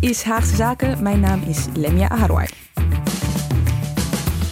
Is 0.00 0.22
Haagse 0.22 0.56
Zaken. 0.56 1.02
Mijn 1.02 1.20
naam 1.20 1.42
is 1.46 1.66
Lemia 1.74 2.08
Aharwai. 2.08 2.48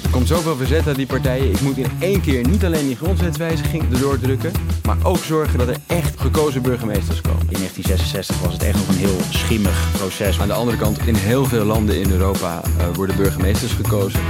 Er 0.02 0.10
komt 0.10 0.28
zoveel 0.28 0.56
verzet 0.56 0.88
aan 0.88 0.94
die 0.94 1.06
partijen. 1.06 1.50
Ik 1.50 1.60
moet 1.60 1.76
in 1.76 1.90
één 1.98 2.20
keer 2.20 2.48
niet 2.48 2.64
alleen 2.64 2.86
die 2.86 2.96
grondwetswijziging 2.96 3.92
erdoor 3.92 4.18
drukken, 4.18 4.52
maar 4.86 4.96
ook 5.02 5.16
zorgen 5.16 5.58
dat 5.58 5.68
er 5.68 5.76
echt 5.86 6.20
gekozen 6.20 6.62
burgemeesters 6.62 7.20
komen. 7.20 7.40
In 7.40 7.56
1966 7.56 8.40
was 8.40 8.52
het 8.52 8.62
echt 8.62 8.76
nog 8.76 8.88
een 8.88 8.94
heel 8.94 9.18
schimmig 9.30 9.90
proces. 9.92 10.40
Aan 10.40 10.48
de 10.48 10.54
andere 10.54 10.76
kant, 10.76 11.06
in 11.06 11.14
heel 11.14 11.44
veel 11.44 11.64
landen 11.64 12.00
in 12.00 12.10
Europa 12.10 12.62
uh, 12.78 12.94
worden 12.94 13.16
burgemeesters 13.16 13.72
gekozen. 13.72 14.20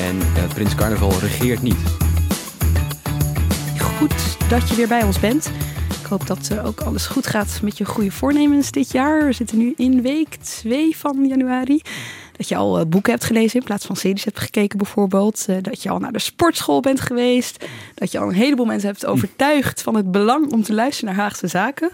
En 0.00 0.16
uh, 0.16 0.44
Prins 0.54 0.74
Carnaval 0.74 1.18
regeert 1.20 1.62
niet. 1.62 1.78
Goed 3.78 4.48
dat 4.48 4.68
je 4.68 4.74
weer 4.74 4.88
bij 4.88 5.02
ons 5.02 5.20
bent. 5.20 5.50
Ik 6.04 6.10
hoop 6.10 6.26
dat 6.26 6.48
uh, 6.52 6.66
ook 6.66 6.80
alles 6.80 7.06
goed 7.06 7.26
gaat 7.26 7.60
met 7.62 7.78
je 7.78 7.84
goede 7.84 8.10
voornemens 8.10 8.70
dit 8.70 8.92
jaar. 8.92 9.24
We 9.24 9.32
zitten 9.32 9.58
nu 9.58 9.74
in 9.76 10.02
week 10.02 10.34
2 10.34 10.96
van 10.96 11.26
januari. 11.26 11.82
Dat 12.36 12.48
je 12.48 12.56
al 12.56 12.80
uh, 12.80 12.86
boeken 12.86 13.12
hebt 13.12 13.24
gelezen 13.24 13.60
in 13.60 13.66
plaats 13.66 13.86
van 13.86 13.96
series 13.96 14.24
hebt 14.24 14.40
gekeken 14.40 14.78
bijvoorbeeld. 14.78 15.46
Uh, 15.50 15.56
dat 15.60 15.82
je 15.82 15.90
al 15.90 15.98
naar 15.98 16.12
de 16.12 16.18
sportschool 16.18 16.80
bent 16.80 17.00
geweest. 17.00 17.64
Dat 17.94 18.12
je 18.12 18.18
al 18.18 18.28
een 18.28 18.34
heleboel 18.34 18.66
mensen 18.66 18.88
hebt 18.88 19.06
overtuigd 19.06 19.82
van 19.82 19.96
het 19.96 20.10
belang 20.10 20.52
om 20.52 20.62
te 20.62 20.74
luisteren 20.74 21.14
naar 21.14 21.24
Haagse 21.24 21.46
Zaken. 21.46 21.90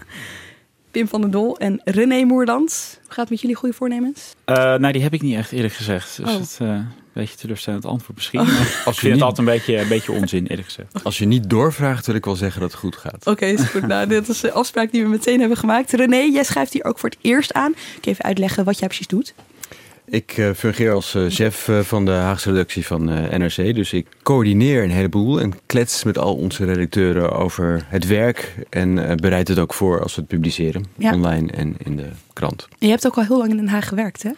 Pim 0.91 1.07
van 1.07 1.21
der 1.21 1.31
Dol 1.31 1.57
en 1.57 1.81
René 1.83 2.23
Moerland. 2.23 2.99
Hoe 3.01 3.07
gaat 3.11 3.17
het 3.19 3.29
met 3.29 3.41
jullie 3.41 3.55
goede 3.55 3.75
voornemens? 3.75 4.35
Uh, 4.45 4.55
nou, 4.55 4.91
die 4.91 5.01
heb 5.01 5.13
ik 5.13 5.21
niet 5.21 5.35
echt 5.35 5.51
eerlijk 5.51 5.73
gezegd. 5.73 6.17
Dus 6.17 6.29
Oh. 6.29 6.39
het 6.39 6.59
uh, 6.61 6.67
een 6.69 6.87
beetje 7.13 7.35
teleurstellend 7.35 7.85
antwoord 7.85 8.15
misschien. 8.15 8.39
Oh. 8.39 8.47
Als 8.47 8.57
Ik 8.57 8.65
je, 8.67 8.83
vind 8.83 9.01
het 9.01 9.11
niet, 9.13 9.21
altijd 9.21 9.37
een 9.47 9.53
beetje, 9.53 9.77
een 9.77 9.87
beetje 9.87 10.11
onzin, 10.11 10.47
eerlijk 10.47 10.67
gezegd. 10.67 11.03
als 11.03 11.17
je 11.17 11.25
niet 11.25 11.49
doorvraagt, 11.49 12.05
wil 12.05 12.15
ik 12.15 12.25
wel 12.25 12.35
zeggen 12.35 12.61
dat 12.61 12.71
het 12.71 12.79
goed 12.79 12.95
gaat. 12.95 13.27
Oké, 13.27 13.45
is 13.45 13.61
goed. 13.61 13.87
nou, 13.87 14.07
dit 14.07 14.27
is 14.29 14.39
de 14.39 14.51
afspraak 14.51 14.91
die 14.91 15.03
we 15.03 15.09
meteen 15.09 15.39
hebben 15.39 15.57
gemaakt. 15.57 15.91
René, 15.91 16.17
jij 16.17 16.43
schrijft 16.43 16.73
hier 16.73 16.83
ook 16.83 16.99
voor 16.99 17.09
het 17.09 17.17
eerst 17.21 17.53
aan. 17.53 17.71
Ik 17.97 18.05
even 18.05 18.23
uitleggen 18.25 18.63
wat 18.63 18.79
jij 18.79 18.87
precies 18.87 19.07
doet. 19.07 19.33
Ik 20.11 20.37
uh, 20.37 20.49
fungeer 20.55 20.91
als 20.91 21.15
uh, 21.15 21.25
chef 21.29 21.67
uh, 21.67 21.79
van 21.79 22.05
de 22.05 22.11
Haagse 22.11 22.51
redactie 22.51 22.85
van 22.85 23.03
NRC. 23.03 23.75
Dus 23.75 23.93
ik 23.93 24.07
coördineer 24.23 24.83
een 24.83 24.91
heleboel 24.91 25.41
en 25.41 25.53
klets 25.65 26.03
met 26.03 26.17
al 26.17 26.35
onze 26.35 26.65
redacteuren 26.65 27.31
over 27.31 27.85
het 27.87 28.07
werk. 28.07 28.55
En 28.69 29.17
bereid 29.21 29.47
het 29.47 29.59
ook 29.59 29.73
voor 29.73 30.01
als 30.01 30.15
we 30.15 30.21
het 30.21 30.29
publiceren. 30.29 30.85
Ja. 30.97 31.13
Online 31.13 31.51
en 31.51 31.75
in 31.83 31.95
de 31.95 32.09
krant. 32.33 32.67
En 32.71 32.87
je 32.87 32.93
hebt 32.93 33.07
ook 33.07 33.17
al 33.17 33.23
heel 33.23 33.37
lang 33.37 33.49
in 33.49 33.57
Den 33.57 33.67
Haag 33.67 33.87
gewerkt, 33.87 34.23
hè? 34.23 34.29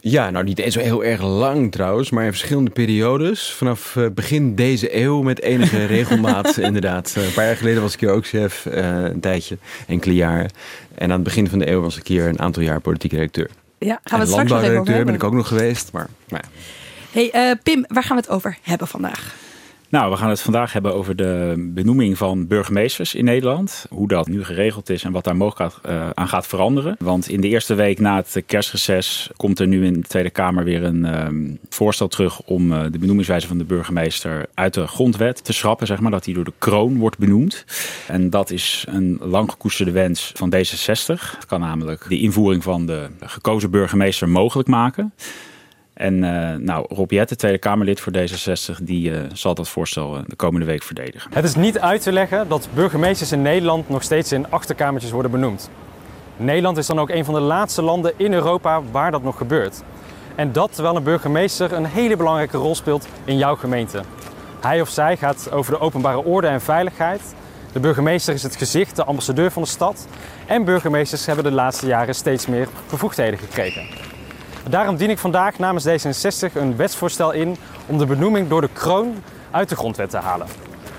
Ja, 0.00 0.30
nou 0.30 0.44
niet 0.44 0.58
eens 0.58 0.74
zo 0.74 0.80
heel 0.80 1.04
erg 1.04 1.22
lang 1.22 1.72
trouwens, 1.72 2.10
maar 2.10 2.24
in 2.24 2.30
verschillende 2.30 2.70
periodes. 2.70 3.50
Vanaf 3.50 3.98
begin 4.14 4.54
deze 4.54 4.96
eeuw 4.96 5.22
met 5.22 5.42
enige 5.42 5.84
regelmaat 5.96 6.58
inderdaad. 6.58 7.14
Een 7.16 7.32
paar 7.34 7.46
jaar 7.46 7.56
geleden 7.56 7.82
was 7.82 7.94
ik 7.94 8.00
hier 8.00 8.10
ook 8.10 8.26
chef, 8.26 8.66
een 8.70 9.20
tijdje, 9.20 9.58
enkele 9.86 10.14
jaren. 10.14 10.50
En 10.94 11.04
aan 11.04 11.14
het 11.14 11.22
begin 11.22 11.48
van 11.48 11.58
de 11.58 11.70
eeuw 11.70 11.80
was 11.80 11.96
ik 11.96 12.06
hier 12.06 12.26
een 12.26 12.40
aantal 12.40 12.62
jaar 12.62 12.80
politiek 12.80 13.12
redacteur. 13.12 13.50
Ja, 13.84 14.00
gaan 14.04 14.18
we 14.18 14.24
het 14.24 14.28
straks 14.28 14.50
nog 14.50 14.62
even 14.62 14.78
over 14.80 14.86
hebben. 14.86 15.06
ben 15.06 15.14
ik 15.14 15.24
ook 15.24 15.32
nog 15.32 15.48
geweest, 15.48 15.92
maar... 15.92 16.08
maar 16.28 16.44
ja. 16.44 16.60
Hey 17.10 17.50
uh, 17.50 17.56
Pim, 17.62 17.84
waar 17.88 18.02
gaan 18.02 18.16
we 18.16 18.22
het 18.22 18.32
over 18.32 18.58
hebben 18.62 18.88
vandaag? 18.88 19.34
Nou, 19.92 20.10
we 20.10 20.16
gaan 20.16 20.28
het 20.28 20.40
vandaag 20.40 20.72
hebben 20.72 20.94
over 20.94 21.16
de 21.16 21.54
benoeming 21.58 22.18
van 22.18 22.46
burgemeesters 22.46 23.14
in 23.14 23.24
Nederland. 23.24 23.86
Hoe 23.90 24.08
dat 24.08 24.28
nu 24.28 24.44
geregeld 24.44 24.90
is 24.90 25.04
en 25.04 25.12
wat 25.12 25.24
daar 25.24 25.36
mogelijk 25.36 25.74
uh, 25.86 26.10
aan 26.14 26.28
gaat 26.28 26.46
veranderen. 26.46 26.96
Want 26.98 27.28
in 27.28 27.40
de 27.40 27.48
eerste 27.48 27.74
week 27.74 27.98
na 27.98 28.16
het 28.16 28.42
kerstreces 28.46 29.30
komt 29.36 29.58
er 29.58 29.66
nu 29.66 29.84
in 29.84 29.92
de 29.92 30.00
Tweede 30.00 30.30
Kamer 30.30 30.64
weer 30.64 30.84
een 30.84 31.24
um, 31.24 31.58
voorstel 31.68 32.08
terug 32.08 32.40
om 32.40 32.72
uh, 32.72 32.82
de 32.90 32.98
benoemingswijze 32.98 33.46
van 33.46 33.58
de 33.58 33.64
burgemeester 33.64 34.46
uit 34.54 34.74
de 34.74 34.86
grondwet 34.86 35.44
te 35.44 35.52
schrappen. 35.52 35.86
Zeg 35.86 36.00
maar, 36.00 36.10
dat 36.10 36.24
die 36.24 36.34
door 36.34 36.44
de 36.44 36.52
kroon 36.58 36.98
wordt 36.98 37.18
benoemd. 37.18 37.64
En 38.08 38.30
dat 38.30 38.50
is 38.50 38.84
een 38.88 39.18
lang 39.20 39.50
gekoesterde 39.50 39.92
wens 39.92 40.32
van 40.34 40.54
D66. 40.54 41.36
Het 41.36 41.46
kan 41.46 41.60
namelijk 41.60 42.04
de 42.08 42.20
invoering 42.20 42.62
van 42.62 42.86
de 42.86 43.06
gekozen 43.20 43.70
burgemeester 43.70 44.28
mogelijk 44.28 44.68
maken. 44.68 45.12
En 45.94 46.22
uh, 46.22 46.54
nou, 46.54 46.86
Rob 46.88 47.10
Jette, 47.10 47.36
Tweede 47.36 47.58
Kamerlid 47.58 48.00
voor 48.00 48.12
D66, 48.16 48.82
die 48.82 49.10
uh, 49.10 49.20
zal 49.32 49.54
dat 49.54 49.68
voorstel 49.68 50.16
uh, 50.16 50.22
de 50.26 50.36
komende 50.36 50.66
week 50.66 50.82
verdedigen. 50.82 51.30
Het 51.34 51.44
is 51.44 51.54
niet 51.54 51.78
uit 51.78 52.02
te 52.02 52.12
leggen 52.12 52.48
dat 52.48 52.68
burgemeesters 52.74 53.32
in 53.32 53.42
Nederland 53.42 53.88
nog 53.88 54.02
steeds 54.02 54.32
in 54.32 54.50
achterkamertjes 54.50 55.12
worden 55.12 55.30
benoemd. 55.30 55.70
Nederland 56.36 56.76
is 56.76 56.86
dan 56.86 57.00
ook 57.00 57.10
een 57.10 57.24
van 57.24 57.34
de 57.34 57.40
laatste 57.40 57.82
landen 57.82 58.12
in 58.16 58.32
Europa 58.32 58.82
waar 58.90 59.10
dat 59.10 59.22
nog 59.22 59.36
gebeurt. 59.36 59.82
En 60.34 60.52
dat 60.52 60.74
terwijl 60.74 60.96
een 60.96 61.02
burgemeester 61.02 61.72
een 61.72 61.84
hele 61.84 62.16
belangrijke 62.16 62.56
rol 62.56 62.74
speelt 62.74 63.08
in 63.24 63.38
jouw 63.38 63.56
gemeente. 63.56 64.02
Hij 64.60 64.80
of 64.80 64.88
zij 64.88 65.16
gaat 65.16 65.50
over 65.50 65.72
de 65.72 65.80
openbare 65.80 66.24
orde 66.24 66.46
en 66.46 66.60
veiligheid. 66.60 67.34
De 67.72 67.80
burgemeester 67.80 68.34
is 68.34 68.42
het 68.42 68.56
gezicht, 68.56 68.96
de 68.96 69.04
ambassadeur 69.04 69.50
van 69.50 69.62
de 69.62 69.68
stad. 69.68 70.08
En 70.46 70.64
burgemeesters 70.64 71.26
hebben 71.26 71.44
de 71.44 71.50
laatste 71.50 71.86
jaren 71.86 72.14
steeds 72.14 72.46
meer 72.46 72.68
bevoegdheden 72.90 73.38
gekregen. 73.38 74.11
Daarom 74.68 74.96
dien 74.96 75.10
ik 75.10 75.18
vandaag 75.18 75.58
namens 75.58 75.86
D66 75.86 76.52
een 76.52 76.76
wetsvoorstel 76.76 77.32
in 77.32 77.56
om 77.86 77.98
de 77.98 78.06
benoeming 78.06 78.48
door 78.48 78.60
de 78.60 78.68
kroon 78.72 79.14
uit 79.50 79.68
de 79.68 79.76
grondwet 79.76 80.10
te 80.10 80.16
halen. 80.16 80.46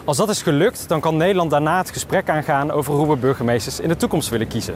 Als 0.06 0.18
dat 0.18 0.30
is 0.30 0.42
gelukt, 0.42 0.86
dan 0.88 1.00
kan 1.00 1.18
Nederland 1.18 1.52
daarna 1.52 1.78
het 1.78 1.92
gesprek 1.92 2.30
aangaan 2.30 2.72
over 2.72 2.94
hoe 2.94 3.10
we 3.10 3.16
burgemeesters 3.16 3.80
in 3.80 3.90
de 3.90 3.96
toekomst 3.96 4.30
willen 4.30 4.48
kiezen. 4.48 4.76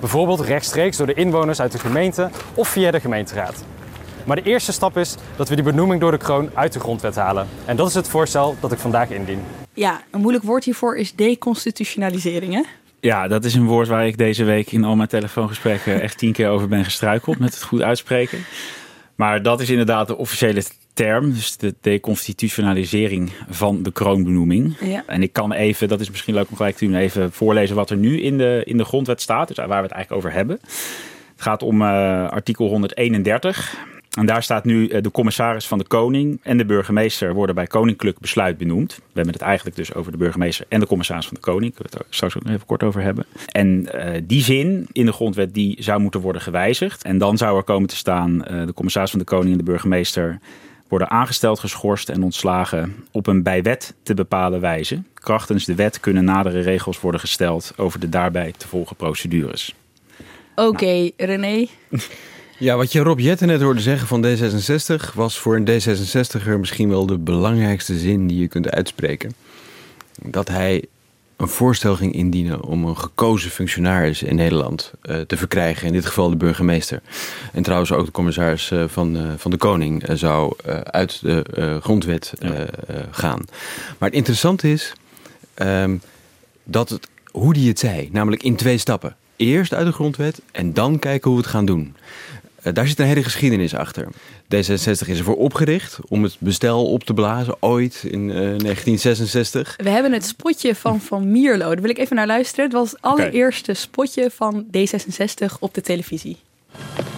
Bijvoorbeeld 0.00 0.40
rechtstreeks 0.40 0.96
door 0.96 1.06
de 1.06 1.14
inwoners 1.14 1.60
uit 1.60 1.72
de 1.72 1.78
gemeente 1.78 2.30
of 2.54 2.68
via 2.68 2.90
de 2.90 3.00
gemeenteraad. 3.00 3.64
Maar 4.24 4.36
de 4.36 4.42
eerste 4.42 4.72
stap 4.72 4.96
is 4.96 5.16
dat 5.36 5.48
we 5.48 5.54
die 5.54 5.64
benoeming 5.64 6.00
door 6.00 6.10
de 6.10 6.18
kroon 6.18 6.50
uit 6.54 6.72
de 6.72 6.80
grondwet 6.80 7.16
halen. 7.16 7.48
En 7.64 7.76
dat 7.76 7.88
is 7.88 7.94
het 7.94 8.08
voorstel 8.08 8.56
dat 8.60 8.72
ik 8.72 8.78
vandaag 8.78 9.10
indien. 9.10 9.42
Ja, 9.74 10.00
een 10.10 10.20
moeilijk 10.20 10.44
woord 10.44 10.64
hiervoor 10.64 10.96
is 10.96 11.14
deconstitutionalisering, 11.14 12.54
hè? 12.54 12.62
Ja, 13.04 13.28
dat 13.28 13.44
is 13.44 13.54
een 13.54 13.66
woord 13.66 13.88
waar 13.88 14.06
ik 14.06 14.18
deze 14.18 14.44
week 14.44 14.72
in 14.72 14.84
al 14.84 14.96
mijn 14.96 15.08
telefoongesprekken 15.08 16.00
echt 16.00 16.18
tien 16.18 16.32
keer 16.32 16.48
over 16.48 16.68
ben 16.68 16.84
gestruikeld 16.84 17.38
met 17.38 17.54
het 17.54 17.62
goed 17.62 17.82
uitspreken. 17.82 18.38
Maar 19.14 19.42
dat 19.42 19.60
is 19.60 19.70
inderdaad 19.70 20.06
de 20.06 20.16
officiële 20.16 20.62
term, 20.94 21.32
dus 21.32 21.56
de 21.56 21.74
deconstitutionalisering 21.80 23.32
van 23.48 23.82
de 23.82 23.92
kroonbenoeming. 23.92 24.76
Ja. 24.80 25.02
En 25.06 25.22
ik 25.22 25.32
kan 25.32 25.52
even, 25.52 25.88
dat 25.88 26.00
is 26.00 26.10
misschien 26.10 26.34
leuk 26.34 26.50
om 26.50 26.56
gelijk 26.56 26.76
te 26.76 26.84
doen, 26.84 26.94
even 26.94 27.32
voorlezen 27.32 27.76
wat 27.76 27.90
er 27.90 27.96
nu 27.96 28.20
in 28.20 28.38
de, 28.38 28.62
in 28.64 28.76
de 28.76 28.84
grondwet 28.84 29.20
staat, 29.20 29.48
dus 29.48 29.56
waar 29.56 29.68
we 29.68 29.74
het 29.74 29.92
eigenlijk 29.92 30.24
over 30.24 30.36
hebben. 30.36 30.58
Het 31.32 31.42
gaat 31.42 31.62
om 31.62 31.82
uh, 31.82 32.28
artikel 32.28 32.68
131. 32.68 33.76
En 34.18 34.26
daar 34.26 34.42
staat 34.42 34.64
nu 34.64 34.88
uh, 34.88 35.02
de 35.02 35.10
commissaris 35.10 35.66
van 35.66 35.78
de 35.78 35.86
koning 35.86 36.40
en 36.42 36.56
de 36.56 36.64
burgemeester 36.64 37.34
worden 37.34 37.54
bij 37.54 37.66
koninklijk 37.66 38.18
besluit 38.18 38.58
benoemd. 38.58 38.94
We 38.94 39.02
hebben 39.12 39.32
het 39.32 39.42
eigenlijk 39.42 39.76
dus 39.76 39.94
over 39.94 40.12
de 40.12 40.18
burgemeester 40.18 40.66
en 40.68 40.80
de 40.80 40.86
commissaris 40.86 41.26
van 41.26 41.34
de 41.34 41.40
koning. 41.40 41.74
Kunnen 41.74 41.92
we 41.92 41.98
het 41.98 42.14
straks 42.14 42.36
ook 42.36 42.46
even 42.46 42.66
kort 42.66 42.82
over 42.82 43.02
hebben. 43.02 43.26
En 43.46 43.88
uh, 43.94 44.20
die 44.24 44.42
zin 44.42 44.86
in 44.92 45.06
de 45.06 45.12
grondwet 45.12 45.54
die 45.54 45.76
zou 45.82 46.00
moeten 46.00 46.20
worden 46.20 46.42
gewijzigd. 46.42 47.02
En 47.02 47.18
dan 47.18 47.36
zou 47.36 47.56
er 47.56 47.62
komen 47.62 47.88
te 47.88 47.96
staan 47.96 48.44
uh, 48.50 48.66
de 48.66 48.74
commissaris 48.74 49.10
van 49.10 49.18
de 49.18 49.24
koning 49.24 49.50
en 49.50 49.58
de 49.58 49.64
burgemeester 49.64 50.38
worden 50.88 51.10
aangesteld, 51.10 51.58
geschorst 51.58 52.08
en 52.08 52.22
ontslagen 52.22 52.94
op 53.10 53.26
een 53.26 53.42
bij 53.42 53.62
wet 53.62 53.94
te 54.02 54.14
bepalen 54.14 54.60
wijze. 54.60 55.02
Krachtens 55.14 55.64
de 55.64 55.74
wet 55.74 56.00
kunnen 56.00 56.24
nadere 56.24 56.60
regels 56.60 57.00
worden 57.00 57.20
gesteld 57.20 57.72
over 57.76 58.00
de 58.00 58.08
daarbij 58.08 58.52
te 58.56 58.68
volgen 58.68 58.96
procedures. 58.96 59.74
Oké. 60.54 61.10
René. 61.16 61.66
Ja, 62.62 62.76
wat 62.76 62.92
je 62.92 63.00
Rob 63.00 63.18
Jetten 63.18 63.46
net 63.46 63.60
hoorde 63.60 63.80
zeggen 63.80 64.08
van 64.08 64.26
D66 64.26 65.14
was 65.14 65.38
voor 65.38 65.56
een 65.56 65.68
D66er 65.68 66.58
misschien 66.58 66.88
wel 66.88 67.06
de 67.06 67.18
belangrijkste 67.18 67.98
zin 67.98 68.26
die 68.26 68.40
je 68.40 68.48
kunt 68.48 68.70
uitspreken. 68.70 69.34
Dat 70.22 70.48
hij 70.48 70.84
een 71.36 71.48
voorstel 71.48 71.96
ging 71.96 72.12
indienen 72.12 72.62
om 72.62 72.84
een 72.84 72.96
gekozen 72.96 73.50
functionaris 73.50 74.22
in 74.22 74.36
Nederland 74.36 74.92
uh, 75.02 75.20
te 75.20 75.36
verkrijgen. 75.36 75.86
In 75.86 75.92
dit 75.92 76.06
geval 76.06 76.30
de 76.30 76.36
burgemeester. 76.36 77.00
En 77.52 77.62
trouwens 77.62 77.92
ook 77.92 78.06
de 78.06 78.12
commissaris 78.12 78.70
uh, 78.70 78.84
van, 78.86 79.16
uh, 79.16 79.32
van 79.36 79.50
de 79.50 79.56
Koning 79.56 80.04
zou 80.12 80.56
uit 80.84 81.20
de 81.22 81.78
grondwet 81.80 82.32
ja. 82.40 82.66
gaan. 83.10 83.40
Maar 83.98 84.08
het 84.08 84.18
interessante 84.18 84.70
is 84.70 84.92
um, 85.54 86.00
dat 86.64 86.88
het, 86.88 87.08
hoe 87.30 87.52
die 87.52 87.68
het 87.68 87.78
zei, 87.78 88.08
namelijk 88.12 88.42
in 88.42 88.56
twee 88.56 88.78
stappen. 88.78 89.16
Eerst 89.36 89.74
uit 89.74 89.86
de 89.86 89.92
grondwet 89.92 90.40
en 90.52 90.72
dan 90.72 90.98
kijken 90.98 91.30
hoe 91.30 91.38
we 91.38 91.44
het 91.44 91.54
gaan 91.54 91.66
doen. 91.66 91.94
Uh, 92.62 92.72
daar 92.72 92.86
zit 92.86 92.98
een 92.98 93.06
hele 93.06 93.22
geschiedenis 93.22 93.74
achter. 93.74 94.06
D66 94.44 95.08
is 95.08 95.18
ervoor 95.18 95.36
opgericht 95.36 95.98
om 96.08 96.22
het 96.22 96.36
bestel 96.38 96.86
op 96.86 97.04
te 97.04 97.14
blazen, 97.14 97.56
ooit 97.60 98.04
in 98.10 98.28
uh, 98.28 98.34
1966. 98.34 99.74
We 99.76 99.90
hebben 99.90 100.12
het 100.12 100.24
spotje 100.24 100.74
van 100.74 101.00
Van 101.00 101.30
Mierlo. 101.30 101.68
Daar 101.68 101.80
wil 101.80 101.90
ik 101.90 101.98
even 101.98 102.16
naar 102.16 102.26
luisteren. 102.26 102.64
Het 102.64 102.74
was 102.74 102.90
het 102.90 103.02
allereerste 103.02 103.70
okay. 103.70 103.82
spotje 103.82 104.30
van 104.30 104.66
D66 104.76 105.58
op 105.60 105.74
de 105.74 105.80
televisie. 105.80 106.36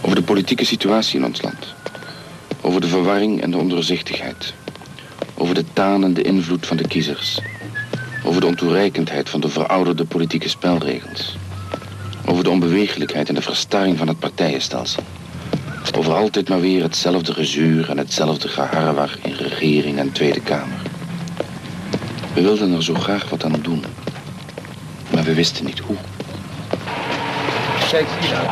Over 0.03 0.17
de 0.17 0.23
politieke 0.23 0.65
situatie 0.65 1.19
in 1.19 1.25
ons 1.25 1.43
land. 1.43 1.75
Over 2.61 2.81
de 2.81 2.89
verwarring 2.89 3.43
en 3.43 3.51
de 3.51 3.57
ondoorzichtigheid. 3.57 4.55
Over 5.35 5.55
de 5.55 5.65
tanende 5.73 6.23
invloed 6.23 6.67
van 6.67 6.77
de 6.77 6.89
kiezers. 6.89 7.41
Over 8.25 8.41
de 8.41 8.47
ontoereikendheid 8.47 9.29
van 9.29 9.41
de 9.41 9.49
verouderde 9.49 10.05
politieke 10.05 10.49
spelregels. 10.49 11.37
Over 12.27 12.45
de 12.45 12.51
onbewegelijkheid 12.51 13.29
en 13.29 13.35
de 13.35 13.43
verstarring 13.43 13.99
van 13.99 14.09
het 14.09 14.19
partijenstelsel. 14.19 15.03
Over 15.93 16.15
altijd 16.15 16.49
maar 16.49 16.61
weer 16.61 16.83
hetzelfde 16.83 17.33
gezuur 17.33 17.91
en 17.91 17.99
hetzelfde 17.99 18.49
geharrewar 18.49 19.19
in 19.23 19.33
regering 19.33 19.99
en 19.99 20.13
Tweede 20.13 20.41
Kamer. 20.41 20.83
We 22.35 22.43
wilden 22.43 22.73
er 22.73 22.83
zo 22.83 22.95
graag 22.95 23.31
wat 23.31 23.45
aan 23.45 23.61
doen. 23.63 23.85
Maar 25.13 25.25
we 25.25 25.35
wisten 25.35 25.65
niet 25.65 25.79
hoe. 25.79 25.97
Kijk 27.91 28.07
hier 28.21 28.31
nou. 28.31 28.47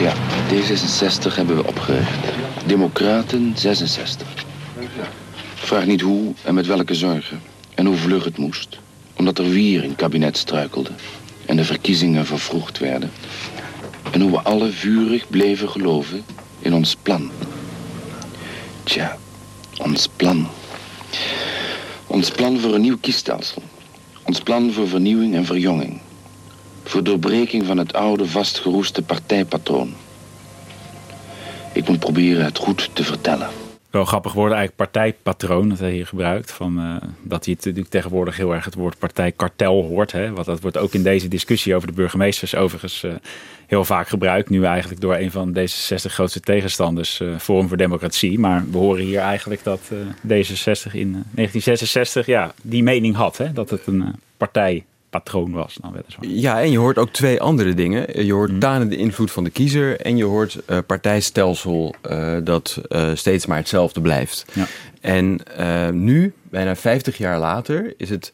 Ja, 0.00 0.12
D66 0.48 1.34
hebben 1.34 1.56
we 1.56 1.66
opgericht. 1.66 2.18
Democraten 2.66 3.52
66. 3.56 4.26
Vraag 5.54 5.86
niet 5.86 6.00
hoe 6.00 6.34
en 6.42 6.54
met 6.54 6.66
welke 6.66 6.94
zorgen. 6.94 7.40
En 7.74 7.86
hoe 7.86 7.96
vlug 7.96 8.24
het 8.24 8.38
moest. 8.38 8.78
Omdat 9.16 9.38
er 9.38 9.50
weer 9.50 9.84
een 9.84 9.96
kabinet 9.96 10.36
struikelde. 10.36 10.90
En 11.46 11.56
de 11.56 11.64
verkiezingen 11.64 12.26
vervroegd 12.26 12.78
werden. 12.78 13.10
En 14.10 14.20
hoe 14.20 14.30
we 14.30 14.40
alle 14.40 14.70
vurig 14.70 15.28
bleven 15.28 15.68
geloven 15.68 16.24
in 16.58 16.74
ons 16.74 16.96
plan. 17.02 17.30
Tja, 18.82 19.18
ons 19.78 20.08
plan. 20.16 20.48
Ons 22.06 22.30
plan 22.30 22.58
voor 22.58 22.74
een 22.74 22.80
nieuw 22.80 22.98
kiesstelsel. 23.00 23.62
Ons 24.22 24.40
plan 24.40 24.72
voor 24.72 24.88
vernieuwing 24.88 25.34
en 25.34 25.44
verjonging. 25.44 26.00
Voor 26.84 27.02
doorbreking 27.02 27.66
van 27.66 27.78
het 27.78 27.92
oude 27.92 28.26
vastgeroeste 28.26 29.02
partijpatroon. 29.02 29.94
Ik 31.72 31.88
moet 31.88 31.98
proberen 31.98 32.44
het 32.44 32.58
goed 32.58 32.90
te 32.92 33.04
vertellen. 33.04 33.59
Wel 33.90 34.04
grappig 34.04 34.32
worden 34.32 34.56
eigenlijk 34.56 34.90
partijpatroon, 34.90 35.68
dat 35.68 35.78
hij 35.78 35.90
hier 35.90 36.06
gebruikt. 36.06 36.52
Van, 36.52 36.78
uh, 36.78 36.96
dat 37.22 37.44
hij 37.44 37.54
natuurlijk 37.54 37.88
tegenwoordig 37.88 38.36
heel 38.36 38.54
erg 38.54 38.64
het 38.64 38.74
woord 38.74 38.98
partijkartel 38.98 39.84
hoort. 39.84 40.12
Hè? 40.12 40.32
Want 40.32 40.46
dat 40.46 40.60
wordt 40.60 40.78
ook 40.78 40.92
in 40.92 41.02
deze 41.02 41.28
discussie 41.28 41.74
over 41.74 41.88
de 41.88 41.94
burgemeesters 41.94 42.54
overigens 42.54 43.02
uh, 43.02 43.12
heel 43.66 43.84
vaak 43.84 44.08
gebruikt. 44.08 44.50
Nu 44.50 44.64
eigenlijk 44.64 45.00
door 45.00 45.16
een 45.16 45.30
van 45.30 45.52
deze 45.52 45.76
60 45.76 46.12
grootste 46.12 46.40
tegenstanders, 46.40 47.20
uh, 47.20 47.38
Forum 47.38 47.68
voor 47.68 47.76
Democratie. 47.76 48.38
Maar 48.38 48.64
we 48.70 48.78
horen 48.78 49.04
hier 49.04 49.20
eigenlijk 49.20 49.64
dat 49.64 49.80
D66 50.26 50.92
in 50.92 51.10
1966 51.12 52.26
ja, 52.26 52.54
die 52.62 52.82
mening 52.82 53.16
had. 53.16 53.36
Hè? 53.36 53.52
Dat 53.52 53.70
het 53.70 53.86
een 53.86 54.14
partij 54.36 54.84
patroon 55.10 55.52
was. 55.52 55.78
Dan 55.80 55.92
weliswaar. 55.92 56.26
Ja, 56.26 56.60
en 56.60 56.70
je 56.70 56.78
hoort 56.78 56.98
ook 56.98 57.10
twee 57.10 57.40
andere 57.40 57.74
dingen. 57.74 58.24
Je 58.26 58.32
hoort 58.32 58.50
mm. 58.50 58.88
de 58.88 58.96
invloed 58.96 59.30
van 59.30 59.44
de 59.44 59.50
kiezer 59.50 60.00
en 60.00 60.16
je 60.16 60.24
hoort 60.24 60.58
uh, 60.66 60.78
partijstelsel 60.86 61.94
uh, 62.10 62.36
dat 62.44 62.80
uh, 62.88 63.10
steeds 63.14 63.46
maar 63.46 63.56
hetzelfde 63.56 64.00
blijft. 64.00 64.44
Ja. 64.52 64.66
En 65.00 65.40
nu, 65.92 66.32
bijna 66.42 66.76
50 66.76 67.18
jaar 67.18 67.38
later, 67.38 67.94
is 67.96 68.10
het 68.10 68.30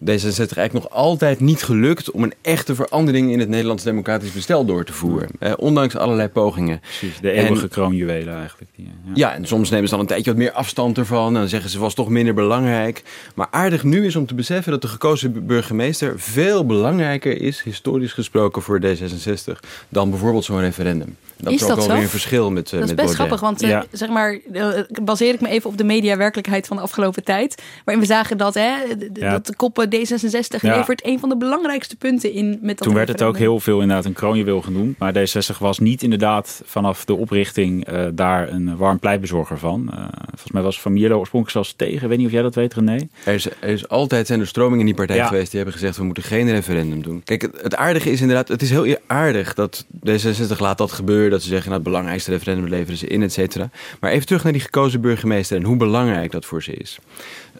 D66 0.00 0.36
eigenlijk 0.36 0.72
nog 0.72 0.90
altijd 0.90 1.40
niet 1.40 1.62
gelukt 1.62 2.10
om 2.10 2.22
een 2.22 2.34
echte 2.40 2.74
verandering 2.74 3.32
in 3.32 3.38
het 3.38 3.48
Nederlands 3.48 3.82
democratisch 3.82 4.32
bestel 4.32 4.64
door 4.64 4.84
te 4.84 4.92
voeren. 4.92 5.28
Eh, 5.38 5.52
ondanks 5.56 5.96
allerlei 5.96 6.28
pogingen. 6.28 6.80
Precies, 6.80 7.20
de 7.20 7.30
eeuwige 7.30 7.62
en, 7.62 7.68
kroonjuwelen 7.68 8.36
eigenlijk. 8.36 8.70
Ja. 8.74 8.84
ja. 9.14 9.34
en 9.34 9.46
soms 9.46 9.70
nemen 9.70 9.84
ze 9.88 9.90
dan 9.90 10.00
een 10.00 10.08
tijdje 10.08 10.30
wat 10.30 10.38
meer 10.38 10.52
afstand 10.52 10.98
ervan. 10.98 11.26
En 11.26 11.32
dan 11.40 11.48
zeggen 11.48 11.70
ze 11.70 11.78
was 11.78 11.94
toch 11.94 12.08
minder 12.08 12.34
belangrijk. 12.34 13.02
Maar 13.34 13.46
aardig 13.50 13.84
nu 13.84 14.06
is 14.06 14.16
om 14.16 14.26
te 14.26 14.34
beseffen 14.34 14.72
dat 14.72 14.82
de 14.82 14.88
gekozen 14.88 15.46
burgemeester 15.46 16.20
veel 16.20 16.66
belangrijker 16.66 17.40
is, 17.40 17.62
historisch 17.62 18.12
gesproken, 18.12 18.62
voor 18.62 18.80
D66 18.84 19.58
dan 19.88 20.10
bijvoorbeeld 20.10 20.44
zo'n 20.44 20.60
referendum. 20.60 21.16
Dat 21.40 21.52
is, 21.52 21.62
is 21.62 21.70
ook 21.70 21.76
wel 21.76 21.88
weer 21.88 21.96
een 21.96 22.08
verschil 22.08 22.50
met 22.50 22.70
Dat 22.70 22.80
is 22.80 22.86
met 22.86 22.96
best 22.96 23.14
grappig, 23.14 23.40
want 23.40 23.62
uh, 23.62 23.80
zeg 23.92 24.08
maar, 24.08 24.38
uh, 24.52 24.68
baseer 25.02 25.34
ik 25.34 25.40
me 25.40 25.48
even 25.48 25.70
op 25.70 25.78
de 25.78 25.84
mediawerkelijkheid 25.84 26.66
van 26.66 26.76
de 26.76 26.82
afgelopen 26.82 27.24
tijd. 27.24 27.62
Waarin 27.84 28.02
we 28.02 28.08
zagen 28.08 28.38
dat, 28.38 28.54
hè, 28.54 28.74
ja. 29.12 29.30
dat 29.30 29.46
de 29.46 29.56
koppen 29.56 29.87
D66 29.96 30.60
ja. 30.60 30.76
levert 30.76 31.06
een 31.06 31.18
van 31.18 31.28
de 31.28 31.36
belangrijkste 31.36 31.96
punten 31.96 32.32
in. 32.32 32.58
Met 32.60 32.78
dat 32.78 32.86
Toen 32.86 32.96
werd 32.96 33.08
het 33.08 33.22
ook 33.22 33.38
heel 33.38 33.60
veel 33.60 33.80
inderdaad 33.80 34.04
een 34.04 34.12
kroonjuweel 34.12 34.62
genoemd. 34.62 34.98
Maar 34.98 35.14
D66 35.14 35.58
was 35.58 35.78
niet 35.78 36.02
inderdaad 36.02 36.62
vanaf 36.64 37.04
de 37.04 37.14
oprichting 37.14 37.90
uh, 37.92 38.06
daar 38.12 38.48
een 38.48 38.76
warm 38.76 38.98
pleitbezorger 38.98 39.58
van. 39.58 39.90
volgens 40.26 40.52
mij 40.52 40.62
was 40.62 40.80
Van 40.80 40.96
oorspronkelijk 40.98 41.50
zelfs 41.50 41.74
tegen. 41.76 42.02
Ik 42.02 42.08
weet 42.08 42.18
niet 42.18 42.26
of 42.26 42.32
jij 42.32 42.42
dat 42.42 42.54
weet, 42.54 42.74
René? 42.74 43.08
Er 43.24 43.34
is, 43.34 43.46
er 43.46 43.68
is 43.68 43.88
altijd 43.88 44.26
zijn 44.26 44.40
er 44.40 44.46
stromingen 44.46 44.80
in 44.80 44.86
die 44.86 44.94
partij 44.94 45.26
geweest 45.26 45.50
die 45.50 45.56
hebben 45.56 45.78
gezegd 45.78 45.96
we 45.96 46.04
moeten 46.04 46.22
geen 46.22 46.50
referendum 46.50 47.02
doen. 47.02 47.22
Kijk, 47.24 47.42
het, 47.42 47.60
het 47.62 47.76
aardige 47.76 48.10
is 48.10 48.20
inderdaad, 48.20 48.48
het 48.48 48.62
is 48.62 48.70
heel 48.70 48.96
aardig 49.06 49.54
dat 49.54 49.86
D66 50.08 50.58
laat 50.58 50.78
dat 50.78 50.92
gebeuren 50.92 51.30
dat 51.30 51.42
ze 51.42 51.48
zeggen, 51.48 51.66
nou, 51.70 51.80
het 51.80 51.90
belangrijkste 51.90 52.30
referendum 52.30 52.68
leveren 52.68 52.96
ze 52.96 53.06
in, 53.06 53.22
et 53.22 53.32
cetera. 53.32 53.70
Maar 54.00 54.10
even 54.10 54.26
terug 54.26 54.42
naar 54.42 54.52
die 54.52 54.62
gekozen 54.62 55.00
burgemeester 55.00 55.56
en 55.56 55.64
hoe 55.64 55.76
belangrijk 55.76 56.30
dat 56.30 56.44
voor 56.44 56.62
ze 56.62 56.72
is. 56.72 56.98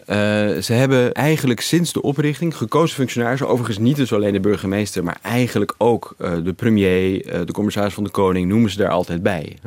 Uh, 0.09 0.15
ze 0.57 0.73
hebben 0.73 1.13
eigenlijk 1.13 1.61
sinds 1.61 1.93
de 1.93 2.01
oprichting 2.01 2.57
gekozen 2.57 2.95
functionarissen, 2.95 3.47
overigens 3.47 3.77
niet 3.77 3.95
dus 3.95 4.13
alleen 4.13 4.33
de 4.33 4.39
burgemeester, 4.39 5.03
maar 5.03 5.17
eigenlijk 5.21 5.73
ook 5.77 6.15
uh, 6.19 6.31
de 6.43 6.53
premier, 6.53 7.25
uh, 7.25 7.39
de 7.45 7.51
commissaris 7.51 7.93
van 7.93 8.03
de 8.03 8.09
koning, 8.09 8.47
noemen 8.47 8.69
ze 8.69 8.77
daar 8.77 8.89
altijd 8.89 9.23
bij. 9.23 9.57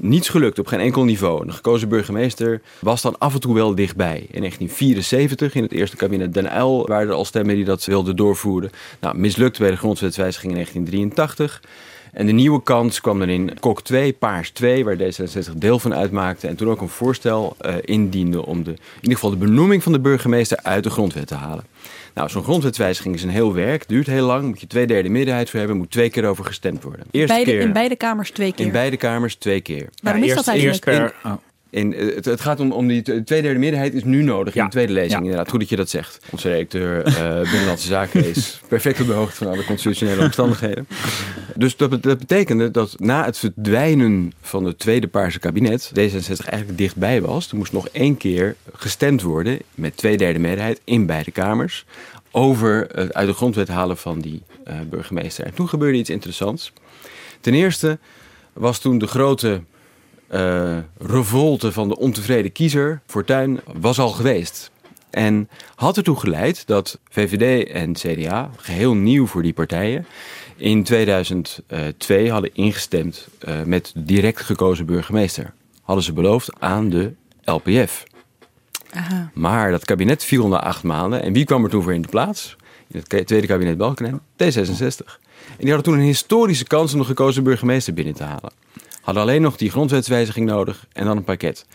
Niets 0.00 0.28
gelukt 0.28 0.58
op 0.58 0.66
geen 0.66 0.80
enkel 0.80 1.04
niveau. 1.04 1.46
De 1.46 1.52
gekozen 1.52 1.88
burgemeester 1.88 2.60
was 2.80 3.02
dan 3.02 3.18
af 3.18 3.34
en 3.34 3.40
toe 3.40 3.54
wel 3.54 3.74
dichtbij. 3.74 4.26
In 4.30 4.40
1974, 4.40 5.54
in 5.54 5.62
het 5.62 5.72
eerste 5.72 5.96
kabinet 5.96 6.34
Den 6.34 6.56
Uyl, 6.56 6.86
waren 6.86 7.08
er 7.08 7.14
al 7.14 7.24
stemmen 7.24 7.54
die 7.54 7.64
dat 7.64 7.84
wilden 7.84 8.16
doorvoeren. 8.16 8.70
Nou, 9.00 9.18
mislukt 9.18 9.58
bij 9.58 9.70
de 9.70 9.76
grondwetswijziging 9.76 10.52
in 10.52 10.58
1983. 10.58 11.60
En 12.16 12.26
de 12.26 12.32
nieuwe 12.32 12.62
kans 12.62 13.00
kwam 13.00 13.22
er 13.22 13.28
in 13.28 13.58
Kok 13.60 13.82
2, 13.82 14.12
Paars 14.12 14.50
2, 14.50 14.84
waar 14.84 14.96
D66 14.96 15.52
deel 15.56 15.78
van 15.78 15.94
uitmaakte. 15.94 16.48
En 16.48 16.56
toen 16.56 16.68
ook 16.68 16.80
een 16.80 16.88
voorstel 16.88 17.56
uh, 17.60 17.74
indiende 17.80 18.46
om 18.46 18.64
de, 18.64 18.70
in 18.70 18.78
ieder 18.94 19.14
geval 19.14 19.30
de 19.30 19.36
benoeming 19.36 19.82
van 19.82 19.92
de 19.92 20.00
burgemeester 20.00 20.58
uit 20.62 20.84
de 20.84 20.90
grondwet 20.90 21.26
te 21.26 21.34
halen. 21.34 21.64
Nou, 22.14 22.28
zo'n 22.28 22.42
grondwetswijziging 22.42 23.14
is 23.14 23.22
een 23.22 23.28
heel 23.28 23.54
werk, 23.54 23.88
duurt 23.88 24.06
heel 24.06 24.26
lang, 24.26 24.44
moet 24.44 24.60
je 24.60 24.66
twee 24.66 24.86
derde 24.86 25.08
meerderheid 25.08 25.50
voor 25.50 25.58
hebben, 25.58 25.76
moet 25.76 25.90
twee 25.90 26.10
keer 26.10 26.24
over 26.24 26.44
gestemd 26.44 26.82
worden. 26.82 27.06
Eerste 27.10 27.34
beide, 27.34 27.50
keer, 27.50 27.60
in 27.60 27.72
beide 27.72 27.96
kamers 27.96 28.30
twee 28.30 28.52
keer? 28.52 28.66
In 28.66 28.72
beide 28.72 28.96
kamers 28.96 29.34
twee 29.34 29.60
keer. 29.60 29.88
Waarom 30.02 30.22
ja, 30.22 30.28
is 30.28 30.34
dat 30.34 30.46
eigenlijk? 30.46 30.86
Eerst 30.86 31.12
per, 31.22 31.30
oh. 31.30 31.36
In, 31.70 31.92
het, 31.92 32.24
het, 32.24 32.40
gaat 32.40 32.60
om, 32.60 32.72
om 32.72 32.86
die 32.86 33.02
tweederde 33.02 33.58
meerderheid 33.58 33.94
is 33.94 34.04
nu 34.04 34.22
nodig 34.22 34.54
ja. 34.54 34.60
in 34.60 34.66
de 34.66 34.72
tweede 34.72 34.92
lezing. 34.92 35.12
Ja. 35.12 35.18
Inderdaad, 35.18 35.50
goed 35.50 35.60
dat 35.60 35.68
je 35.68 35.76
dat 35.76 35.90
zegt. 35.90 36.18
Onze 36.30 36.48
redacteur 36.48 37.06
uh, 37.06 37.40
Binnenlandse 37.50 37.86
Zaken 37.86 38.24
is 38.24 38.60
perfect 38.68 39.00
op 39.00 39.06
de 39.06 39.12
hoogte 39.12 39.36
van 39.36 39.46
alle 39.46 39.64
constitutionele 39.64 40.22
omstandigheden. 40.22 40.88
Dus 41.54 41.76
dat, 41.76 42.02
dat 42.02 42.18
betekende 42.18 42.70
dat 42.70 42.94
na 42.98 43.24
het 43.24 43.38
verdwijnen 43.38 44.32
van 44.40 44.64
het 44.64 44.78
tweede 44.78 45.06
Paarse 45.06 45.38
kabinet 45.38 45.90
D66 45.90 46.48
eigenlijk 46.48 46.78
dichtbij 46.78 47.20
was. 47.20 47.50
Er 47.50 47.56
moest 47.56 47.72
nog 47.72 47.88
één 47.88 48.16
keer 48.16 48.56
gestemd 48.72 49.22
worden 49.22 49.58
met 49.74 49.96
tweederde 49.96 50.38
meerderheid 50.38 50.80
in 50.84 51.06
beide 51.06 51.30
kamers 51.30 51.84
over 52.30 52.88
het 52.92 53.14
uit 53.14 53.28
de 53.28 53.34
grondwet 53.34 53.68
halen 53.68 53.96
van 53.96 54.20
die 54.20 54.42
uh, 54.68 54.74
burgemeester. 54.90 55.44
En 55.44 55.54
toen 55.54 55.68
gebeurde 55.68 55.98
iets 55.98 56.10
interessants. 56.10 56.72
Ten 57.40 57.54
eerste 57.54 57.98
was 58.52 58.78
toen 58.78 58.98
de 58.98 59.06
grote 59.06 59.60
uh, 60.30 60.78
revolte 60.98 61.72
van 61.72 61.88
de 61.88 61.98
ontevreden 61.98 62.52
kiezer, 62.52 63.00
Fortuyn, 63.06 63.60
was 63.72 63.98
al 63.98 64.08
geweest. 64.08 64.70
En 65.10 65.48
had 65.74 65.96
ertoe 65.96 66.16
geleid 66.16 66.66
dat 66.66 66.98
VVD 67.08 67.68
en 67.70 67.92
CDA, 67.92 68.50
geheel 68.56 68.94
nieuw 68.94 69.26
voor 69.26 69.42
die 69.42 69.52
partijen, 69.52 70.06
in 70.56 70.82
2002 70.82 72.30
hadden 72.30 72.54
ingestemd 72.54 73.28
uh, 73.48 73.62
met 73.62 73.92
direct 73.96 74.40
gekozen 74.40 74.86
burgemeester. 74.86 75.52
Hadden 75.82 76.04
ze 76.04 76.12
beloofd 76.12 76.50
aan 76.58 76.88
de 76.88 77.12
LPF. 77.44 78.04
Aha. 78.90 79.30
Maar 79.34 79.70
dat 79.70 79.84
kabinet 79.84 80.24
viel 80.24 80.48
na 80.48 80.62
acht 80.62 80.82
maanden. 80.82 81.22
En 81.22 81.32
wie 81.32 81.44
kwam 81.44 81.64
er 81.64 81.70
toen 81.70 81.82
voor 81.82 81.94
in 81.94 82.02
de 82.02 82.08
plaats? 82.08 82.56
In 82.88 83.02
het 83.08 83.26
tweede 83.26 83.46
kabinet 83.46 83.76
Balkenende? 83.76 84.18
D66. 84.18 85.18
En 85.48 85.64
die 85.64 85.72
hadden 85.72 85.82
toen 85.82 85.94
een 85.94 86.06
historische 86.06 86.64
kans 86.64 86.92
om 86.92 86.98
de 86.98 87.04
gekozen 87.04 87.42
burgemeester 87.42 87.94
binnen 87.94 88.14
te 88.14 88.24
halen 88.24 88.52
hadden 89.06 89.22
alleen 89.22 89.42
nog 89.42 89.56
die 89.56 89.70
grondwetswijziging 89.70 90.46
nodig 90.46 90.86
en 90.92 91.04
dan 91.04 91.16
een 91.16 91.24
pakket. 91.24 91.66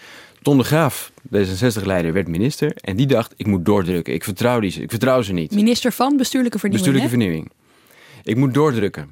Ton 0.41 0.57
de 0.57 0.63
Graaf, 0.63 1.11
D66-leider, 1.35 2.13
werd 2.13 2.27
minister 2.27 2.71
en 2.81 2.95
die 2.95 3.05
dacht: 3.05 3.33
ik 3.37 3.45
moet 3.45 3.65
doordrukken. 3.65 4.13
Ik 4.13 4.23
vertrouw, 4.23 4.59
die, 4.59 4.81
ik 4.81 4.89
vertrouw 4.89 5.21
ze 5.21 5.33
niet. 5.33 5.51
Minister 5.51 5.91
van 5.91 6.17
Bestuurlijke 6.17 6.59
Vernieuwing. 6.59 6.93
Bestuurlijke 6.93 7.23
Vernieuwing. 7.23 7.51
Ik 8.23 8.35
moet 8.35 8.53
doordrukken. 8.53 9.09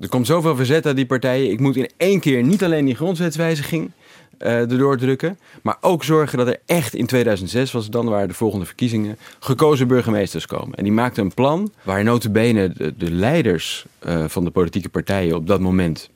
Er 0.00 0.08
komt 0.08 0.26
zoveel 0.26 0.56
verzet 0.56 0.86
uit 0.86 0.96
die 0.96 1.06
partijen. 1.06 1.50
Ik 1.50 1.60
moet 1.60 1.76
in 1.76 1.90
één 1.96 2.20
keer 2.20 2.42
niet 2.42 2.64
alleen 2.64 2.84
die 2.84 2.94
grondwetswijziging 2.94 3.90
uh, 4.38 4.48
erdoor 4.52 4.96
drukken, 4.96 5.38
maar 5.62 5.76
ook 5.80 6.04
zorgen 6.04 6.38
dat 6.38 6.46
er 6.46 6.60
echt 6.66 6.94
in 6.94 7.06
2006, 7.06 7.72
was 7.72 7.82
het 7.82 7.92
dan 7.92 8.08
waren 8.08 8.28
de 8.28 8.34
volgende 8.34 8.66
verkiezingen, 8.66 9.18
gekozen 9.38 9.88
burgemeesters 9.88 10.46
komen. 10.46 10.74
En 10.74 10.84
die 10.84 10.92
maakten 10.92 11.24
een 11.24 11.34
plan 11.34 11.72
waar 11.82 12.04
notabene 12.04 12.68
de, 12.68 12.94
de 12.96 13.10
leiders 13.10 13.86
uh, 14.06 14.24
van 14.28 14.44
de 14.44 14.50
politieke 14.50 14.88
partijen 14.88 15.36
op 15.36 15.46
dat 15.46 15.60
moment 15.60 16.10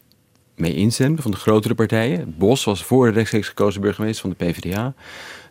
mee 0.63 0.91
van 1.17 1.31
de 1.31 1.37
grotere 1.37 1.75
partijen. 1.75 2.35
Bos 2.39 2.65
was 2.65 2.85
voor 2.85 3.07
de 3.07 3.13
rechtstreeks 3.13 3.49
gekozen 3.49 3.81
burgemeester 3.81 4.21
van 4.29 4.35
de 4.39 4.45
PvdA. 4.45 4.95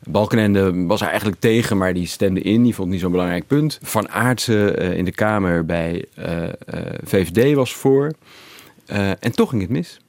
Balkenende 0.10 0.86
was 0.86 1.02
er 1.02 1.08
eigenlijk 1.08 1.40
tegen, 1.40 1.78
maar 1.78 1.94
die 1.94 2.08
stemde 2.08 2.42
in. 2.42 2.64
Die 2.64 2.76
vond 2.76 2.78
het 2.78 2.88
niet 2.88 3.00
zo'n 3.00 3.12
belangrijk 3.12 3.48
punt. 3.48 3.80
Van 3.82 4.10
Aartsen 4.10 4.82
uh, 4.82 4.98
in 4.98 5.06
de 5.06 5.12
Kamer 5.12 5.66
bij 5.66 6.06
uh, 6.20 6.44
uh, 6.44 6.50
VVD 7.04 7.56
was 7.56 7.74
voor. 7.74 8.14
en 9.20 9.32
toch 9.32 9.50
ging 9.50 9.62
het 9.62 9.72
mis. 9.72 10.00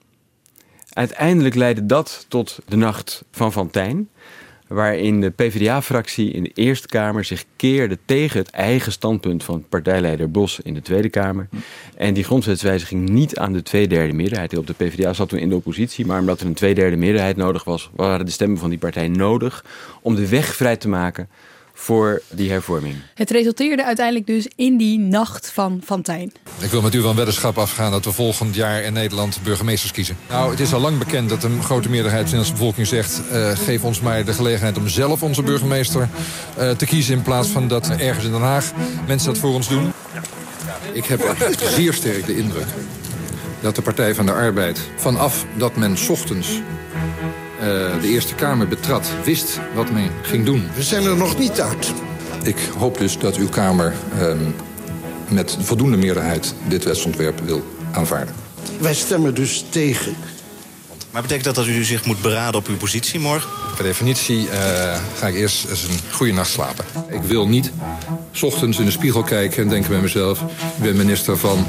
Uiteindelijk 0.93 1.55
leidde 1.55 1.87
dat 1.87 2.25
tot 2.29 2.59
de 2.69 2.77
nacht 2.77 3.25
van 3.31 3.53
Fantijn 3.53 4.09
waarin 4.73 5.21
de 5.21 5.31
PvdA-fractie 5.31 6.31
in 6.31 6.43
de 6.43 6.51
Eerste 6.55 6.87
Kamer 6.87 7.25
zich 7.25 7.45
keerde 7.57 7.99
tegen 8.05 8.39
het 8.39 8.51
eigen 8.51 8.93
standpunt 8.93 9.45
van 9.45 9.65
partijleider 9.69 10.31
Bos 10.31 10.61
in 10.63 10.75
de 10.75 10.83
Tweede 10.83 11.09
Kamer. 11.09 11.49
En 11.97 12.15
die 12.15 12.25
grondwetswijziging 12.25 13.09
niet 13.09 13.39
aan 13.39 13.53
de 13.53 13.63
tweederde 13.63 14.13
meerderheid. 14.13 14.59
Op 14.59 14.67
de 14.67 14.75
PvdA 14.75 15.13
zat 15.13 15.29
toen 15.29 15.39
in 15.39 15.49
de 15.49 15.55
oppositie, 15.55 16.07
maar 16.07 16.21
omdat 16.21 16.41
er 16.41 16.47
een 16.47 16.55
tweederde 16.55 16.97
meerderheid 16.97 17.37
nodig 17.37 17.65
was, 17.65 17.91
waren 17.97 18.27
de 18.27 18.33
stemmen 18.33 18.59
van 18.59 18.71
die 18.71 18.79
partij 18.79 19.09
nodig 19.09 19.65
om 20.03 20.15
de 20.15 20.29
weg 20.29 20.55
vrij 20.55 20.77
te 20.77 20.89
maken 20.89 21.29
voor 21.83 22.23
die 22.31 22.51
hervorming. 22.51 22.95
Het 23.15 23.31
resulteerde 23.31 23.85
uiteindelijk 23.85 24.27
dus 24.27 24.49
in 24.57 24.77
die 24.77 24.99
nacht 24.99 25.51
van 25.51 25.81
Fantijn. 25.85 26.33
Ik 26.59 26.71
wil 26.71 26.83
met 26.83 26.95
u 26.95 27.01
van 27.01 27.17
weddenschap 27.17 27.59
afgaan 27.59 27.91
dat 27.91 28.05
we 28.05 28.13
volgend 28.13 28.55
jaar 28.55 28.83
in 28.83 28.93
Nederland 28.93 29.39
burgemeesters 29.43 29.93
kiezen. 29.93 30.17
Nou, 30.29 30.51
het 30.51 30.61
is 30.61 30.73
al 30.73 30.81
lang 30.81 30.99
bekend 30.99 31.29
dat 31.29 31.45
een 31.45 31.63
grote 31.63 31.89
meerderheid 31.89 32.29
van 32.29 32.39
de 32.39 32.45
Nederlandse 32.45 32.53
bevolking 32.53 32.87
zegt... 32.87 33.23
Uh, 33.33 33.51
geef 33.51 33.85
ons 33.85 34.01
maar 34.01 34.25
de 34.25 34.33
gelegenheid 34.33 34.79
om 34.79 34.89
zelf 34.89 35.23
onze 35.23 35.43
burgemeester 35.43 36.09
uh, 36.59 36.71
te 36.71 36.87
kiezen... 36.87 37.15
in 37.15 37.23
plaats 37.23 37.49
van 37.49 37.69
dat 37.69 37.89
ergens 37.89 38.25
in 38.25 38.33
Den 38.33 38.41
Haag 38.41 38.73
mensen 39.07 39.29
dat 39.29 39.39
voor 39.39 39.55
ons 39.55 39.69
doen. 39.69 39.93
Ik 40.93 41.05
heb 41.05 41.37
zeer 41.75 41.93
sterk 41.93 42.27
de 42.27 42.37
indruk 42.37 42.67
dat 43.61 43.77
de 43.77 43.83
Partij 43.83 44.15
van 44.15 44.27
de 44.27 44.33
Arbeid... 44.33 44.81
vanaf 44.97 45.47
dat 45.57 45.77
men 45.77 45.97
ochtends 46.09 46.61
uh, 47.63 47.69
de 48.01 48.09
Eerste 48.09 48.35
Kamer 48.35 48.69
betrad, 48.69 49.11
wist 49.25 49.61
wat 49.75 49.91
men 49.91 50.11
ging 50.23 50.45
doen. 50.45 50.69
We 50.75 50.83
zijn 50.83 51.05
er 51.05 51.17
nog 51.17 51.39
niet 51.39 51.61
uit. 51.61 51.93
Ik 52.43 52.57
hoop 52.79 52.99
dus 52.99 53.19
dat 53.19 53.37
uw 53.37 53.49
Kamer 53.49 53.95
uh, 54.19 54.35
met 55.29 55.57
voldoende 55.61 55.97
meerderheid 55.97 56.55
dit 56.69 56.85
wetsontwerp 56.85 57.41
wil 57.45 57.63
aanvaarden. 57.93 58.35
Wij 58.81 58.95
stemmen 58.95 59.35
dus 59.35 59.65
tegen. 59.69 60.15
Maar 61.11 61.23
betekent 61.23 61.45
dat 61.45 61.55
dat 61.55 61.67
u 61.67 61.85
zich 61.85 62.05
moet 62.05 62.23
beraden 62.23 62.61
op 62.61 62.67
uw 62.67 62.77
positie 62.77 63.21
morgen? 63.21 63.51
Per 63.77 63.85
definitie 63.85 64.47
uh, 64.47 64.51
ga 65.17 65.27
ik 65.27 65.35
eerst 65.35 65.65
eens 65.65 65.83
een 65.83 65.99
goede 66.11 66.33
nacht 66.33 66.51
slapen. 66.51 66.85
Ik 67.09 67.23
wil 67.23 67.49
niet 67.49 67.71
s 68.33 68.43
ochtends 68.43 68.79
in 68.79 68.85
de 68.85 68.91
spiegel 68.91 69.23
kijken 69.23 69.63
en 69.63 69.69
denken 69.69 69.91
bij 69.91 70.01
mezelf... 70.01 70.41
ik 70.77 70.83
ben 70.83 70.97
minister 70.97 71.39
van... 71.39 71.67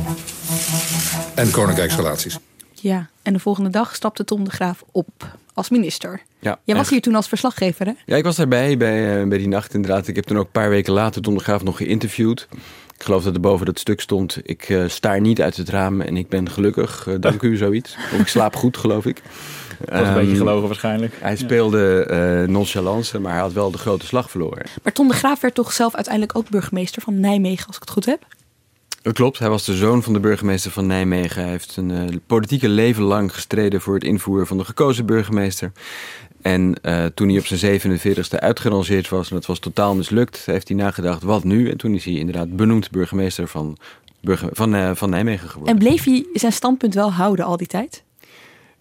en 1.36 1.52
koninkrijksrelaties. 1.52 2.38
Ja, 2.72 3.10
en 3.22 3.34
de 3.34 3.40
volgende 3.40 3.70
dag 3.70 3.96
stapte 3.96 4.24
Tom 4.24 4.44
de 4.44 4.52
Graaf 4.52 4.84
op 4.92 5.38
als 5.53 5.69
minister. 5.69 6.22
Ja, 6.39 6.60
Jij 6.63 6.75
was 6.75 6.89
hier 6.89 7.01
toen 7.01 7.15
als 7.15 7.27
verslaggever, 7.27 7.86
hè? 7.86 7.91
Ja, 8.05 8.15
ik 8.15 8.24
was 8.24 8.36
daarbij 8.36 8.77
bij, 8.77 9.22
uh, 9.22 9.27
bij 9.27 9.38
die 9.38 9.48
nacht 9.48 9.74
inderdaad. 9.74 10.07
Ik 10.07 10.15
heb 10.15 10.25
toen 10.25 10.38
ook 10.38 10.45
een 10.45 10.51
paar 10.51 10.69
weken 10.69 10.93
later 10.93 11.22
Tom 11.22 11.38
de 11.38 11.43
Graaf 11.43 11.63
nog 11.63 11.77
geïnterviewd. 11.77 12.48
Ik 12.95 13.03
geloof 13.03 13.24
dat 13.24 13.33
er 13.33 13.39
boven 13.39 13.65
dat 13.65 13.79
stuk 13.79 14.01
stond... 14.01 14.39
ik 14.43 14.69
uh, 14.69 14.83
staar 14.88 15.22
niet 15.22 15.41
uit 15.41 15.57
het 15.57 15.69
raam 15.69 16.01
en 16.01 16.17
ik 16.17 16.29
ben 16.29 16.50
gelukkig. 16.50 17.05
Uh, 17.07 17.15
dank 17.19 17.41
u, 17.41 17.57
zoiets. 17.57 17.95
Of 18.13 18.19
ik 18.19 18.27
slaap 18.27 18.55
goed, 18.55 18.77
geloof 18.77 19.05
ik. 19.05 19.22
Dat 19.79 20.00
was 20.00 20.07
een 20.07 20.13
beetje 20.13 20.36
gelogen 20.36 20.67
waarschijnlijk. 20.67 21.13
Hij 21.19 21.36
speelde 21.36 22.07
uh, 22.45 22.53
nonchalance, 22.53 23.19
maar 23.19 23.31
hij 23.31 23.41
had 23.41 23.53
wel 23.53 23.72
de 23.72 23.77
grote 23.77 24.05
slag 24.05 24.29
verloren. 24.29 24.65
Maar 24.83 24.93
Tom 24.93 25.07
de 25.07 25.13
Graaf 25.13 25.41
werd 25.41 25.53
toch 25.53 25.72
zelf 25.72 25.95
uiteindelijk 25.95 26.38
ook 26.38 26.50
burgemeester 26.50 27.01
van 27.01 27.19
Nijmegen, 27.19 27.67
als 27.67 27.75
ik 27.75 27.81
het 27.81 27.91
goed 27.91 28.05
heb? 28.05 28.25
Dat 29.03 29.13
klopt, 29.13 29.39
hij 29.39 29.50
was 29.50 29.65
de 29.65 29.75
zoon 29.75 30.03
van 30.03 30.13
de 30.13 30.19
burgemeester 30.19 30.72
van 30.72 30.86
Nijmegen. 30.86 31.41
Hij 31.41 31.51
heeft 31.51 31.77
een 31.77 31.89
uh, 31.89 32.17
politieke 32.27 32.69
leven 32.69 33.03
lang 33.03 33.33
gestreden 33.33 33.81
voor 33.81 33.93
het 33.93 34.03
invoeren 34.03 34.48
van 34.48 34.57
de 34.57 34.65
gekozen 34.65 35.05
burgemeester. 35.05 35.72
En 36.41 36.75
uh, 36.81 37.05
toen 37.05 37.29
hij 37.29 37.38
op 37.38 37.45
zijn 37.45 37.81
47ste 37.81 38.39
uitgerangeerd 38.39 39.10
was, 39.10 39.29
en 39.29 39.36
dat 39.36 39.45
was 39.45 39.60
totaal 39.60 39.95
mislukt, 39.95 40.45
heeft 40.45 40.67
hij 40.67 40.77
nagedacht, 40.77 41.24
wat 41.24 41.43
nu? 41.43 41.69
En 41.69 41.77
toen 41.77 41.93
is 41.93 42.05
hij 42.05 42.13
inderdaad 42.13 42.55
benoemd 42.55 42.91
burgemeester 42.91 43.48
van, 43.48 43.77
van, 44.51 44.75
uh, 44.75 44.91
van 44.93 45.10
Nijmegen 45.10 45.50
geworden. 45.50 45.74
En 45.74 45.79
bleef 45.79 46.03
hij 46.03 46.25
zijn 46.33 46.53
standpunt 46.53 46.93
wel 46.93 47.12
houden 47.12 47.45
al 47.45 47.57
die 47.57 47.67
tijd? 47.67 48.03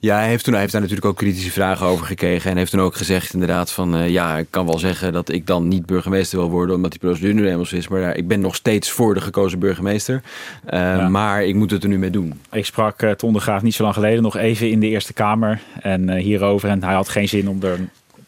Ja, 0.02 0.16
hij 0.16 0.28
heeft, 0.28 0.44
toen, 0.44 0.52
hij 0.52 0.61
heeft 0.61 0.73
daar 0.73 0.82
natuurlijk 0.82 1.09
ook 1.09 1.16
kritische 1.16 1.50
vragen 1.50 1.87
over 1.87 2.06
gekregen. 2.06 2.50
En 2.50 2.56
heeft 2.56 2.71
toen 2.71 2.80
ook 2.80 2.97
gezegd 2.97 3.32
inderdaad 3.32 3.73
van... 3.73 3.97
Uh, 3.97 4.09
ja, 4.09 4.37
ik 4.37 4.47
kan 4.50 4.66
wel 4.66 4.78
zeggen 4.78 5.12
dat 5.12 5.28
ik 5.28 5.47
dan 5.47 5.68
niet 5.68 5.87
burgemeester 5.87 6.38
wil 6.38 6.50
worden... 6.50 6.76
omdat 6.76 6.90
die 6.90 7.00
procedure 7.00 7.32
nu 7.32 7.49
eenmaal 7.49 7.66
is. 7.71 7.88
Maar 7.88 8.16
ik 8.16 8.28
ben 8.28 8.40
nog 8.40 8.54
steeds 8.54 8.90
voor 8.90 9.14
de 9.14 9.21
gekozen 9.21 9.59
burgemeester. 9.59 10.23
Uh, 10.64 10.80
ja. 10.80 11.09
Maar 11.09 11.44
ik 11.44 11.54
moet 11.54 11.71
het 11.71 11.82
er 11.82 11.88
nu 11.88 11.99
mee 11.99 12.11
doen. 12.11 12.40
Ik 12.52 12.66
sprak 12.66 13.02
uh, 13.02 13.11
Ton 13.11 13.32
de 13.32 13.40
Graaf 13.40 13.62
niet 13.62 13.75
zo 13.75 13.82
lang 13.82 13.94
geleden 13.94 14.23
nog 14.23 14.37
even 14.37 14.71
in 14.71 14.80
de 14.80 14.88
Eerste 14.88 15.12
Kamer. 15.12 15.61
En 15.80 16.16
hierover. 16.16 16.68
En 16.68 16.85
hij 16.85 16.94
had 16.94 17.09
geen 17.09 17.28
zin 17.28 17.49
om 17.49 17.62
er 17.62 17.78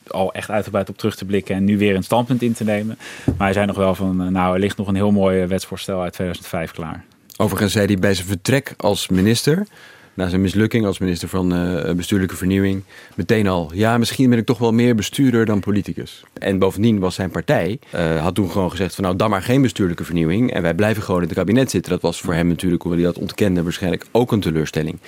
al 0.07 0.33
echt 0.33 0.51
uitgebreid 0.51 0.89
op 0.89 0.99
terug 0.99 1.17
te 1.17 1.25
blikken... 1.25 1.55
en 1.55 1.65
nu 1.65 1.79
weer 1.79 1.97
een 1.97 2.05
standpunt 2.05 2.43
in 2.43 2.53
te 2.53 2.65
nemen. 2.65 2.99
Maar 3.25 3.47
hij 3.47 3.53
zei 3.53 3.67
nog 3.67 3.77
wel 3.77 3.95
van... 3.95 4.33
nou, 4.33 4.55
er 4.55 4.61
ligt 4.61 4.77
nog 4.77 4.89
een 4.89 4.95
heel 4.95 5.13
mooi 5.13 5.47
wetsvoorstel 5.47 6.03
uit 6.03 6.13
2005 6.13 6.71
klaar. 6.71 7.05
Overigens 7.37 7.73
zei 7.73 7.87
hij 7.87 7.99
bij 7.99 8.15
zijn 8.15 8.27
vertrek 8.27 8.75
als 8.77 9.09
minister 9.09 9.67
na 10.15 10.29
zijn 10.29 10.41
mislukking 10.41 10.87
als 10.87 10.99
minister 10.99 11.29
van 11.29 11.55
uh, 11.55 11.93
bestuurlijke 11.93 12.37
vernieuwing 12.37 12.83
meteen 13.15 13.47
al, 13.47 13.71
ja, 13.75 13.99
misschien 13.99 14.31
ben 14.31 14.39
ik 14.39 14.47
toch 14.47 14.59
wel 14.59 14.73
meer 14.73 14.95
bestuurder 14.95 15.47
dan 15.47 15.61
politicus. 15.61 16.25
En 16.33 16.59
bovendien 16.59 16.99
was 16.99 17.15
zijn 17.15 17.31
partij, 17.31 17.79
uh, 17.95 18.23
had 18.23 18.35
toen 18.35 18.51
gewoon 18.51 18.71
gezegd 18.71 18.95
van 18.95 19.05
nou, 19.05 19.17
dan 19.17 19.31
maar 19.31 19.43
geen 19.43 19.63
bestuurlijke 19.63 20.05
vernieuwing 20.05 20.53
en 20.53 20.63
wij 20.63 20.75
blijven 20.75 21.03
gewoon 21.03 21.21
in 21.21 21.29
het 21.29 21.37
kabinet 21.37 21.71
zitten. 21.71 21.93
Dat 21.93 22.03
was 22.03 22.21
voor 22.21 22.35
hem 22.35 22.47
natuurlijk, 22.47 22.83
hoewel 22.83 23.01
hij 23.01 23.13
dat 23.13 23.23
ontkende, 23.23 23.63
waarschijnlijk 23.63 24.07
ook 24.11 24.33
een 24.33 24.41
teleurstelling. 24.41 24.99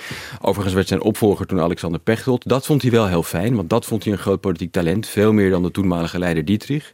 Overigens 0.41 0.75
werd 0.75 0.87
zijn 0.87 1.01
opvolger 1.01 1.45
toen 1.45 1.61
Alexander 1.61 1.99
Pechtold, 1.99 2.47
dat 2.47 2.65
vond 2.65 2.81
hij 2.81 2.91
wel 2.91 3.07
heel 3.07 3.23
fijn, 3.23 3.55
want 3.55 3.69
dat 3.69 3.85
vond 3.85 4.03
hij 4.03 4.13
een 4.13 4.19
groot 4.19 4.41
politiek 4.41 4.71
talent, 4.71 5.07
veel 5.07 5.33
meer 5.33 5.49
dan 5.49 5.63
de 5.63 5.71
toenmalige 5.71 6.19
leider 6.19 6.45
Dietrich. 6.45 6.93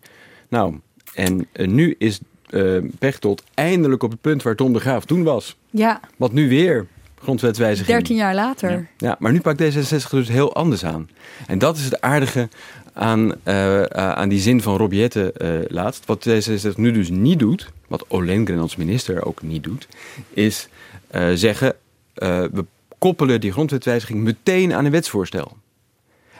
Nou, 0.50 0.80
en 1.14 1.48
uh, 1.54 1.68
nu 1.68 1.96
is 1.98 2.20
Pechtold 3.00 3.44
eindelijk 3.54 4.04
op 4.04 4.12
het 4.12 4.22
punt 4.22 4.44
waar 4.44 4.56
Tom 4.56 4.74
de 4.74 4.80
Graaf 4.80 5.06
toen 5.06 5.24
was. 5.24 5.58
Ja. 5.70 6.00
Wat 6.18 6.32
nu 6.32 6.50
weer 6.50 6.88
grondwetswijziging. 7.24 7.98
13 7.98 8.16
jaar 8.16 8.36
later. 8.36 8.72
Ja. 8.72 8.86
ja, 8.98 9.16
maar 9.20 9.32
nu 9.32 9.42
pakt 9.42 9.64
D66 9.64 10.10
dus 10.10 10.28
heel 10.28 10.56
anders 10.56 10.86
aan. 10.86 11.10
En 11.48 11.58
dat 11.58 11.78
is 11.78 11.86
het 11.86 12.02
aardige 12.02 12.50
aan, 12.94 13.32
uh, 13.44 13.80
uh, 13.80 13.86
aan 13.92 14.30
die 14.30 14.40
zin 14.40 14.62
van 14.62 14.78
Rob 14.78 14.94
Jette 14.94 15.34
uh, 15.38 15.50
laatst. 15.68 16.06
Wat 16.06 16.28
D66 16.30 16.76
nu 16.76 16.92
dus 16.92 17.10
niet 17.10 17.40
doet, 17.40 17.70
wat 17.88 18.06
Olengren 18.08 18.60
als 18.60 18.76
minister 18.76 19.26
ook 19.26 19.42
niet 19.42 19.64
doet, 19.64 19.88
is 20.30 20.68
zeggen, 21.34 21.76
we 22.14 22.66
koppelen 22.98 23.42
die 23.42 23.52
grondwetswijziging 23.52 24.20
meteen 24.20 24.74
aan 24.74 24.86
een 24.86 24.92
wetsvoorstel. 24.92 25.58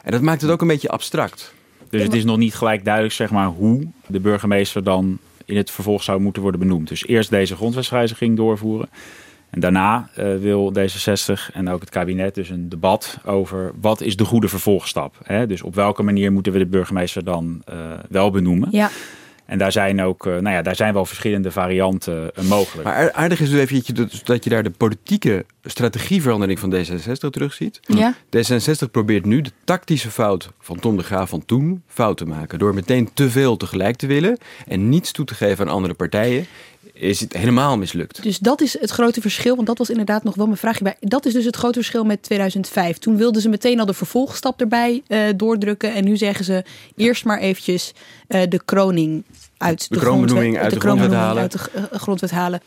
En 0.02 0.12
dat 0.12 0.20
maakt 0.20 0.40
het 0.40 0.50
ook 0.50 0.60
een 0.60 0.68
beetje 0.68 0.88
abstract. 0.88 1.52
Dus 1.90 2.02
het 2.02 2.14
is 2.14 2.24
nog 2.24 2.36
niet 2.36 2.54
gelijk 2.54 2.84
duidelijk 2.84 3.14
zeg 3.14 3.30
maar, 3.30 3.46
hoe 3.46 3.86
de 4.06 4.20
burgemeester 4.20 4.84
dan 4.84 5.18
in 5.44 5.56
het 5.56 5.70
vervolg 5.70 6.02
zou 6.02 6.20
moeten 6.20 6.42
worden 6.42 6.60
benoemd. 6.60 6.88
Dus 6.88 7.06
eerst 7.06 7.30
deze 7.30 7.56
grondwetswijziging 7.56 8.36
doorvoeren. 8.36 8.88
En 9.54 9.60
daarna 9.60 10.08
uh, 10.18 10.36
wil 10.36 10.72
D66 10.78 11.52
en 11.52 11.68
ook 11.68 11.80
het 11.80 11.90
kabinet 11.90 12.34
dus 12.34 12.48
een 12.48 12.68
debat 12.68 13.18
over 13.24 13.72
wat 13.80 14.00
is 14.00 14.16
de 14.16 14.24
goede 14.24 14.48
vervolgstap. 14.48 15.14
Hè? 15.22 15.46
Dus 15.46 15.62
op 15.62 15.74
welke 15.74 16.02
manier 16.02 16.32
moeten 16.32 16.52
we 16.52 16.58
de 16.58 16.66
burgemeester 16.66 17.24
dan 17.24 17.62
uh, 17.70 17.76
wel 18.08 18.30
benoemen. 18.30 18.68
Ja. 18.70 18.90
En 19.46 19.58
daar 19.58 19.72
zijn 19.72 20.02
ook, 20.02 20.26
uh, 20.26 20.32
nou 20.32 20.54
ja, 20.54 20.62
daar 20.62 20.76
zijn 20.76 20.94
wel 20.94 21.04
verschillende 21.06 21.50
varianten 21.50 22.30
mogelijk. 22.42 22.84
Maar 22.88 23.12
aardig 23.12 23.40
is 23.40 23.50
dus 23.50 23.60
even 23.60 23.94
dat, 23.94 24.20
dat 24.24 24.44
je 24.44 24.50
daar 24.50 24.62
de 24.62 24.70
politieke 24.70 25.44
strategieverandering 25.64 26.58
van 26.58 26.74
D66 26.74 27.30
terugziet. 27.30 27.80
Ja. 27.82 28.14
D66 28.14 28.90
probeert 28.90 29.24
nu 29.24 29.40
de 29.40 29.50
tactische 29.64 30.10
fout 30.10 30.50
van 30.60 30.78
Tom 30.78 30.96
de 30.96 31.02
Graaf 31.02 31.28
van 31.28 31.44
toen 31.44 31.82
fout 31.86 32.16
te 32.16 32.26
maken. 32.26 32.58
Door 32.58 32.74
meteen 32.74 33.10
te 33.14 33.30
veel 33.30 33.56
tegelijk 33.56 33.96
te 33.96 34.06
willen 34.06 34.38
en 34.66 34.88
niets 34.88 35.12
toe 35.12 35.24
te 35.24 35.34
geven 35.34 35.66
aan 35.66 35.74
andere 35.74 35.94
partijen 35.94 36.46
is 36.94 37.20
het 37.20 37.32
helemaal 37.32 37.78
mislukt. 37.78 38.22
Dus 38.22 38.38
dat 38.38 38.60
is 38.60 38.80
het 38.80 38.90
grote 38.90 39.20
verschil, 39.20 39.54
want 39.54 39.66
dat 39.66 39.78
was 39.78 39.90
inderdaad 39.90 40.24
nog 40.24 40.34
wel 40.34 40.46
mijn 40.46 40.58
vraagje 40.58 40.84
bij. 40.84 40.96
Dat 41.00 41.26
is 41.26 41.32
dus 41.32 41.44
het 41.44 41.56
grote 41.56 41.78
verschil 41.78 42.04
met 42.04 42.22
2005. 42.22 42.98
Toen 42.98 43.16
wilden 43.16 43.42
ze 43.42 43.48
meteen 43.48 43.80
al 43.80 43.86
de 43.86 43.94
vervolgstap 43.94 44.60
erbij 44.60 45.02
uh, 45.08 45.28
doordrukken. 45.36 45.94
En 45.94 46.04
nu 46.04 46.16
zeggen 46.16 46.44
ze 46.44 46.64
eerst 46.96 47.24
maar 47.24 47.38
eventjes 47.38 47.92
uh, 48.28 48.42
de 48.48 48.60
kroning 48.64 49.24
uit 49.56 49.88
de, 49.88 49.94
de 49.94 50.00
kroonbenoeming 50.00 50.58
uit 50.58 50.68
de, 50.68 50.74
de, 50.74 50.80
grondwet 50.80 51.12
halen. 51.12 51.42
Uit 51.42 51.52
de 51.52 51.58
uh, 51.76 51.82
grondwet 52.00 52.30
halen. 52.30 52.60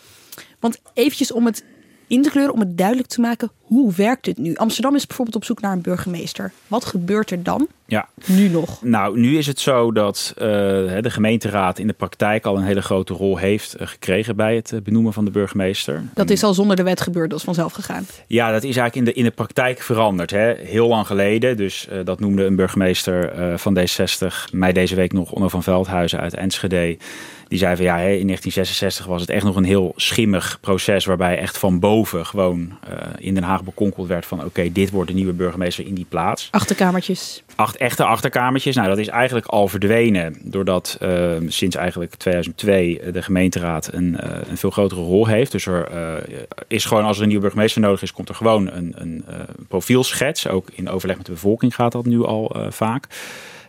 Want 0.59 0.79
eventjes 0.93 1.31
om 1.31 1.45
het 1.45 1.63
in 2.07 2.21
te 2.21 2.29
kleuren, 2.29 2.53
om 2.53 2.59
het 2.59 2.77
duidelijk 2.77 3.07
te 3.07 3.21
maken, 3.21 3.51
hoe 3.61 3.93
werkt 3.93 4.25
het 4.25 4.37
nu? 4.37 4.55
Amsterdam 4.55 4.95
is 4.95 5.07
bijvoorbeeld 5.07 5.37
op 5.37 5.43
zoek 5.43 5.61
naar 5.61 5.71
een 5.71 5.81
burgemeester. 5.81 6.51
Wat 6.67 6.85
gebeurt 6.85 7.31
er 7.31 7.43
dan? 7.43 7.67
Ja. 7.85 8.07
Nu 8.25 8.49
nog? 8.49 8.83
Nou, 8.83 9.19
nu 9.19 9.37
is 9.37 9.47
het 9.47 9.59
zo 9.59 9.91
dat 9.91 10.33
uh, 10.35 10.43
de 10.43 11.09
gemeenteraad 11.09 11.79
in 11.79 11.87
de 11.87 11.93
praktijk 11.93 12.45
al 12.45 12.57
een 12.57 12.63
hele 12.63 12.81
grote 12.81 13.13
rol 13.13 13.37
heeft 13.37 13.81
uh, 13.81 13.87
gekregen 13.87 14.35
bij 14.35 14.55
het 14.55 14.71
uh, 14.71 14.81
benoemen 14.81 15.13
van 15.13 15.25
de 15.25 15.31
burgemeester. 15.31 16.03
Dat 16.13 16.29
is 16.29 16.43
al 16.43 16.53
zonder 16.53 16.75
de 16.75 16.83
wet 16.83 17.01
gebeurd, 17.01 17.29
dat 17.29 17.39
is 17.39 17.45
vanzelf 17.45 17.73
gegaan. 17.73 18.05
Ja, 18.27 18.51
dat 18.51 18.63
is 18.63 18.77
eigenlijk 18.77 18.95
in 18.95 19.03
de, 19.03 19.13
in 19.13 19.23
de 19.23 19.35
praktijk 19.35 19.81
veranderd. 19.81 20.31
Hè. 20.31 20.53
Heel 20.53 20.87
lang 20.87 21.07
geleden, 21.07 21.57
dus 21.57 21.87
dat 22.03 22.19
noemde 22.19 22.43
een 22.43 22.55
burgemeester 22.55 23.33
van 23.59 23.79
D60 23.79 24.51
mij 24.51 24.73
deze 24.73 24.95
week 24.95 25.13
nog 25.13 25.31
Onno 25.31 25.47
van 25.47 25.63
Veldhuizen 25.63 26.19
uit 26.19 26.33
Enschede. 26.33 26.97
Die 27.47 27.57
zei 27.57 27.75
van 27.75 27.85
ja, 27.85 27.95
in 27.95 28.01
1966 28.01 29.05
was 29.05 29.21
het 29.21 29.29
echt 29.29 29.43
nog 29.43 29.55
een 29.55 29.63
heel 29.63 29.93
schimmig 29.95 30.57
proces. 30.61 31.05
Waarbij 31.05 31.37
echt 31.37 31.57
van 31.57 31.79
boven 31.79 32.25
gewoon 32.25 32.59
uh, 32.59 32.97
in 33.17 33.33
Den 33.33 33.43
Haag 33.43 33.63
bekonkeld 33.63 34.07
werd 34.07 34.25
van 34.25 34.43
oké, 34.43 34.71
dit 34.71 34.91
wordt 34.91 35.09
de 35.09 35.15
nieuwe 35.15 35.33
burgemeester 35.33 35.85
in 35.85 35.93
die 35.93 36.05
plaats. 36.09 36.47
Achterkamertjes. 36.51 37.43
Acht 37.55 37.77
echte 37.77 38.03
achterkamertjes. 38.03 38.75
Nou, 38.75 38.87
dat 38.87 38.97
is 38.97 39.07
eigenlijk 39.07 39.45
al 39.45 39.67
verdwenen. 39.67 40.37
Doordat 40.43 40.97
uh, 41.01 41.31
sinds 41.47 41.75
eigenlijk 41.75 42.15
2002 42.15 43.11
de 43.11 43.21
gemeenteraad 43.21 43.89
een, 43.93 44.19
uh, 44.23 44.31
een 44.49 44.57
veel 44.57 44.69
grotere 44.69 45.01
rol 45.01 45.27
heeft. 45.27 45.51
Dus 45.51 45.65
er 45.65 46.23
is 46.67 46.85
gewoon 46.85 47.03
als 47.03 47.15
er 47.15 47.21
een 47.21 47.27
nieuwe 47.27 47.43
burgemeester 47.43 47.81
nodig 47.81 48.01
is, 48.01 48.11
komt 48.11 48.29
er 48.29 48.35
gewoon 48.35 48.71
een, 48.71 48.93
een 48.95 49.25
profielschets. 49.67 50.47
Ook 50.47 50.69
in 50.73 50.89
overleg 50.89 51.17
met 51.17 51.25
de 51.25 51.31
bevolking 51.31 51.75
gaat 51.75 51.91
dat 51.91 52.05
nu 52.05 52.23
al 52.23 52.55
vaak. 52.69 53.07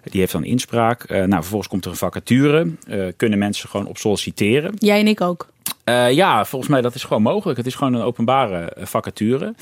Die 0.03 0.21
heeft 0.21 0.33
dan 0.33 0.45
inspraak. 0.45 1.11
Uh, 1.11 1.19
nou, 1.19 1.31
vervolgens 1.31 1.69
komt 1.69 1.85
er 1.85 1.91
een 1.91 1.97
vacature. 1.97 2.71
Uh, 2.89 3.07
kunnen 3.17 3.39
mensen 3.39 3.69
gewoon 3.69 3.87
op 3.87 3.99
solliciteren. 3.99 4.75
Jij 4.79 5.01
en 5.01 5.07
ik 5.07 5.21
ook. 5.21 5.49
Uh, 5.85 6.13
ja, 6.13 6.45
volgens 6.45 6.71
mij 6.71 6.81
dat 6.81 6.95
is 6.95 7.05
gewoon 7.05 7.23
mogelijk. 7.23 7.57
Het 7.57 7.67
is 7.67 7.75
gewoon 7.75 7.95
een 7.95 8.03
openbare 8.03 8.73
vacature. 8.79 9.55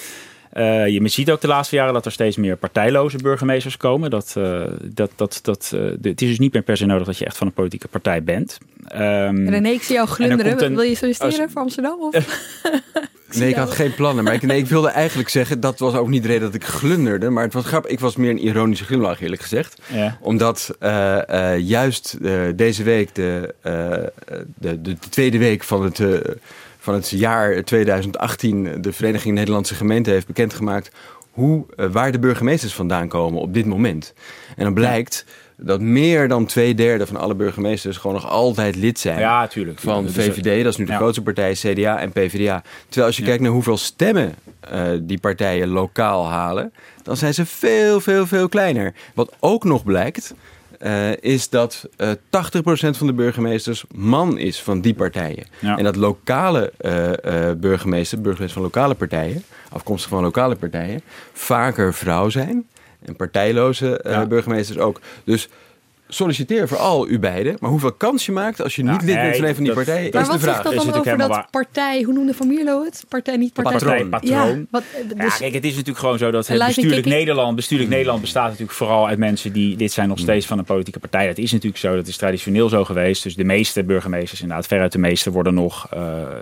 Uh, 0.57 0.89
je 0.89 1.09
ziet 1.09 1.31
ook 1.31 1.41
de 1.41 1.47
laatste 1.47 1.77
jaren 1.77 1.95
dat 1.95 2.05
er 2.05 2.13
steeds 2.13 2.37
meer 2.37 2.57
partijloze 2.57 3.17
burgemeesters 3.17 3.77
komen. 3.77 4.11
Dat, 4.11 4.35
uh, 4.39 4.65
dat, 4.83 5.11
dat, 5.17 5.39
dat, 5.43 5.73
uh, 5.75 5.81
de, 5.81 6.09
het 6.09 6.23
is 6.23 6.29
dus 6.29 6.39
niet 6.39 6.53
meer 6.53 6.63
per 6.63 6.77
se 6.77 6.87
nodig 6.87 7.07
dat 7.07 7.19
je 7.19 7.25
echt 7.25 7.37
van 7.37 7.47
een 7.47 7.53
politieke 7.53 7.89
partij 7.89 8.23
bent. 8.23 8.59
Um, 8.95 9.49
René, 9.49 9.69
ik 9.69 9.83
zie 9.83 9.95
jou 9.95 10.09
glunderen. 10.09 10.65
Een, 10.65 10.75
Wil 10.75 10.85
je 10.85 10.95
solliciteren 10.95 11.51
voor 11.51 11.63
Amsterdam? 11.63 12.01
Of? 12.01 12.15
nee, 13.33 13.49
ik 13.49 13.55
had 13.55 13.71
geen 13.71 13.95
plannen. 13.95 14.25
Maar 14.25 14.35
ik, 14.35 14.43
nee, 14.43 14.59
ik 14.59 14.67
wilde 14.67 14.89
eigenlijk 14.89 15.29
zeggen, 15.29 15.61
dat 15.61 15.79
was 15.79 15.95
ook 15.95 16.09
niet 16.09 16.23
de 16.23 16.29
reden 16.29 16.43
dat 16.43 16.55
ik 16.55 16.65
glunderde. 16.65 17.31
Maar 17.31 17.45
het 17.45 17.53
was 17.53 17.65
grappig. 17.65 17.91
Ik 17.91 18.01
was 18.01 18.17
meer 18.17 18.31
een 18.31 18.45
ironische 18.45 18.85
glimlach, 18.85 19.21
eerlijk 19.21 19.43
gezegd. 19.43 19.81
Ja. 19.87 20.19
Omdat 20.21 20.77
juist 21.59 22.17
deze 22.57 22.83
week, 22.83 23.15
de, 23.15 23.55
de, 23.63 24.13
de, 24.55 24.83
de, 24.83 24.97
tweede 25.11 25.39
week 25.39 25.65
van 25.65 25.85
het 25.85 26.01
van 26.79 26.95
het 26.95 27.11
jaar 27.11 27.63
2018 27.63 28.81
de 28.81 28.93
Vereniging 28.93 29.35
Nederlandse 29.35 29.75
Gemeenten 29.75 30.13
heeft 30.13 30.27
bekendgemaakt 30.27 30.91
hoe, 31.31 31.67
waar 31.77 32.13
de 32.13 32.19
burgemeesters 32.19 32.75
vandaan 32.75 33.09
komen 33.09 33.41
op 33.41 33.55
dit 33.55 33.67
moment. 33.67 34.13
En 34.57 34.65
dan 34.65 34.75
blijkt 34.75 35.25
dat 35.57 35.81
meer 35.81 36.29
dan 36.29 36.47
twee 36.47 36.75
derde 36.75 37.07
van 37.07 37.17
alle 37.17 37.35
burgemeesters 37.35 37.97
gewoon 37.97 38.17
nog 38.17 38.31
altijd 38.31 38.77
lid 38.77 38.99
zijn 38.99 39.19
ja, 39.19 39.47
tuurlijk, 39.47 39.79
van 39.79 40.07
de 40.07 40.13
VVD. 40.13 40.63
Dat 40.63 40.73
is 40.73 40.79
nu 40.79 40.85
de 40.85 40.91
ja. 40.91 40.97
grootste 40.97 41.23
partij, 41.23 41.53
CDA 41.53 41.99
en 41.99 42.13
PvdA. 42.13 42.63
Terwijl 42.85 43.07
als 43.07 43.17
je 43.17 43.23
ja. 43.23 43.29
kijkt 43.29 43.43
naar 43.43 43.53
hoeveel 43.53 43.77
stemmen 43.77 44.35
uh, 44.73 44.83
die 45.01 45.19
partijen 45.19 45.69
lokaal 45.69 46.29
halen, 46.29 46.73
dan 47.03 47.17
zijn 47.17 47.35
ze 47.35 47.47
veel, 47.47 48.01
veel, 48.01 48.27
veel 48.27 48.49
kleiner. 48.49 48.95
Wat 49.15 49.33
ook 49.41 49.65
nog 49.65 49.85
blijkt, 49.85 50.35
uh, 50.83 51.17
is 51.17 51.49
dat 51.49 51.89
uh, 51.99 52.11
80% 52.11 52.17
van 52.91 53.07
de 53.07 53.13
burgemeesters 53.13 53.85
man 53.95 54.39
is 54.39 54.63
van 54.63 54.81
die 54.81 54.95
partijen. 54.95 55.47
Ja. 55.59 55.77
En 55.77 55.85
dat 55.85 55.97
lokale 55.97 56.73
uh, 56.81 57.51
burgemeesters, 57.57 58.21
burgemeesters 58.21 58.53
van 58.53 58.63
lokale 58.63 58.95
partijen, 58.95 59.43
afkomstig 59.69 60.11
van 60.11 60.23
lokale 60.23 60.57
partijen, 60.57 61.01
vaker 61.33 61.95
vrouw 61.95 62.29
zijn. 62.29 62.67
En 63.07 63.17
partijloze 63.17 64.01
ja. 64.05 64.27
burgemeesters 64.27 64.79
ook. 64.79 65.01
Dus 65.25 65.49
solliciteer 66.09 66.69
vooral 66.69 67.09
u 67.09 67.19
beiden. 67.19 67.57
Maar 67.61 67.71
hoeveel 67.71 67.93
kans 67.93 68.27
je 68.27 68.33
maakt 68.33 68.63
als 68.63 68.77
je 68.77 68.83
niet 68.83 69.03
lid 69.03 69.15
bent 69.15 69.37
van 69.37 69.45
een 69.45 69.55
van 69.55 69.65
die 69.65 69.73
partijen, 69.73 70.11
maar 70.13 70.23
is 70.23 70.29
de 70.29 70.39
vraag. 70.39 70.65
Maar 70.65 70.75
wat 70.75 70.83
zegt 70.83 70.95
dat 70.95 71.05
dan 71.05 71.13
over 71.13 71.19
dat 71.19 71.29
waar. 71.29 71.49
partij, 71.51 72.03
hoe 72.03 72.15
noemde 72.15 72.35
Van 72.35 72.47
Mierlo 72.47 72.85
het? 72.85 73.05
Partij, 73.09 73.37
niet 73.37 73.53
partij. 73.53 73.73
Patroon. 73.73 74.09
patroon. 74.09 74.59
Ja, 74.59 74.65
wat, 74.71 74.83
Ja, 75.17 75.25
dus, 75.25 75.37
kijk, 75.37 75.55
het 75.55 75.65
is 75.65 75.71
natuurlijk 75.71 75.99
gewoon 75.99 76.19
zo 76.19 76.31
dat 76.31 76.47
het 76.47 76.67
bestuurlijk. 76.67 77.07
Nederland, 77.07 77.57
bestuurlijk 77.57 77.91
Nederland 77.91 78.21
bestaat 78.21 78.49
natuurlijk 78.49 78.79
vooral 78.79 79.09
uit 79.09 79.19
mensen 79.19 79.53
die 79.53 79.77
dit 79.77 79.93
zijn 79.93 80.09
nog 80.09 80.19
steeds 80.19 80.47
van 80.47 80.59
een 80.59 80.65
politieke 80.65 80.99
partij. 80.99 81.27
Dat 81.27 81.39
is 81.39 81.53
natuurlijk 81.53 81.83
zo, 81.83 81.95
dat 81.95 82.07
is 82.07 82.17
traditioneel 82.17 82.69
zo 82.69 82.85
geweest. 82.85 83.23
Dus 83.23 83.35
de 83.35 83.45
meeste 83.45 83.85
burgemeesters, 83.85 84.41
inderdaad, 84.41 84.67
veruit 84.67 84.93
de 84.93 84.99
meeste, 84.99 85.31
worden 85.31 85.55
nog, 85.55 85.89
uh, 85.95 86.01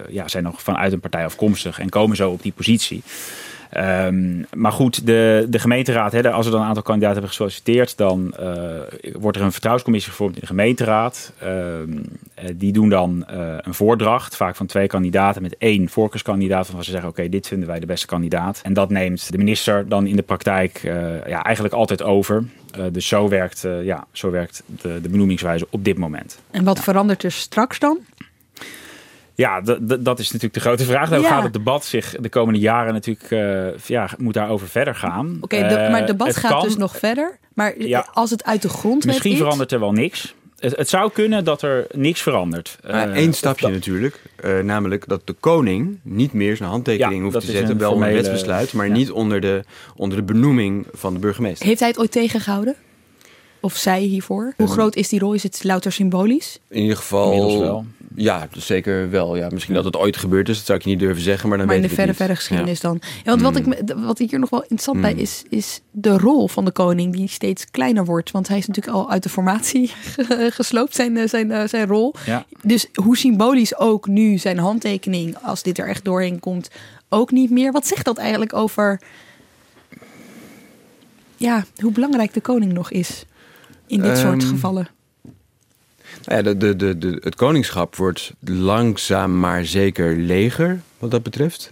ja, 0.09 0.28
zijn 0.28 0.44
nog 0.44 0.62
vanuit 0.62 0.92
een 0.92 1.00
partij 1.00 1.25
afkomstig 1.25 1.78
en 1.78 1.88
komen 1.88 2.16
zo 2.16 2.30
op 2.30 2.42
die 2.42 2.52
positie. 2.52 3.02
Um, 3.76 4.47
maar 4.54 4.73
goed, 4.73 5.07
de, 5.07 5.47
de 5.49 5.59
gemeenteraad, 5.59 6.12
hè, 6.12 6.33
als 6.33 6.47
er 6.47 6.52
dan 6.52 6.61
een 6.61 6.66
aantal 6.66 6.83
kandidaten 6.83 7.14
hebben 7.14 7.31
gesolliciteerd, 7.31 7.97
dan 7.97 8.35
uh, 8.40 8.47
wordt 9.12 9.37
er 9.37 9.43
een 9.43 9.50
vertrouwenscommissie 9.52 10.11
gevormd 10.11 10.35
in 10.35 10.40
de 10.40 10.47
gemeenteraad. 10.47 11.33
Um, 11.45 12.04
die 12.54 12.73
doen 12.73 12.88
dan 12.88 13.26
uh, 13.31 13.54
een 13.61 13.75
voordracht, 13.75 14.37
vaak 14.37 14.57
van 14.57 14.66
twee 14.66 14.87
kandidaten 14.87 15.43
met 15.43 15.57
één 15.59 15.88
voorkeurskandidaat, 15.88 16.66
waarvan 16.66 16.85
ze 16.85 16.90
zeggen: 16.90 17.09
Oké, 17.09 17.19
okay, 17.19 17.31
dit 17.31 17.47
vinden 17.47 17.69
wij 17.69 17.81
de 17.81 17.87
beste 17.87 18.07
kandidaat. 18.07 18.61
En 18.62 18.73
dat 18.73 18.90
neemt 18.90 19.33
de 19.33 19.38
minister 19.38 19.88
dan 19.88 20.07
in 20.07 20.16
de 20.16 20.23
praktijk 20.23 20.83
uh, 20.83 20.93
ja, 21.26 21.43
eigenlijk 21.43 21.75
altijd 21.75 22.02
over. 22.02 22.45
dus 22.93 23.09
zo 23.09 23.28
werkt, 23.28 23.66
ja, 23.83 24.07
zo 24.12 24.31
werkt 24.31 24.62
de, 24.66 25.01
de 25.01 25.09
benoemingswijze 25.09 25.66
op 25.70 25.85
dit 25.85 25.99
moment. 25.99 26.38
En 26.51 26.64
wat 26.64 26.77
ja. 26.77 26.83
verandert 26.83 27.22
er 27.22 27.33
straks 27.33 27.79
dan? 27.79 27.99
Ja, 29.35 29.61
dat 30.01 30.18
is 30.18 30.27
natuurlijk 30.27 30.55
de 30.55 30.61
grote 30.61 30.85
vraag. 30.85 31.11
Ja. 31.11 31.23
gaat 31.23 31.42
het 31.42 31.53
debat 31.53 31.85
zich 31.85 32.14
de 32.20 32.29
komende 32.29 32.61
jaren 32.61 32.92
natuurlijk, 32.92 33.31
uh, 33.31 33.79
ja, 33.87 34.09
moet 34.18 34.35
daarover 34.35 34.68
verder 34.68 34.94
gaan. 34.94 35.38
Oké, 35.40 35.57
de- 35.57 35.64
Eh, 35.64 35.90
maar 35.90 35.99
het 35.99 36.07
debat 36.07 36.27
het 36.27 36.37
gaat 36.37 36.51
kan- 36.51 36.62
dus 36.62 36.77
nog 36.77 36.97
verder. 36.97 37.38
Maar 37.55 37.75
Ja. 37.79 38.07
als 38.12 38.31
het 38.31 38.44
uit 38.44 38.62
de 38.62 38.68
grondwet 38.68 39.05
Misschien 39.07 39.33
is... 39.33 39.38
verandert 39.38 39.73
er 39.73 39.81
wel 39.81 39.92
niks. 39.92 40.35
Het, 40.59 40.77
het 40.77 40.88
zou 40.88 41.11
kunnen 41.12 41.44
dat 41.44 41.62
er 41.62 41.87
niks 41.92 42.23
verandert. 42.23 42.79
Maar 42.83 43.09
Eh, 43.11 43.16
één 43.16 43.29
of 43.29 43.35
stapje 43.37 43.64
dat- 43.66 43.75
natuurlijk, 43.75 44.20
eh, 44.37 44.59
namelijk 44.59 45.09
dat 45.09 45.27
de 45.27 45.33
koning 45.40 45.99
niet 46.03 46.33
meer 46.33 46.57
zijn 46.57 46.68
handtekening 46.68 47.16
Ja, 47.16 47.23
hoeft 47.31 47.40
te 47.47 47.53
zetten, 47.53 47.70
een 47.70 47.79
wel 47.79 47.92
onder 47.92 48.07
formele- 48.09 48.29
wetsbesluit, 48.29 48.73
maar 48.73 48.87
ja. 48.87 48.92
niet 48.92 49.11
onder 49.11 49.40
de, 49.40 49.62
onder 49.97 50.18
de 50.18 50.25
benoeming 50.25 50.87
van 50.92 51.12
de 51.14 51.18
burgemeester. 51.20 51.66
Heeft 51.66 51.81
hij 51.81 51.88
het 51.88 51.99
ooit 51.99 52.12
tegengehouden? 52.12 52.75
Of 53.64 53.77
zij 53.77 54.00
hiervoor? 54.00 54.55
Hoe 54.57 54.66
groot 54.66 54.96
is 54.96 55.09
die 55.09 55.18
rol? 55.18 55.33
Is 55.35 55.42
het 55.42 55.64
louter 55.64 55.92
symbolisch? 55.92 56.59
In 56.68 56.81
ieder 56.83 56.96
geval. 56.96 57.61
Wel. 57.61 57.85
Ja, 58.16 58.48
dus 58.53 58.66
zeker 58.66 59.11
wel. 59.11 59.37
Ja, 59.37 59.48
misschien 59.53 59.74
dat 59.74 59.85
het 59.85 59.96
ooit 59.96 60.16
gebeurd 60.16 60.48
is, 60.48 60.57
dat 60.57 60.66
zou 60.66 60.79
ik 60.79 60.85
je 60.85 60.90
niet 60.90 60.98
durven 60.98 61.22
zeggen, 61.22 61.48
maar 61.48 61.59
dan 61.59 61.66
maar 61.66 61.77
in 61.77 61.83
de 61.83 61.88
verre, 61.88 62.07
niet. 62.07 62.16
verre 62.16 62.37
geschiedenis 62.37 62.81
Ja. 62.81 62.88
dan. 62.88 63.00
Ja, 63.03 63.22
want 63.24 63.40
wat, 63.42 63.53
Mm. 63.53 63.72
ik, 63.72 63.87
me- 63.87 64.00
wat 64.07 64.18
ik 64.18 64.31
hier 64.31 64.38
nog 64.38 64.50
wel 64.50 64.61
interessant 64.61 65.00
bij 65.00 65.12
Mm. 65.12 65.18
is, 65.18 65.42
is 65.48 65.81
de 65.90 66.18
rol 66.18 66.48
van 66.48 66.64
de 66.64 66.70
koning 66.72 67.12
die 67.12 67.29
steeds 67.29 67.64
kleiner 67.70 68.05
wordt. 68.05 68.31
Want 68.31 68.48
hij 68.48 68.59
is 68.59 68.66
natuurlijk 68.66 68.96
al 68.96 69.11
uit 69.11 69.22
de 69.22 69.29
formatie 69.29 69.92
gesloopt, 70.59 70.94
zijn, 70.94 71.16
eh, 71.16 71.29
zijn, 71.29 71.50
eh, 71.50 71.68
zijn 71.68 71.87
rol. 71.87 72.14
Ja. 72.27 72.46
Dus 72.62 72.87
hoe 72.94 73.16
symbolisch 73.16 73.79
ook 73.79 74.07
nu 74.07 74.38
zijn 74.38 74.59
handtekening, 74.59 75.37
als 75.42 75.62
dit 75.62 75.79
er 75.79 75.88
echt 75.88 76.05
doorheen 76.05 76.40
komt, 76.40 76.70
ook 77.09 77.31
niet 77.31 77.50
meer. 77.50 77.72
Wat 77.72 77.87
zegt 77.87 78.05
dat 78.05 78.18
eigenlijk 78.18 78.53
over 78.55 79.00
ja, 81.37 81.64
hoe 81.77 81.92
belangrijk 81.92 82.33
de 82.35 82.40
koning 82.40 82.72
nog 82.72 82.90
is 82.90 83.24
in 83.94 84.02
dit 84.02 84.18
soort 84.18 84.42
Ehm, 84.42 84.50
gevallen? 84.50 84.88
Nou 86.24 86.37
ja, 86.37 86.42
de, 86.42 86.57
de, 86.57 86.76
de, 86.76 86.98
de, 86.98 87.18
het 87.20 87.35
koningschap 87.35 87.96
wordt 87.96 88.33
langzaam 88.40 89.38
maar 89.38 89.64
zeker 89.64 90.16
leger, 90.16 90.80
wat 90.98 91.11
dat 91.11 91.22
betreft. 91.22 91.70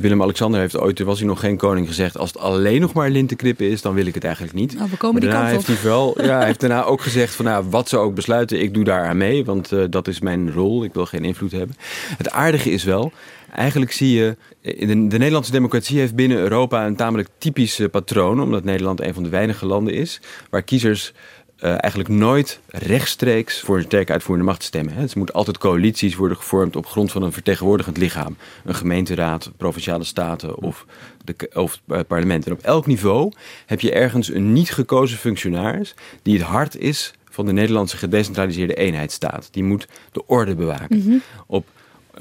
Willem-Alexander 0.00 0.60
heeft 0.60 0.78
ooit, 0.78 0.96
toen 0.96 1.06
was 1.06 1.18
hij 1.18 1.28
nog 1.28 1.40
geen 1.40 1.56
koning, 1.56 1.86
gezegd... 1.86 2.18
als 2.18 2.32
het 2.32 2.38
alleen 2.38 2.80
nog 2.80 2.92
maar 2.92 3.10
lintenknippen 3.10 3.70
is, 3.70 3.82
dan 3.82 3.94
wil 3.94 4.06
ik 4.06 4.14
het 4.14 4.24
eigenlijk 4.24 4.54
niet. 4.54 4.74
Nou, 4.74 4.90
we 4.90 4.96
komen 4.96 5.20
die 5.20 5.30
daarna 5.30 5.50
kant 5.50 5.60
op. 5.60 5.66
heeft 5.66 5.80
hij 5.80 5.90
wel, 5.90 6.22
ja, 6.22 6.36
hij 6.36 6.46
heeft 6.46 6.60
daarna 6.64 6.84
ook 6.84 7.00
gezegd 7.00 7.34
van 7.34 7.44
nou, 7.44 7.64
wat 7.70 7.88
ze 7.88 7.96
ook 7.96 8.14
besluiten, 8.14 8.60
ik 8.60 8.74
doe 8.74 8.84
daar 8.84 9.06
aan 9.06 9.16
mee, 9.16 9.44
want 9.44 9.72
eh, 9.72 9.84
dat 9.90 10.08
is 10.08 10.20
mijn 10.20 10.52
rol. 10.52 10.84
Ik 10.84 10.94
wil 10.94 11.06
geen 11.06 11.24
invloed 11.24 11.52
hebben. 11.52 11.76
Het 12.16 12.30
aardige 12.30 12.70
is 12.70 12.84
wel, 12.84 13.12
eigenlijk 13.54 13.92
zie 13.92 14.12
je, 14.12 14.36
in 14.60 14.86
de, 14.86 15.06
de 15.08 15.18
Nederlandse 15.18 15.52
democratie 15.52 15.98
heeft 15.98 16.14
binnen 16.14 16.38
Europa 16.38 16.86
een 16.86 16.96
tamelijk 16.96 17.28
typisch 17.38 17.78
eh, 17.78 17.88
patroon, 17.90 18.42
omdat 18.42 18.64
Nederland 18.64 19.00
een 19.00 19.14
van 19.14 19.22
de 19.22 19.28
weinige 19.28 19.66
landen 19.66 19.94
is 19.94 20.20
waar 20.50 20.62
kiezers 20.62 21.12
eh, 21.58 21.70
eigenlijk 21.70 22.08
nooit 22.08 22.60
rechtstreeks 22.66 23.60
voor 23.60 23.76
een 23.76 23.82
sterke 23.82 24.12
uitvoerende 24.12 24.50
macht 24.50 24.62
stemmen. 24.62 24.94
Hè. 24.94 25.02
Er 25.02 25.10
moeten 25.14 25.34
altijd 25.34 25.58
coalities 25.58 26.16
worden 26.16 26.36
gevormd 26.36 26.76
op 26.76 26.86
grond 26.86 27.12
van 27.12 27.22
een 27.22 27.32
vertegenwoordigend 27.32 27.96
lichaam. 27.96 28.36
Een 28.64 28.74
gemeenteraad, 28.74 29.50
provinciale 29.56 30.04
staten 30.04 30.56
of, 30.56 30.86
de, 31.24 31.50
of 31.54 31.80
het 31.86 32.06
parlement. 32.06 32.46
En 32.46 32.52
op 32.52 32.60
elk 32.60 32.86
niveau 32.86 33.32
heb 33.66 33.80
je 33.80 33.92
ergens 33.92 34.30
een 34.30 34.52
niet 34.52 34.70
gekozen 34.70 35.18
functionaris 35.18 35.94
die 36.22 36.38
het 36.38 36.46
hart 36.46 36.76
is 36.76 37.12
van 37.30 37.46
de 37.46 37.52
Nederlandse 37.52 37.96
gedecentraliseerde 37.96 38.74
eenheidsstaat. 38.74 39.48
Die 39.50 39.64
moet 39.64 39.88
de 40.12 40.26
orde 40.26 40.54
bewaken. 40.54 41.22
Op 41.46 41.66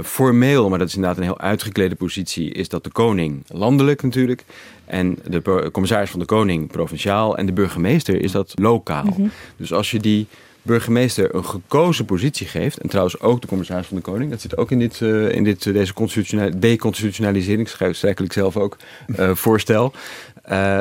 formeel, 0.03 0.69
maar 0.69 0.79
dat 0.79 0.87
is 0.87 0.95
inderdaad 0.95 1.17
een 1.17 1.23
heel 1.23 1.39
uitgeklede 1.39 1.95
positie, 1.95 2.51
is 2.51 2.69
dat 2.69 2.83
de 2.83 2.89
koning 2.89 3.43
landelijk 3.47 4.03
natuurlijk. 4.03 4.45
En 4.85 5.17
de 5.27 5.69
commissaris 5.71 6.09
van 6.09 6.19
de 6.19 6.25
koning 6.25 6.67
provinciaal. 6.71 7.37
En 7.37 7.45
de 7.45 7.51
burgemeester 7.51 8.21
is 8.21 8.31
dat 8.31 8.53
lokaal. 8.55 9.15
Dus 9.57 9.73
als 9.73 9.91
je 9.91 9.99
die 9.99 10.27
burgemeester 10.67 11.35
een 11.35 11.45
gekozen 11.45 12.05
positie 12.05 12.47
geeft. 12.47 12.77
En 12.77 12.89
trouwens 12.89 13.19
ook 13.19 13.41
de 13.41 13.47
commissaris 13.47 13.87
van 13.87 13.97
de 13.97 14.03
koning. 14.03 14.31
Dat 14.31 14.41
zit 14.41 14.57
ook 14.57 14.71
in, 14.71 14.79
dit, 14.79 15.01
eh, 15.01 15.31
in 15.31 15.43
dit, 15.43 15.65
eh, 15.65 15.73
deze 15.73 15.93
constitutionali- 15.93 16.59
deconstitutionalisering. 16.59 17.69
Schrijf 17.69 18.19
ik 18.19 18.33
zelf 18.33 18.57
ook 18.57 18.77
eh, 19.15 19.35
voorstel. 19.45 19.93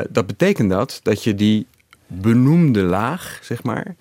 Dat 0.09 0.27
betekent 0.27 0.69
dat 0.69 0.99
dat 1.03 1.23
je 1.23 1.35
die 1.35 1.65
benoemde 2.07 2.81
laag, 2.81 3.39
zeg 3.41 3.63
maar, 3.63 3.95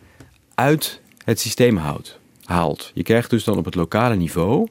uit 0.54 1.00
het 1.24 1.40
systeem 1.40 1.76
houdt, 1.76 2.18
haalt. 2.44 2.90
Je 2.94 3.02
krijgt 3.02 3.30
dus 3.30 3.44
dan 3.44 3.58
op 3.58 3.64
het 3.64 3.74
lokale 3.74 4.16
niveau, 4.16 4.68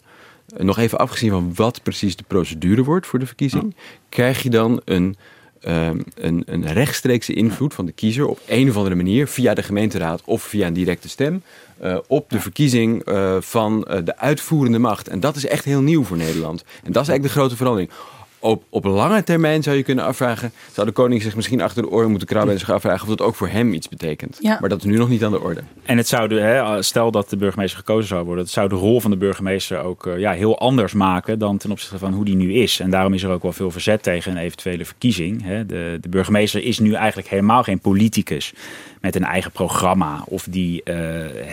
nog 0.57 0.77
even 0.77 0.97
afgezien 0.97 1.29
van 1.29 1.51
wat 1.55 1.83
precies 1.83 2.15
de 2.15 2.23
procedure 2.27 2.83
wordt 2.83 3.07
voor 3.07 3.19
de 3.19 3.25
verkiezing, 3.25 3.75
krijg 4.09 4.43
je 4.43 4.49
dan 4.49 4.81
een, 4.85 5.15
ehm, 5.61 5.99
een, 6.15 6.43
een 6.45 6.73
rechtstreekse 6.73 7.33
invloed 7.33 7.73
van 7.73 7.85
de 7.85 7.91
kiezer 7.91 8.27
op 8.27 8.39
een 8.47 8.69
of 8.69 8.75
andere 8.77 8.95
manier, 8.95 9.27
via 9.27 9.53
de 9.53 9.63
gemeenteraad 9.63 10.21
of 10.25 10.43
via 10.43 10.67
een 10.67 10.73
directe 10.73 11.09
stem, 11.09 11.41
eh, 11.77 11.97
op 12.07 12.29
de 12.29 12.39
verkiezing 12.39 13.03
eh, 13.03 13.37
van 13.39 13.83
eh, 13.83 13.99
de 14.03 14.17
uitvoerende 14.17 14.79
macht. 14.79 15.07
En 15.07 15.19
dat 15.19 15.35
is 15.35 15.45
echt 15.45 15.65
heel 15.65 15.81
nieuw 15.81 16.03
voor 16.03 16.17
Nederland. 16.17 16.63
En 16.83 16.91
dat 16.91 17.01
is 17.01 17.09
eigenlijk 17.09 17.23
de 17.23 17.39
grote 17.39 17.55
verandering 17.55 17.91
op, 18.39 18.63
op 18.69 18.83
lange 18.83 19.23
termijn 19.23 19.63
zou 19.63 19.75
je 19.75 19.83
kunnen 19.83 20.05
afvragen... 20.05 20.51
zou 20.71 20.87
de 20.87 20.93
koning 20.93 21.21
zich 21.21 21.35
misschien 21.35 21.61
achter 21.61 21.81
de 21.81 21.89
oren 21.89 22.09
moeten 22.09 22.27
krabben... 22.27 22.53
en 22.53 22.59
zich 22.59 22.71
afvragen 22.71 23.01
of 23.01 23.15
dat 23.15 23.27
ook 23.27 23.35
voor 23.35 23.47
hem 23.47 23.73
iets 23.73 23.89
betekent. 23.89 24.37
Ja. 24.41 24.57
Maar 24.59 24.69
dat 24.69 24.77
is 24.77 24.85
nu 24.85 24.97
nog 24.97 25.09
niet 25.09 25.23
aan 25.23 25.31
de 25.31 25.41
orde. 25.41 25.61
En 25.83 25.97
het 25.97 26.07
zou 26.07 26.27
de, 26.27 26.39
hè, 26.39 26.81
stel 26.81 27.11
dat 27.11 27.29
de 27.29 27.37
burgemeester 27.37 27.79
gekozen 27.79 28.07
zou 28.07 28.25
worden... 28.25 28.43
het 28.43 28.53
zou 28.53 28.69
de 28.69 28.75
rol 28.75 29.01
van 29.01 29.11
de 29.11 29.17
burgemeester 29.17 29.83
ook 29.83 30.07
eh, 30.07 30.19
ja, 30.19 30.31
heel 30.31 30.59
anders 30.59 30.93
maken... 30.93 31.39
dan 31.39 31.57
ten 31.57 31.71
opzichte 31.71 31.97
van 31.97 32.13
hoe 32.13 32.25
die 32.25 32.35
nu 32.35 32.53
is. 32.53 32.79
En 32.79 32.89
daarom 32.89 33.13
is 33.13 33.23
er 33.23 33.29
ook 33.29 33.43
wel 33.43 33.53
veel 33.53 33.71
verzet 33.71 34.03
tegen 34.03 34.31
een 34.31 34.37
eventuele 34.37 34.85
verkiezing. 34.85 35.43
Hè. 35.43 35.65
De, 35.65 35.97
de 36.01 36.09
burgemeester 36.09 36.63
is 36.63 36.79
nu 36.79 36.93
eigenlijk 36.93 37.27
helemaal 37.27 37.63
geen 37.63 37.79
politicus 37.79 38.53
met 39.05 39.15
een 39.15 39.23
eigen 39.23 39.51
programma 39.51 40.23
of 40.27 40.47
die 40.49 40.81
uh, 40.83 40.95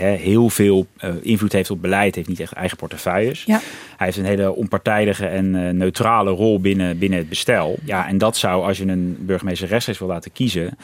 heel 0.01 0.49
veel 0.49 0.87
uh, 1.05 1.11
invloed 1.23 1.53
heeft 1.53 1.71
op 1.71 1.83
beleid, 1.83 2.15
heeft 2.15 2.29
niet 2.29 2.41
echt 2.41 2.53
eigen 2.53 2.77
portefeuilles. 2.77 3.45
Ja. 3.45 3.61
Hij 3.97 4.07
heeft 4.07 4.17
een 4.17 4.25
hele 4.25 4.55
onpartijdige 4.55 5.27
en 5.27 5.55
uh, 5.55 5.71
neutrale 5.71 6.31
rol 6.31 6.61
binnen, 6.61 6.99
binnen 6.99 7.19
het 7.19 7.29
bestel. 7.29 7.79
Ja, 7.85 8.09
en 8.09 8.19
dat 8.19 8.37
zou, 8.37 8.65
als 8.65 8.79
je 8.79 8.87
een 8.87 9.17
burgemeester 9.21 9.69
rechtstreeks 9.69 9.99
wil 9.99 10.09
laten 10.09 10.33
kiezen, 10.33 10.79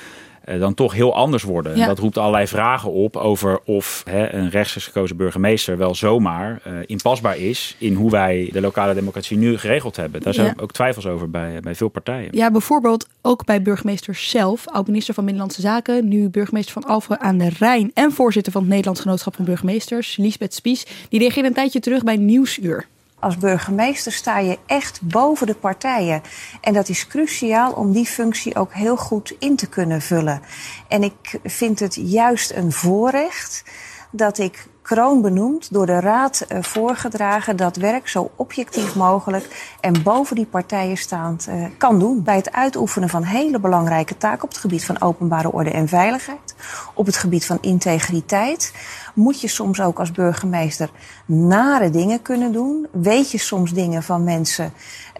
dan 0.58 0.74
toch 0.74 0.92
heel 0.92 1.14
anders 1.14 1.42
worden. 1.42 1.76
Ja. 1.76 1.86
Dat 1.86 1.98
roept 1.98 2.18
allerlei 2.18 2.46
vragen 2.46 2.92
op 2.92 3.16
over 3.16 3.60
of 3.64 4.02
hè, 4.10 4.32
een 4.32 4.50
rechtstreeks 4.50 4.86
gekozen 4.86 5.16
burgemeester 5.16 5.76
wel 5.76 5.94
zomaar 5.94 6.60
uh, 6.66 6.72
inpasbaar 6.86 7.38
is 7.38 7.76
in 7.78 7.94
hoe 7.94 8.10
wij 8.10 8.48
de 8.52 8.60
lokale 8.60 8.94
democratie 8.94 9.36
nu 9.36 9.58
geregeld 9.58 9.96
hebben. 9.96 10.20
Daar 10.22 10.34
zijn 10.34 10.46
Ja. 10.46 10.54
ook 10.62 10.72
twijfels 10.72 11.06
over 11.06 11.30
bij, 11.30 11.60
bij 11.60 11.74
veel 11.74 11.88
partijen. 11.88 12.28
Ja, 12.32 12.50
bijvoorbeeld 12.50 13.06
ook 13.22 13.44
bij 13.44 13.62
burgemeesters 13.62 14.30
zelf. 14.30 14.68
Oud-minister 14.68 15.14
van 15.14 15.24
Binnenlandse 15.24 15.60
Zaken, 15.60 16.08
nu 16.08 16.28
burgemeester 16.28 16.72
van 16.72 16.84
Alphen 16.84 17.20
aan 17.20 17.38
de 17.38 17.50
Rijn... 17.58 17.90
en 17.94 18.12
voorzitter 18.12 18.52
van 18.52 18.60
het 18.60 18.70
Nederlands 18.70 19.00
Genootschap 19.00 19.34
van 19.36 19.44
Burgemeesters, 19.44 20.16
Liesbeth 20.16 20.54
Spies... 20.54 20.86
die 21.08 21.20
reageerde 21.20 21.48
een 21.48 21.54
tijdje 21.54 21.80
terug 21.80 22.02
bij 22.02 22.16
Nieuwsuur. 22.16 22.86
Als 23.20 23.36
burgemeester 23.36 24.12
sta 24.12 24.38
je 24.38 24.58
echt 24.66 25.00
boven 25.02 25.46
de 25.46 25.54
partijen. 25.54 26.22
En 26.60 26.72
dat 26.72 26.88
is 26.88 27.06
cruciaal 27.06 27.72
om 27.72 27.92
die 27.92 28.06
functie 28.06 28.56
ook 28.56 28.72
heel 28.72 28.96
goed 28.96 29.36
in 29.38 29.56
te 29.56 29.68
kunnen 29.68 30.00
vullen. 30.00 30.40
En 30.88 31.02
ik 31.02 31.40
vind 31.44 31.80
het 31.80 31.94
juist 31.94 32.52
een 32.52 32.72
voorrecht 32.72 33.64
dat 34.10 34.38
ik 34.38 34.66
kroonbenoemd 34.82 35.72
door 35.72 35.86
de 35.86 36.00
raad 36.00 36.46
uh, 36.48 36.62
voorgedragen 36.62 37.56
dat 37.56 37.76
werk 37.76 38.08
zo 38.08 38.30
objectief 38.36 38.94
mogelijk 38.94 39.74
en 39.80 40.02
boven 40.02 40.36
die 40.36 40.46
partijen 40.46 40.96
staand 40.96 41.48
uh, 41.48 41.66
kan 41.76 41.98
doen. 41.98 42.22
Bij 42.22 42.36
het 42.36 42.52
uitoefenen 42.52 43.08
van 43.08 43.22
hele 43.22 43.58
belangrijke 43.58 44.16
taken 44.16 44.42
op 44.42 44.48
het 44.48 44.58
gebied 44.58 44.84
van 44.84 45.00
openbare 45.00 45.52
orde 45.52 45.70
en 45.70 45.88
veiligheid, 45.88 46.47
op 46.94 47.06
het 47.06 47.16
gebied 47.16 47.46
van 47.46 47.58
integriteit, 47.60 48.72
moet 49.14 49.40
je 49.40 49.48
soms 49.48 49.80
ook 49.80 49.98
als 49.98 50.12
burgemeester 50.12 50.90
nare 51.26 51.90
dingen 51.90 52.22
kunnen 52.22 52.52
doen. 52.52 52.86
Weet 52.92 53.30
je 53.30 53.38
soms 53.38 53.72
dingen 53.72 54.02
van 54.02 54.24
mensen 54.24 54.72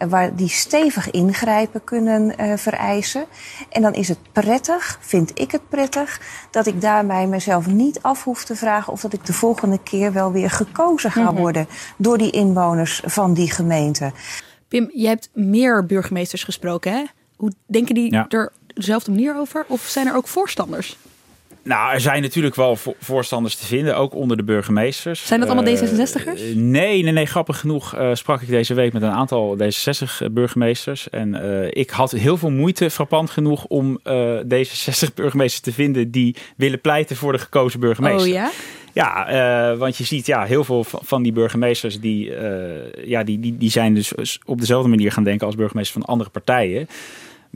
uh, 0.03 0.09
waar 0.09 0.37
die 0.37 0.49
stevig 0.49 1.11
ingrijpen 1.11 1.85
kunnen 1.85 2.35
vereisen. 2.59 3.25
En 3.71 3.83
dan 3.83 3.95
is 3.95 4.09
het 4.09 4.19
prettig, 4.33 4.99
vind 5.01 5.31
ik 5.41 5.51
het 5.51 5.69
prettig, 5.69 6.21
dat 6.51 6.67
ik 6.67 6.81
daarbij 6.81 7.27
mezelf 7.27 7.67
niet 7.67 7.99
af 8.03 8.25
hoef 8.25 8.45
te 8.45 8.57
vragen 8.57 8.93
of 8.93 9.01
dat 9.01 9.13
ik 9.13 9.27
de 9.27 9.33
volgende 9.33 9.79
keer 9.83 10.13
wel 10.13 10.33
weer 10.33 10.51
gekozen 10.51 11.11
ga 11.11 11.31
Mhm. 11.31 11.35
worden 11.41 11.69
door 11.97 12.19
die 12.19 12.31
inwoners 12.31 13.03
van 13.05 13.35
die 13.35 13.51
gemeente. 13.51 14.13
Pim, 14.69 14.91
je 14.95 15.07
hebt 15.07 15.29
meer 15.35 15.87
burgemeesters 15.87 16.45
gesproken, 16.45 16.93
hè? 16.93 17.05
Hoe 17.37 17.53
denken 17.67 17.95
die 17.95 18.13
Ja. 18.13 18.27
er 18.29 18.53
dezelfde 18.67 19.11
manier 19.11 19.37
over? 19.37 19.65
Of 19.69 19.81
zijn 19.81 20.07
er 20.07 20.15
ook 20.17 20.29
voorstanders? 20.29 20.99
Nou, 21.69 21.93
er 21.93 22.01
zijn 22.01 22.23
natuurlijk 22.23 22.55
wel 22.55 22.77
vo- 22.77 22.95
voorstanders 23.01 23.55
te 23.57 23.67
vinden, 23.67 23.97
ook 23.97 24.15
onder 24.15 24.37
de 24.37 24.43
burgemeesters. 24.45 25.27
Zijn 25.27 25.41
dat 25.41 25.49
allemaal 25.49 25.73
Eh, 25.75 25.81
D66'ers? 25.81 26.55
nee, 26.55 27.03
nee, 27.03 27.13
nee. 27.13 27.27
Grappig 27.27 27.59
genoeg 27.61 27.95
eh, 27.95 28.15
sprak 28.15 28.41
ik 28.43 28.49
deze 28.49 28.75
week 28.75 28.93
met 28.93 29.03
een 29.03 29.11
aantal 29.11 29.57
D66-burgemeesters. 29.57 31.11
En 31.11 31.35
eh, 31.63 31.69
ik 31.71 31.91
had 31.91 32.11
heel 32.11 32.37
veel 32.37 32.51
moeite, 32.51 32.91
frappant 32.91 33.31
genoeg, 33.31 33.65
om 33.65 33.99
eh 34.03 34.39
D66-burgemeesters 34.41 35.61
te 35.61 35.73
vinden 35.73 36.11
die 36.11 36.37
willen 36.57 36.81
pleiten 36.81 37.17
voor 37.17 37.33
de 37.33 37.39
gekozen 37.39 37.81
burgemeester. 37.81 38.21
Oh 38.29 38.35
ja? 38.35 38.51
Ja, 38.93 39.77
want 39.77 39.97
je 39.97 40.05
ziet 40.05 40.27
ja, 40.27 40.45
heel 40.45 40.65
veel 40.65 40.85
van 40.89 41.23
die 41.23 41.33
burgemeesters 41.33 42.01
die, 42.01 42.33
ja, 43.05 43.25
die, 43.25 43.41
die, 43.41 43.57
die 43.59 43.71
zijn 43.71 43.95
dus 43.95 44.39
op 44.45 44.61
dezelfde 44.61 44.89
manier 44.89 45.13
gaan 45.13 45.25
denken 45.25 45.47
als 45.47 45.57
burgemeesters 45.57 45.99
van 45.99 46.09
andere 46.13 46.31
partijen. 46.31 46.89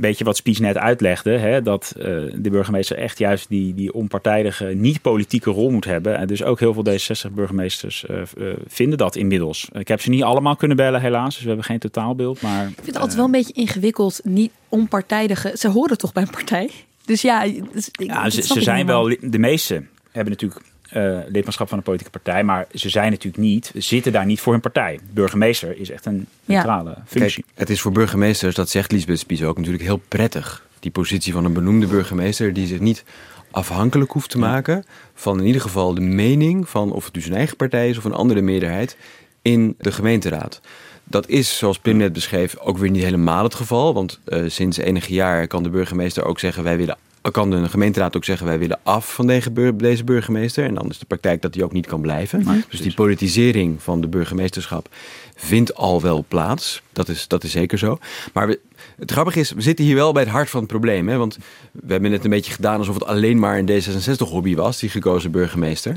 Beetje 0.02 0.24
wat 0.24 0.36
Spies 0.36 0.58
net 0.58 0.76
uitlegde, 0.76 1.30
hè, 1.30 1.62
dat 1.62 1.94
eh, 1.98 2.04
de 2.34 2.50
burgemeester 2.50 2.96
echt 2.96 3.18
juist 3.18 3.48
die, 3.48 3.74
die 3.74 3.92
onpartijdige, 3.92 4.64
niet-politieke 4.64 5.50
rol 5.50 5.70
moet 5.70 5.84
hebben. 5.84 6.16
En 6.16 6.26
dus 6.26 6.42
ook 6.42 6.60
heel 6.60 6.74
veel 6.74 6.84
D66-burgemeesters 6.84 8.06
eh, 8.06 8.20
eh, 8.20 8.56
vinden 8.66 8.98
dat 8.98 9.16
inmiddels. 9.16 9.68
Ik 9.72 9.88
heb 9.88 10.00
ze 10.00 10.10
niet 10.10 10.22
allemaal 10.22 10.56
kunnen 10.56 10.76
bellen, 10.76 11.00
helaas, 11.00 11.32
dus 11.34 11.40
we 11.42 11.46
hebben 11.48 11.64
geen 11.66 11.78
totaalbeeld. 11.78 12.40
Maar 12.40 12.60
Ik 12.68 12.74
vind 12.74 12.86
het 12.86 12.96
altijd 12.96 13.14
wel 13.16 13.24
een 13.24 13.30
beetje 13.30 13.52
ingewikkeld, 13.52 14.20
niet 14.24 14.52
onpartijdige. 14.68 15.52
Ze 15.58 15.68
horen 15.68 15.98
toch 15.98 16.12
bij 16.12 16.22
een 16.22 16.30
partij? 16.30 16.70
Dus 17.04 17.22
ja, 17.22 17.46
dus 17.72 17.88
ik- 17.92 18.02
Ja, 18.06 18.22
dat 18.22 18.32
ze, 18.32 18.42
zijn 18.60 18.76
helemaal. 18.76 19.08
wel, 19.08 19.16
de 19.30 19.38
meeste 19.38 19.82
hebben 20.10 20.32
natuurlijk 20.32 20.64
eh, 20.92 21.18
lidmaatschap 21.28 21.68
van 21.68 21.78
een 21.78 21.84
politieke 21.84 22.10
partij, 22.12 22.44
maar 22.44 22.66
ze 22.74 22.88
zijn 22.88 23.10
natuurlijk 23.10 23.42
niet, 23.42 23.72
zitten 23.74 24.12
daar 24.12 24.26
niet 24.26 24.40
voor 24.40 24.52
hun 24.52 24.60
partij. 24.62 24.98
Burgemeester 25.10 25.78
is 25.80 25.90
echt 25.90 26.06
een 26.06 26.26
Ja. 26.44 26.54
centrale 26.54 26.96
functie. 27.06 27.44
Kijk, 27.44 27.58
het 27.58 27.70
is 27.70 27.80
voor 27.80 27.92
burgemeesters, 27.92 28.54
dat 28.54 28.68
zegt 28.70 28.92
Lisbeth 28.92 29.18
Spies 29.18 29.42
ook, 29.42 29.56
natuurlijk 29.56 29.84
heel 29.84 30.00
prettig. 30.08 30.66
Die 30.80 30.90
positie 30.90 31.32
van 31.32 31.44
een 31.44 31.52
benoemde 31.52 31.86
burgemeester 31.86 32.52
die 32.52 32.66
zich 32.66 32.80
niet 32.80 33.04
afhankelijk 33.50 34.10
hoeft 34.10 34.30
te 34.30 34.38
maken 34.38 34.84
van 35.14 35.38
in 35.40 35.46
ieder 35.46 35.60
geval 35.62 35.94
de 35.94 36.00
mening 36.00 36.68
van 36.68 36.92
of 36.92 37.04
het 37.04 37.14
dus 37.14 37.26
een 37.26 37.34
eigen 37.34 37.56
partij 37.56 37.88
is 37.88 37.98
of 37.98 38.04
een 38.04 38.12
andere 38.12 38.40
meerderheid 38.40 38.96
in 39.42 39.74
de 39.78 39.92
gemeenteraad. 39.92 40.60
Dat 41.04 41.28
is, 41.28 41.56
zoals 41.58 41.78
Pim 41.78 41.96
net 41.96 42.12
beschreef, 42.12 42.56
ook 42.58 42.78
weer 42.78 42.90
niet 42.90 43.02
helemaal 43.02 43.44
het 43.44 43.54
geval. 43.54 43.94
Want 43.94 44.20
eh, 44.24 44.42
sinds 44.46 44.76
enige 44.76 45.12
jaar 45.12 45.46
kan 45.46 45.62
de 45.62 45.68
burgemeester 45.70 46.24
ook 46.24 46.38
zeggen: 46.38 46.62
wij 46.62 46.76
willen. 46.76 46.96
Kan 47.30 47.50
de 47.50 47.68
gemeenteraad 47.68 48.16
ook 48.16 48.24
zeggen: 48.24 48.46
wij 48.46 48.58
willen 48.58 48.78
af 48.82 49.14
van 49.14 49.26
deze, 49.26 49.50
bur- 49.50 49.76
deze 49.76 50.04
burgemeester. 50.04 50.64
En 50.64 50.74
dan 50.74 50.88
is 50.88 50.98
de 50.98 51.06
praktijk 51.06 51.42
dat 51.42 51.52
die 51.52 51.64
ook 51.64 51.72
niet 51.72 51.86
kan 51.86 52.00
blijven. 52.00 52.44
dus 52.70 52.80
die 52.80 52.94
politisering 52.94 53.82
van 53.82 54.00
de 54.00 54.08
burgemeesterschap 54.08 54.88
vindt 55.36 55.74
al 55.74 56.02
wel 56.02 56.24
plaats. 56.28 56.82
Dat 56.92 57.08
is, 57.08 57.28
dat 57.28 57.44
is 57.44 57.50
zeker 57.50 57.78
zo. 57.78 57.98
Maar 58.32 58.46
we, 58.46 58.60
het 58.96 59.10
grappige 59.10 59.40
is, 59.40 59.52
we 59.52 59.60
zitten 59.60 59.84
hier 59.84 59.94
wel 59.94 60.12
bij 60.12 60.22
het 60.22 60.32
hart 60.32 60.50
van 60.50 60.60
het 60.60 60.68
probleem. 60.68 61.08
Hè? 61.08 61.16
Want 61.16 61.38
we 61.72 61.92
hebben 61.92 62.10
net 62.10 62.24
een 62.24 62.30
beetje 62.30 62.52
gedaan 62.52 62.78
alsof 62.78 62.94
het 62.94 63.04
alleen 63.04 63.38
maar 63.38 63.58
een 63.58 63.68
D66-hobby 63.68 64.54
was, 64.54 64.78
die 64.78 64.90
gekozen 64.90 65.30
burgemeester. 65.30 65.96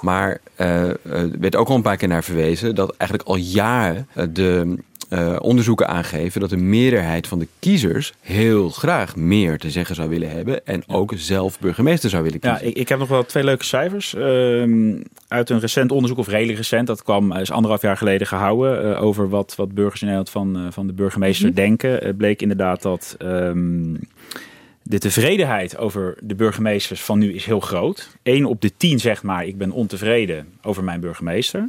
Maar 0.00 0.40
eh, 0.54 0.88
eh, 0.88 0.92
er 1.04 1.38
werd 1.38 1.56
ook 1.56 1.68
al 1.68 1.76
een 1.76 1.82
paar 1.82 1.96
keer 1.96 2.08
naar 2.08 2.24
verwezen 2.24 2.74
dat 2.74 2.94
eigenlijk 2.96 3.28
al 3.28 3.36
jaren 3.36 4.08
eh, 4.14 4.26
de 4.30 4.78
eh, 5.08 5.36
onderzoeken 5.40 5.88
aangeven 5.88 6.40
dat 6.40 6.50
de 6.50 6.56
meerderheid 6.56 7.26
van 7.26 7.38
de 7.38 7.48
kiezers 7.58 8.12
heel 8.20 8.68
graag 8.70 9.16
meer 9.16 9.58
te 9.58 9.70
zeggen 9.70 9.94
zou 9.94 10.08
willen 10.08 10.30
hebben 10.30 10.66
en 10.66 10.82
ook 10.86 11.12
zelf 11.16 11.58
burgemeester 11.58 12.10
zou 12.10 12.22
willen 12.22 12.38
Ja, 12.42 12.50
kiezen. 12.50 12.68
ik, 12.68 12.76
ik 12.76 12.88
heb 12.88 12.98
nog 12.98 13.08
wel 13.08 13.24
twee 13.24 13.44
leuke 13.44 13.64
cijfers. 13.64 14.14
Ehm, 14.14 14.96
uit 15.28 15.50
een 15.50 15.60
recent 15.60 15.92
onderzoek, 15.92 16.18
of 16.18 16.28
redelijk 16.28 16.58
recent, 16.58 16.86
dat 16.86 17.02
kwam 17.02 17.32
is 17.32 17.50
anderhalf 17.50 17.82
jaar 17.82 17.96
geleden 17.96 18.26
gehouden, 18.26 18.94
eh, 18.96 19.02
over 19.02 19.28
wat, 19.28 19.54
wat 19.56 19.74
burgers 19.74 20.00
in 20.02 20.06
Nederland 20.08 20.30
van, 20.34 20.56
eh, 20.56 20.72
van 20.72 20.86
de 20.86 20.92
burgemeester 20.92 21.46
Mhm. 21.46 21.54
denken. 21.54 21.90
Het 21.90 22.16
bleek 22.16 22.42
inderdaad 22.42 22.82
dat 22.82 23.14
ehm, 23.18 23.94
de 24.82 24.98
tevredenheid 24.98 25.76
over 25.78 26.16
de 26.22 26.34
burgemeesters 26.34 27.00
van 27.02 27.18
nu 27.18 27.32
is 27.34 27.44
heel 27.44 27.60
groot. 27.60 28.08
Eén 28.22 28.44
op 28.44 28.60
de 28.60 28.72
tien 28.76 28.98
zegt 29.00 29.22
maar, 29.22 29.46
ik 29.46 29.58
ben 29.58 29.70
ontevreden 29.70 30.46
over 30.62 30.84
mijn 30.84 31.00
burgemeester. 31.00 31.68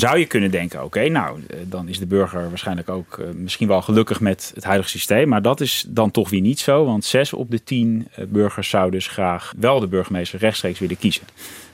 Dan 0.00 0.08
zou 0.08 0.18
je 0.18 0.26
kunnen 0.26 0.50
denken, 0.50 0.84
oké, 0.84 1.08
nou, 1.08 1.40
eh, 1.50 1.56
dan 1.64 1.88
is 1.88 1.98
de 1.98 2.06
burger 2.06 2.48
waarschijnlijk 2.48 2.88
ook 2.88 3.18
eh, 3.18 3.26
misschien 3.34 3.68
wel 3.68 3.82
gelukkig 3.82 4.20
met 4.20 4.50
het 4.54 4.64
huidige 4.64 4.90
systeem. 4.90 5.28
Maar 5.28 5.42
dat 5.42 5.60
is 5.60 5.84
dan 5.88 6.10
toch 6.10 6.30
weer 6.30 6.40
niet 6.40 6.60
zo, 6.60 6.84
want 6.84 7.04
zes 7.04 7.32
op 7.32 7.50
de 7.50 7.64
tien 7.64 8.08
eh, 8.14 8.24
burgers 8.28 8.68
zouden 8.68 8.92
dus 8.92 9.08
graag 9.08 9.52
wel 9.56 9.80
de 9.80 9.86
burgemeester 9.86 10.38
rechtstreeks 10.38 10.78
willen 10.78 10.98
kiezen. 10.98 11.22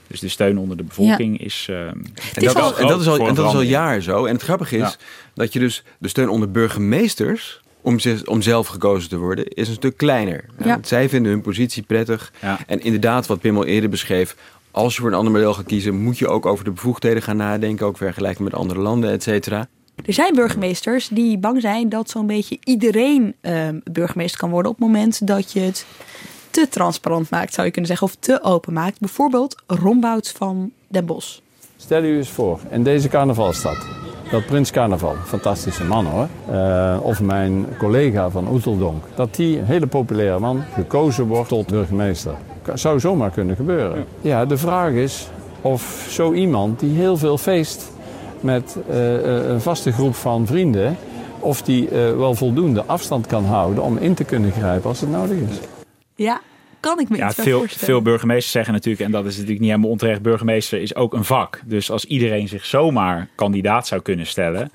Dus 0.07 0.19
de 0.19 0.27
steun 0.29 0.57
onder 0.57 0.77
de 0.77 0.83
bevolking 0.83 1.39
is. 1.41 1.65
eh, 1.69 1.79
En 1.85 2.01
is 2.33 2.53
dat, 2.53 2.71
is, 2.73 2.77
en 2.81 2.87
dat 2.87 3.01
is 3.01 3.07
al, 3.07 3.27
en 3.27 3.33
dat 3.35 3.47
is 3.49 3.55
al 3.55 3.61
jaar 3.61 4.01
zo. 4.01 4.25
En 4.25 4.33
het 4.33 4.41
grappige 4.43 4.75
is 4.75 4.81
Ja. 4.81 4.93
dat 5.33 5.53
je 5.53 5.59
dus 5.59 5.83
de 5.97 6.07
steun 6.07 6.29
onder 6.29 6.51
burgemeesters 6.51 7.61
om, 7.81 7.97
om 8.25 8.41
zelf 8.41 8.67
gekozen 8.67 9.09
te 9.09 9.17
worden, 9.17 9.47
is 9.47 9.67
een 9.67 9.73
stuk 9.73 9.97
kleiner. 9.97 10.45
Ja. 10.59 10.65
Want 10.65 10.87
zij 10.87 11.09
vinden 11.09 11.31
hun 11.31 11.41
positie 11.41 11.83
prettig. 11.83 12.31
Ja. 12.41 12.59
En 12.67 12.79
inderdaad, 12.81 13.27
wat 13.27 13.39
Pim 13.39 13.55
al 13.57 13.65
eerder 13.65 13.89
beschreef, 13.89 14.35
als 14.71 14.95
je 14.95 15.01
voor 15.01 15.09
een 15.09 15.17
ander 15.17 15.33
model 15.33 15.53
gaat 15.53 15.65
kiezen, 15.65 16.03
moet 16.03 16.17
je 16.17 16.27
ook 16.27 16.45
over 16.45 16.65
de 16.65 16.71
bevoegdheden 16.71 17.21
gaan 17.21 17.37
nadenken, 17.37 17.85
ook 17.85 17.97
vergelijken 17.97 18.43
met 18.43 18.53
andere 18.53 18.79
landen, 18.79 19.11
et 19.11 19.23
cetera. 19.23 19.67
Er 20.05 20.13
zijn 20.13 20.33
burgemeesters 20.33 21.07
die 21.07 21.37
bang 21.37 21.61
zijn 21.61 21.89
dat 21.89 22.09
zo'n 22.09 22.27
beetje 22.27 22.57
iedereen 22.63 23.35
ehm, 23.41 23.79
burgemeester 23.91 24.39
kan 24.39 24.49
worden 24.49 24.71
op 24.71 24.77
het 24.77 24.87
moment 24.87 25.27
dat 25.27 25.51
je 25.51 25.59
het 25.59 25.85
te 26.51 26.67
transparant 26.69 27.29
maakt, 27.29 27.53
zou 27.53 27.65
je 27.65 27.71
kunnen 27.71 27.89
zeggen, 27.89 28.07
of 28.07 28.15
te 28.19 28.43
open 28.43 28.73
maakt. 28.73 28.99
Bijvoorbeeld 28.99 29.63
Rombouts 29.67 30.31
van 30.31 30.71
Den 30.87 31.05
Bosch. 31.05 31.39
Stel 31.77 32.03
u 32.03 32.17
eens 32.17 32.29
voor, 32.29 32.59
in 32.69 32.83
deze 32.83 33.07
carnavalstad. 33.07 33.85
dat 34.31 34.45
Prins 34.45 34.71
Carnaval, 34.71 35.15
fantastische 35.25 35.83
man 35.83 36.05
hoor, 36.05 36.27
uh, 36.51 36.99
of 37.01 37.21
mijn 37.21 37.65
collega 37.77 38.29
van 38.29 38.47
Oeteldonk, 38.47 39.03
dat 39.15 39.35
die 39.35 39.59
hele 39.61 39.87
populaire 39.87 40.39
man 40.39 40.63
gekozen 40.73 41.25
wordt 41.27 41.49
tot 41.49 41.67
burgemeester. 41.67 42.35
Zou 42.77 42.99
zomaar 42.99 43.29
kunnen 43.31 43.55
gebeuren. 43.55 44.05
Ja, 44.21 44.45
de 44.45 44.57
vraag 44.57 44.91
is 44.91 45.27
of 45.61 46.07
zo 46.09 46.33
iemand 46.33 46.79
die 46.79 46.95
heel 46.95 47.17
veel 47.17 47.37
feest 47.37 47.91
met 48.39 48.77
uh, 48.89 49.49
een 49.49 49.61
vaste 49.61 49.91
groep 49.91 50.15
van 50.15 50.47
vrienden, 50.47 50.97
of 51.39 51.61
die 51.61 51.83
uh, 51.83 51.91
wel 51.91 52.35
voldoende 52.35 52.83
afstand 52.83 53.27
kan 53.27 53.45
houden 53.45 53.83
om 53.83 53.97
in 53.97 54.13
te 54.13 54.23
kunnen 54.23 54.51
grijpen 54.51 54.89
als 54.89 55.01
het 55.01 55.11
nodig 55.11 55.37
is. 55.37 55.59
Ja, 56.15 56.41
kan 56.79 56.99
ik 56.99 57.09
me 57.09 57.17
ja, 57.17 57.27
iets 57.27 57.35
veel, 57.35 57.59
voorstellen. 57.59 57.85
veel 57.85 58.01
burgemeesters 58.01 58.51
zeggen 58.51 58.73
natuurlijk, 58.73 59.03
en 59.03 59.11
dat 59.11 59.25
is 59.25 59.33
natuurlijk 59.33 59.59
niet 59.59 59.69
helemaal 59.69 59.89
onterecht, 59.89 60.21
burgemeester 60.21 60.81
is 60.81 60.95
ook 60.95 61.13
een 61.13 61.23
vak. 61.23 61.61
Dus 61.65 61.91
als 61.91 62.05
iedereen 62.05 62.47
zich 62.47 62.65
zomaar 62.65 63.27
kandidaat 63.35 63.87
zou 63.87 64.01
kunnen 64.01 64.27
stellen, 64.27 64.71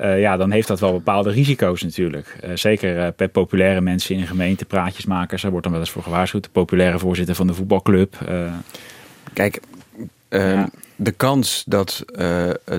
uh, 0.00 0.20
ja, 0.20 0.36
dan 0.36 0.50
heeft 0.50 0.68
dat 0.68 0.80
wel 0.80 0.92
bepaalde 0.92 1.30
risico's 1.30 1.82
natuurlijk. 1.82 2.36
Uh, 2.44 2.50
zeker 2.54 2.96
uh, 2.96 3.08
bij 3.16 3.28
populaire 3.28 3.80
mensen 3.80 4.14
in 4.14 4.20
een 4.20 4.26
gemeente, 4.26 4.64
praatjesmakers, 4.64 5.42
daar 5.42 5.50
wordt 5.50 5.66
dan 5.66 5.74
wel 5.74 5.84
eens 5.84 5.92
voor 5.92 6.02
gewaarschuwd. 6.02 6.44
De 6.44 6.50
populaire 6.50 6.98
voorzitter 6.98 7.34
van 7.34 7.46
de 7.46 7.54
voetbalclub. 7.54 8.16
Kijk, 9.32 9.60
ja. 10.28 10.68
de 10.96 11.12
kans 11.12 11.64
dat 11.66 12.04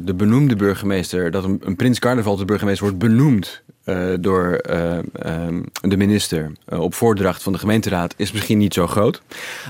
de 0.04 0.14
benoemde 0.16 0.56
burgemeester, 0.56 1.32
dat 1.32 1.44
een, 1.44 1.62
een 1.64 1.76
prins 1.76 2.00
carnaval 2.00 2.36
de 2.36 2.46
burgemeester 2.46 2.84
wordt 2.84 3.00
benoemd 3.00 3.64
uh, 3.86 4.14
door 4.20 4.62
uh, 4.70 4.98
um, 5.26 5.66
de 5.82 5.98
minister 5.98 6.52
uh, 6.70 6.80
op 6.80 6.94
voordracht 6.94 7.44
van 7.44 7.54
de 7.54 7.60
gemeenteraad 7.60 8.14
is 8.18 8.32
misschien 8.32 8.58
niet 8.58 8.74
zo 8.74 8.88
groot. 8.88 9.22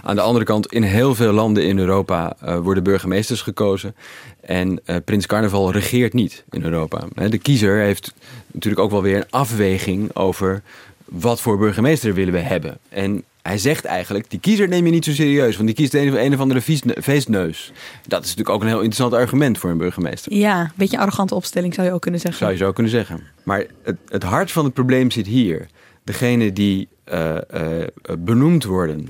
Aan 0.03 0.15
de 0.15 0.21
andere 0.21 0.45
kant, 0.45 0.67
in 0.67 0.83
heel 0.83 1.15
veel 1.15 1.31
landen 1.31 1.65
in 1.65 1.79
Europa 1.79 2.35
worden 2.61 2.83
burgemeesters 2.83 3.41
gekozen. 3.41 3.95
En 4.41 4.81
Prins 5.05 5.25
Carnaval 5.25 5.71
regeert 5.71 6.13
niet 6.13 6.43
in 6.49 6.63
Europa. 6.63 7.07
De 7.29 7.37
kiezer 7.37 7.77
heeft 7.77 8.13
natuurlijk 8.51 8.81
ook 8.81 8.91
wel 8.91 9.01
weer 9.01 9.15
een 9.15 9.29
afweging 9.29 10.15
over 10.15 10.61
wat 11.05 11.41
voor 11.41 11.57
burgemeester 11.57 12.13
willen 12.13 12.33
we 12.33 12.39
hebben. 12.39 12.77
En 12.89 13.23
hij 13.41 13.57
zegt 13.57 13.85
eigenlijk, 13.85 14.29
die 14.29 14.39
kiezer 14.39 14.67
neem 14.67 14.85
je 14.85 14.91
niet 14.91 15.05
zo 15.05 15.11
serieus, 15.11 15.55
want 15.55 15.67
die 15.67 15.75
kiest 15.75 15.93
een, 15.93 16.25
een 16.25 16.33
of 16.33 16.39
andere 16.39 16.61
feestneus. 17.01 17.71
Dat 18.07 18.23
is 18.23 18.29
natuurlijk 18.29 18.49
ook 18.49 18.61
een 18.61 18.67
heel 18.67 18.81
interessant 18.81 19.13
argument 19.13 19.57
voor 19.57 19.69
een 19.69 19.77
burgemeester. 19.77 20.33
Ja, 20.33 20.61
een 20.61 20.71
beetje 20.75 20.95
een 20.95 21.01
arrogante 21.01 21.35
opstelling 21.35 21.73
zou 21.73 21.87
je 21.87 21.93
ook 21.93 22.01
kunnen 22.01 22.19
zeggen. 22.19 22.39
Zou 22.39 22.51
je 22.51 22.57
zo 22.57 22.71
kunnen 22.71 22.91
zeggen. 22.91 23.23
Maar 23.43 23.65
het, 23.83 23.97
het 24.07 24.23
hart 24.23 24.51
van 24.51 24.65
het 24.65 24.73
probleem 24.73 25.11
zit 25.11 25.27
hier. 25.27 25.67
Degene 26.03 26.53
die 26.53 26.87
uh, 27.13 27.35
uh, 27.55 27.85
benoemd 28.19 28.63
worden, 28.63 29.09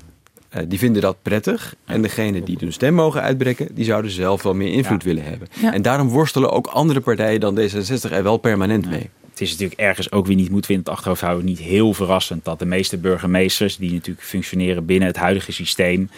uh, 0.55 0.61
die 0.67 0.79
vinden 0.79 1.01
dat 1.01 1.21
prettig. 1.21 1.75
En 1.85 2.01
degene 2.01 2.43
die 2.43 2.57
hun 2.59 2.73
stem 2.73 2.93
mogen 2.93 3.21
uitbrengen, 3.21 3.67
die 3.73 3.85
zouden 3.85 4.11
zelf 4.11 4.43
wel 4.43 4.53
meer 4.53 4.71
invloed 4.71 5.01
ja. 5.03 5.07
willen 5.07 5.23
hebben. 5.23 5.47
Ja. 5.61 5.73
En 5.73 5.81
daarom 5.81 6.09
worstelen 6.09 6.51
ook 6.51 6.67
andere 6.67 6.99
partijen 6.99 7.39
dan 7.39 7.59
D66 7.59 8.11
er 8.11 8.23
wel 8.23 8.37
permanent 8.37 8.89
mee 8.89 9.09
het 9.41 9.49
is 9.49 9.58
natuurlijk 9.58 9.89
ergens 9.89 10.12
ook 10.12 10.25
weer 10.25 10.36
niet, 10.36 10.49
moeten 10.49 10.71
we 10.71 10.77
in 10.77 10.84
het 10.84 10.89
achterhoofd 10.89 11.21
houden, 11.21 11.45
niet 11.45 11.60
heel 11.60 11.93
verrassend 11.93 12.45
dat 12.45 12.60
de 12.60 12.65
meeste 12.65 12.97
burgemeesters, 12.97 13.77
die 13.77 13.93
natuurlijk 13.93 14.27
functioneren 14.27 14.86
binnen 14.86 15.08
het 15.08 15.17
huidige 15.17 15.51
systeem, 15.51 16.10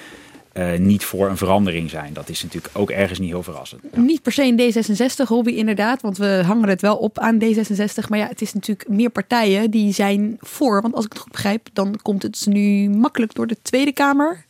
uh, 0.53 0.77
niet 0.77 1.03
voor 1.03 1.29
een 1.29 1.37
verandering 1.37 1.89
zijn. 1.89 2.13
Dat 2.13 2.29
is 2.29 2.43
natuurlijk 2.43 2.77
ook 2.77 2.89
ergens 2.89 3.19
niet 3.19 3.29
heel 3.29 3.43
verrassend. 3.43 3.95
Niet 3.95 4.21
per 4.21 4.31
se 4.31 4.43
een 4.43 4.59
D66 4.59 5.27
hobby 5.27 5.51
inderdaad, 5.51 6.01
want 6.01 6.17
we 6.17 6.41
hangen 6.45 6.69
het 6.69 6.81
wel 6.81 6.95
op 6.95 7.19
aan 7.19 7.39
D66. 7.43 8.09
Maar 8.09 8.19
ja, 8.19 8.27
het 8.27 8.41
is 8.41 8.53
natuurlijk 8.53 8.89
meer 8.89 9.09
partijen 9.09 9.71
die 9.71 9.93
zijn 9.93 10.37
voor. 10.39 10.81
Want 10.81 10.93
als 10.93 11.05
ik 11.05 11.11
het 11.11 11.21
goed 11.21 11.31
begrijp, 11.31 11.69
dan 11.73 11.99
komt 12.01 12.23
het 12.23 12.45
nu 12.47 12.89
makkelijk 12.89 13.33
door 13.33 13.47
de 13.47 13.57
Tweede 13.61 13.93
Kamer, 13.93 14.45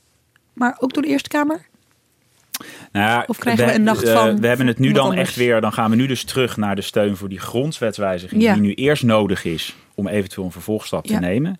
maar 0.53 0.77
ook 0.79 0.93
door 0.93 1.03
de 1.03 1.09
Eerste 1.09 1.29
Kamer. 1.29 1.65
Nou 2.91 3.05
ja, 3.05 3.23
of 3.27 3.37
krijgen 3.37 3.65
we, 3.65 3.71
we 3.71 3.77
een 3.77 3.83
nacht 3.83 4.09
van? 4.09 4.29
Uh, 4.29 4.35
we 4.39 4.47
hebben 4.47 4.67
het 4.67 4.79
nu 4.79 4.91
dan 4.91 5.03
anders? 5.03 5.21
echt 5.21 5.35
weer. 5.35 5.61
Dan 5.61 5.73
gaan 5.73 5.89
we 5.89 5.95
nu 5.95 6.07
dus 6.07 6.23
terug 6.23 6.57
naar 6.57 6.75
de 6.75 6.81
steun 6.81 7.17
voor 7.17 7.29
die 7.29 7.39
grondwetswijziging. 7.39 8.41
Ja. 8.41 8.53
Die 8.53 8.61
nu 8.61 8.73
eerst 8.73 9.03
nodig 9.03 9.45
is 9.45 9.75
om 9.95 10.07
eventueel 10.07 10.45
een 10.45 10.51
vervolgstap 10.51 11.05
Ja. 11.05 11.13
te 11.13 11.25
nemen. 11.25 11.59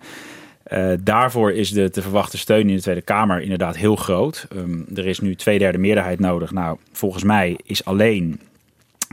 Uh, 0.73 0.93
daarvoor 0.99 1.51
is 1.51 1.71
de 1.71 1.89
te 1.89 2.01
verwachte 2.01 2.37
steun 2.37 2.69
in 2.69 2.75
de 2.75 2.81
Tweede 2.81 3.01
Kamer 3.01 3.41
inderdaad 3.41 3.77
heel 3.77 3.95
groot. 3.95 4.47
Um, 4.55 4.85
er 4.95 5.07
is 5.07 5.19
nu 5.19 5.35
twee 5.35 5.59
derde 5.59 5.77
meerderheid 5.77 6.19
nodig. 6.19 6.51
Nou, 6.51 6.77
volgens 6.91 7.23
mij 7.23 7.57
is 7.63 7.85
alleen 7.85 8.39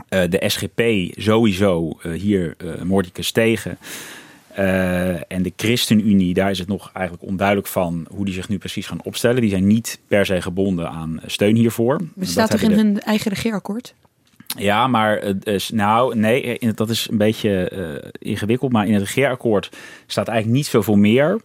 uh, 0.09 0.21
de 0.29 0.43
SGP 0.47 0.81
sowieso 1.21 1.97
hier 2.13 2.55
uh, 2.57 2.81
mordicus 2.81 3.31
tegen. 3.31 3.77
Uh, 4.59 5.31
en 5.31 5.43
de 5.43 5.53
ChristenUnie, 5.55 6.33
daar 6.33 6.51
is 6.51 6.59
het 6.59 6.67
nog 6.67 6.91
eigenlijk 6.93 7.27
onduidelijk 7.27 7.67
van 7.67 8.07
hoe 8.09 8.25
die 8.25 8.33
zich 8.33 8.49
nu 8.49 8.57
precies 8.57 8.87
gaan 8.87 9.03
opstellen. 9.03 9.41
Die 9.41 9.49
zijn 9.49 9.67
niet 9.67 9.99
per 10.07 10.25
se 10.25 10.41
gebonden 10.41 10.89
aan 10.89 11.21
steun 11.25 11.55
hiervoor. 11.55 12.01
Het 12.19 12.29
staat 12.29 12.51
toch 12.51 12.61
in 12.61 12.69
de... 12.69 12.75
hun 12.75 12.99
eigen 12.99 13.31
regeerakkoord? 13.31 13.93
Ja, 14.57 14.87
maar 14.87 15.33
nou, 15.73 16.15
nee, 16.15 16.59
dat 16.75 16.89
is 16.89 17.07
een 17.11 17.17
beetje 17.17 17.71
uh, 17.73 18.09
ingewikkeld. 18.19 18.71
Maar 18.71 18.87
in 18.87 18.93
het 18.93 19.03
regeerakkoord 19.03 19.69
staat 20.05 20.27
eigenlijk 20.27 20.57
niet 20.57 20.67
zoveel 20.67 20.95
meer 20.95 21.41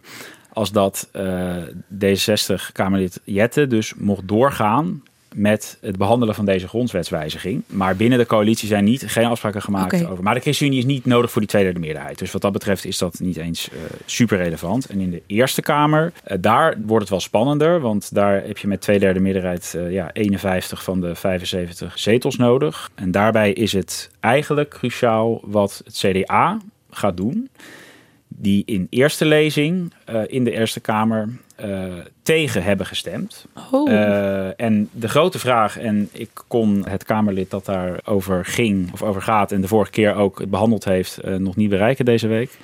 als 0.53 0.71
dat 0.71 1.09
uh, 1.15 1.55
D66-Kamerlid 1.93 3.21
Jette 3.23 3.67
dus 3.67 3.93
mocht 3.93 4.27
doorgaan 4.27 5.03
met 5.37 5.77
het 5.81 5.97
behandelen 5.97 6.35
van 6.35 6.45
deze 6.45 6.67
grondwetswijziging. 6.67 7.63
Maar 7.67 7.95
binnen 7.95 8.19
de 8.19 8.25
coalitie 8.25 8.67
zijn 8.67 8.83
niet, 8.83 9.03
geen 9.07 9.25
afspraken 9.25 9.61
gemaakt 9.61 10.05
over. 10.07 10.23
Maar 10.23 10.33
de 10.33 10.39
ChristenUnie 10.39 10.79
is 10.79 10.85
niet 10.85 11.05
nodig 11.05 11.31
voor 11.31 11.41
die 11.41 11.49
tweederde 11.49 11.79
meerderheid. 11.79 12.19
Dus 12.19 12.31
wat 12.31 12.41
dat 12.41 12.51
betreft 12.51 12.85
is 12.85 12.97
dat 12.97 13.19
niet 13.19 13.37
eens 13.37 13.69
uh, 13.73 13.79
super 14.05 14.37
relevant. 14.37 14.85
En 14.85 14.99
in 14.99 15.11
de 15.11 15.21
Eerste 15.25 15.61
Kamer, 15.61 16.11
uh, 16.27 16.37
daar 16.39 16.77
wordt 16.85 17.01
het 17.01 17.09
wel 17.09 17.19
spannender. 17.19 17.79
Want 17.79 18.13
daar 18.13 18.43
heb 18.45 18.57
je 18.57 18.67
met 18.67 18.81
tweederde 18.81 19.19
meerderheid 19.19 19.73
uh, 19.75 19.91
ja, 19.91 20.09
51 20.13 20.83
van 20.83 21.01
de 21.01 21.15
75 21.15 21.99
zetels 21.99 22.37
nodig. 22.37 22.91
En 22.95 23.11
daarbij 23.11 23.53
is 23.53 23.73
het 23.73 24.09
eigenlijk 24.19 24.69
cruciaal 24.69 25.41
wat 25.43 25.81
het 25.85 25.97
CDA 25.97 26.57
gaat 26.91 27.17
doen. 27.17 27.49
Die 28.27 28.63
in 28.65 28.87
eerste 28.89 29.25
lezing 29.25 29.93
uh, 30.09 30.21
in 30.27 30.43
de 30.43 30.51
Eerste 30.51 30.79
Kamer 30.79 31.29
uh, 31.65 31.93
tegen 32.21 32.63
hebben 32.63 32.85
gestemd. 32.85 33.45
Oh. 33.71 33.91
Uh, 33.91 34.61
en 34.61 34.89
de 34.91 35.09
grote 35.09 35.39
vraag, 35.39 35.77
en 35.77 36.09
ik 36.11 36.29
kon 36.47 36.87
het 36.87 37.03
Kamerlid 37.03 37.49
dat 37.49 37.65
daarover 37.65 38.45
ging 38.45 38.91
of 38.93 39.03
over 39.03 39.21
gaat 39.21 39.51
en 39.51 39.61
de 39.61 39.67
vorige 39.67 39.91
keer 39.91 40.15
ook 40.15 40.39
het 40.39 40.49
behandeld 40.49 40.85
heeft, 40.85 41.19
nog 41.23 41.55
niet 41.55 41.69
bereiken 41.69 42.05
deze 42.05 42.27
week. 42.27 42.57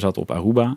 Ze 0.00 0.02
zat 0.06 0.18
op 0.18 0.30
Aruba. 0.30 0.76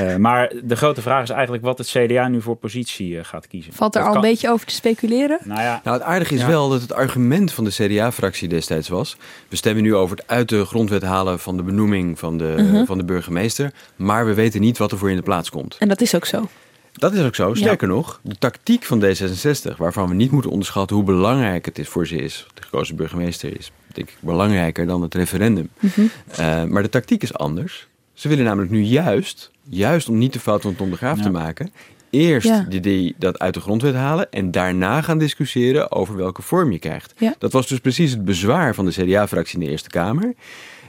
Uh, 0.00 0.16
maar 0.26 0.52
de 0.64 0.76
grote 0.76 1.02
vraag 1.02 1.22
is 1.22 1.30
eigenlijk 1.30 1.64
wat 1.64 1.78
het 1.78 1.86
CDA 1.88 2.28
nu 2.28 2.40
voor 2.42 2.56
positie 2.56 3.08
uh, 3.10 3.24
gaat 3.24 3.46
kiezen. 3.46 3.72
Valt 3.72 3.94
er 3.94 4.00
Dat 4.00 4.08
al 4.08 4.14
kan- 4.14 4.24
een 4.24 4.30
beetje 4.30 4.50
over 4.50 4.66
te 4.66 4.74
speculeren? 4.74 5.38
Nou 5.44 5.60
ja, 5.60 5.80
Nou, 5.84 5.96
het 5.96 6.06
aardige 6.06 6.34
is 6.34 6.40
Ja. 6.40 6.46
wel 6.46 6.68
dat 6.68 6.80
het 6.80 6.92
argument 6.92 7.52
van 7.52 7.64
de 7.64 7.70
CDA-fractie 7.70 8.48
destijds 8.48 8.88
was... 8.88 9.16
we 9.48 9.56
stemmen 9.56 9.82
nu 9.82 9.94
over 9.94 10.16
het 10.16 10.26
uit 10.28 10.48
de 10.48 10.64
grondwet 10.64 11.02
halen 11.02 11.38
van 11.38 11.56
de 11.56 11.62
benoeming 11.62 12.18
van 12.18 12.38
de, 12.38 12.54
Mhm. 12.58 12.84
van 12.84 12.98
de 12.98 13.04
burgemeester... 13.04 13.72
maar 13.96 14.26
we 14.26 14.34
weten 14.34 14.60
niet 14.60 14.78
wat 14.78 14.92
er 14.92 14.98
voor 14.98 15.10
in 15.10 15.16
de 15.16 15.22
plaats 15.22 15.50
komt. 15.50 15.76
En 15.78 15.88
dat 15.88 16.00
is 16.00 16.14
ook 16.14 16.24
zo. 16.26 16.48
Dat 16.92 17.12
is 17.12 17.24
ook 17.24 17.34
zo. 17.34 17.54
Sterker 17.54 17.88
nog, 17.88 18.20
de 18.22 18.38
tactiek 18.38 18.84
van 18.84 19.04
D66, 19.04 19.76
waarvan 19.76 20.08
we 20.08 20.14
niet 20.14 20.30
moeten 20.30 20.50
onderschatten 20.50 20.96
hoe 20.96 21.04
belangrijk 21.04 21.64
het 21.64 21.78
is 21.78 21.88
voor 21.88 22.06
ze 22.06 22.16
is. 22.16 22.46
De 22.54 22.62
gekozen 22.62 22.96
burgemeester 22.96 23.56
is, 23.58 23.72
denk 23.92 24.08
ik, 24.08 24.16
belangrijker 24.20 24.86
dan 24.86 25.02
het 25.02 25.14
referendum. 25.14 25.68
Mhm. 25.78 26.00
Uh, 26.40 26.64
maar 26.64 26.82
de 26.82 26.88
tactiek 26.88 27.22
is 27.22 27.34
anders. 27.34 27.86
Ze 28.16 28.28
willen 28.28 28.44
namelijk 28.44 28.70
nu 28.72 28.80
juist, 28.82 29.50
juist 29.68 30.08
om 30.08 30.18
niet 30.18 30.32
de 30.32 30.40
fout 30.40 30.62
van 30.62 30.76
Tom 30.76 30.90
de 30.90 30.96
Graaf 30.96 31.16
Ja. 31.16 31.22
te 31.22 31.30
maken, 31.30 31.70
eerst 32.10 32.48
Ja. 32.48 32.66
die, 32.68 32.80
die, 32.80 33.14
dat 33.18 33.38
uit 33.38 33.54
de 33.54 33.60
grondwet 33.60 33.94
halen 33.94 34.30
en 34.30 34.50
daarna 34.50 35.02
gaan 35.02 35.18
discussiëren 35.18 35.90
over 35.92 36.16
welke 36.16 36.42
vorm 36.42 36.72
je 36.72 36.78
krijgt. 36.78 37.14
Ja. 37.18 37.34
Dat 37.38 37.52
was 37.52 37.66
dus 37.66 37.78
precies 37.78 38.10
het 38.10 38.24
bezwaar 38.24 38.74
van 38.74 38.84
de 38.84 38.90
CDA-fractie 38.90 39.58
in 39.58 39.64
de 39.64 39.70
Eerste 39.70 39.88
Kamer. 39.88 40.34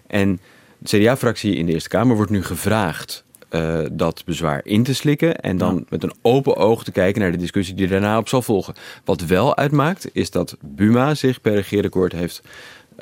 En 0.07 0.39
de 0.77 0.97
CDA-fractie 0.97 1.55
in 1.55 1.65
de 1.65 1.71
Eerste 1.71 1.89
Kamer 1.89 2.15
wordt 2.15 2.31
nu 2.31 2.43
gevraagd 2.43 3.25
uh, 3.51 3.79
dat 3.91 4.23
bezwaar 4.25 4.61
in 4.63 4.83
te 4.83 4.93
slikken 4.95 5.35
en 5.39 5.57
dan 5.57 5.75
Ja. 5.75 5.83
met 5.89 6.03
een 6.03 6.13
open 6.21 6.55
oog 6.55 6.83
te 6.83 6.91
kijken 6.91 7.21
naar 7.21 7.31
de 7.31 7.37
discussie 7.37 7.75
die 7.75 7.87
daarna 7.87 8.17
op 8.17 8.27
zal 8.27 8.41
volgen. 8.41 8.73
Wat 9.05 9.21
wel 9.21 9.57
uitmaakt, 9.57 10.09
is 10.13 10.31
dat 10.31 10.57
Buma 10.61 11.15
zich 11.15 11.41
per 11.41 11.53
regeerakkoord 11.53 12.11
heeft, 12.11 12.41
uh, 12.43 12.49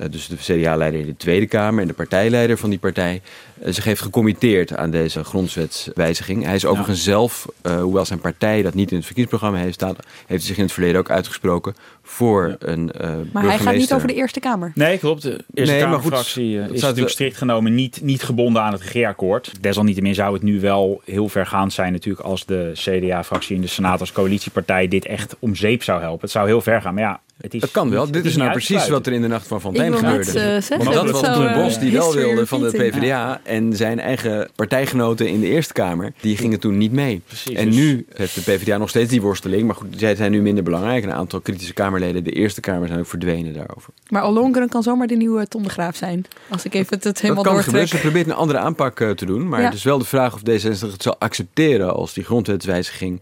dus 0.10 0.28
de 0.28 0.36
CDA-leider 0.36 1.00
in 1.00 1.06
de 1.06 1.18
Tweede 1.18 1.48
Kamer 1.48 1.82
en 1.82 1.88
de 1.88 1.94
partijleider 1.94 2.58
van 2.58 2.70
die 2.70 2.80
partij, 2.80 3.22
uh, 3.64 3.74
zich 3.74 3.84
heeft 3.84 4.02
gecommitteerd 4.02 4.76
aan 4.76 4.92
deze 4.92 5.24
grondwetswijziging. 5.24 6.44
Hij 6.44 6.56
is 6.56 6.66
overigens 6.66 7.04
zelf, 7.04 7.48
uh, 7.64 7.82
hoewel 7.82 8.06
zijn 8.06 8.20
partij 8.20 8.62
dat 8.62 8.74
niet 8.74 8.90
in 8.90 8.96
het 8.96 9.06
verkiezingsprogramma 9.06 9.64
heeft 9.64 9.74
staan, 9.74 9.96
heeft 10.26 10.28
hij 10.28 10.40
zich 10.40 10.58
in 10.58 10.64
het 10.64 10.72
verleden 10.72 11.00
ook 11.00 11.10
uitgesproken 11.10 11.76
voor 12.02 12.56
een 12.60 12.92
uh, 13.02 13.10
Maar 13.32 13.44
hij 13.44 13.58
gaat 13.58 13.76
niet 13.76 13.94
over 13.94 14.08
de 14.08 14.14
Eerste 14.14 14.40
Kamer. 14.40 14.72
Nee, 14.76 14.98
klopt. 14.98 15.22
De 15.22 15.44
Eerste 15.54 15.74
Nee, 15.74 15.84
Kamerfractie 15.84 16.56
uh, 16.56 16.62
is 16.62 16.68
staat 16.68 16.82
natuurlijk 16.82 17.10
strikt 17.10 17.38
genomen 17.38 17.76
niet, 17.76 18.02
niet 18.02 18.24
gebonden 18.24 18.62
aan 18.62 18.72
het 18.72 18.82
regeerakkoord. 18.82 19.52
Desalniettemin 19.62 20.16
zou 20.16 20.34
het 20.34 20.44
nu 20.44 20.60
wel 20.60 21.02
heel 21.06 21.30
vergaand 21.30 21.74
zijn 21.74 21.92
natuurlijk 21.92 22.26
als 22.26 22.46
de 22.46 22.72
CDA-fractie 22.74 23.56
in 23.56 23.62
de 23.62 23.68
Senaat 23.68 24.00
als 24.00 24.12
coalitiepartij 24.12 24.88
dit 24.88 25.06
echt 25.06 25.36
om 25.40 25.56
zeep 25.56 25.84
zou 25.84 26.02
helpen. 26.02 26.22
Het 26.22 26.32
zou 26.32 26.48
heel 26.48 26.62
ver 26.62 26.82
gaan. 26.82 26.94
Maar 26.94 27.04
ja, 27.04 27.22
Het 27.42 27.54
is 27.54 27.62
Dat 27.62 27.72
kan 27.72 27.90
wel. 27.90 28.04
niet- 28.04 28.14
Dit 28.14 28.26
is 28.26 28.36
nou 28.36 28.52
precies 28.52 28.88
wat 28.88 29.06
er 29.06 29.14
in 29.14 29.22
de 29.22 29.28
nacht 29.28 29.48
van 29.48 29.62
net, 29.74 29.96
gebeurde. 29.96 30.32
eh, 30.40 30.46
zeggen, 30.62 30.78
Want 30.78 30.94
dat 30.94 31.12
was 31.12 31.22
toen 31.36 31.48
eh, 31.48 31.56
Bos 31.64 31.80
die 31.80 31.92
wel 31.92 32.14
wilde 32.14 32.46
van 32.48 32.62
de. 32.62 32.70
PvdA. 32.72 33.42
En 33.44 33.76
zijn 33.76 34.00
eigen 34.00 34.50
partijgenoten 34.56 35.28
in 35.28 35.40
de 35.40 35.48
Eerste 35.48 35.74
Kamer, 35.74 36.14
die 36.22 36.38
gingen 36.38 36.60
toen 36.60 36.78
niet 36.78 36.92
mee. 36.92 37.22
Precies, 37.28 37.56
en 37.56 37.66
dus- 37.66 37.76
nu 37.76 38.06
heeft 38.14 38.36
de 38.36 38.42
PvdA 38.42 38.78
nog 38.78 38.90
steeds 38.90 39.10
die 39.10 39.22
worsteling. 39.22 39.66
Maar 39.66 39.76
goed, 39.76 39.88
zij 39.98 40.16
zijn 40.16 40.32
nu 40.32 40.42
minder 40.42 40.64
belangrijk. 40.64 41.04
Een 41.04 41.14
aantal 41.14 41.40
kritische 41.42 41.74
Kamerleden, 41.74 42.24
de 42.24 42.32
Eerste 42.32 42.62
Kamer, 42.62 42.88
zijn 42.88 43.00
ook 43.00 43.08
verdwenen 43.08 43.54
daarover. 43.54 43.94
Maar 44.10 44.26
Ollongren 44.28 44.70
kan 44.70 44.84
zomaar 44.84 45.08
de 45.08 45.16
nieuwe 45.16 45.48
Tom 45.48 45.64
de 45.64 45.70
Graaf 45.70 45.96
zijn. 45.96 46.26
Als 46.50 46.66
ik 46.66 46.74
even 46.74 46.96
het, 46.96 47.04
het 47.04 47.22
helemaal 47.22 47.44
dat 47.44 47.54
kan 47.54 47.64
gebeuren. 47.64 47.90
Ze 47.90 47.98
probeert 47.98 48.26
een 48.28 48.34
andere 48.34 48.60
aanpak 48.60 49.00
eh, 49.00 49.10
te 49.10 49.26
doen. 49.26 49.48
Maar 49.48 49.60
Ja. 49.60 49.66
het 49.66 49.76
is 49.76 49.84
wel 49.84 49.98
de 49.98 50.06
vraag 50.06 50.34
of 50.34 50.40
D66 50.50 50.92
het 50.92 51.04
zal 51.04 51.16
accepteren 51.20 51.94
als 51.94 52.14
die 52.14 52.24
grondwetswijziging 52.24 53.22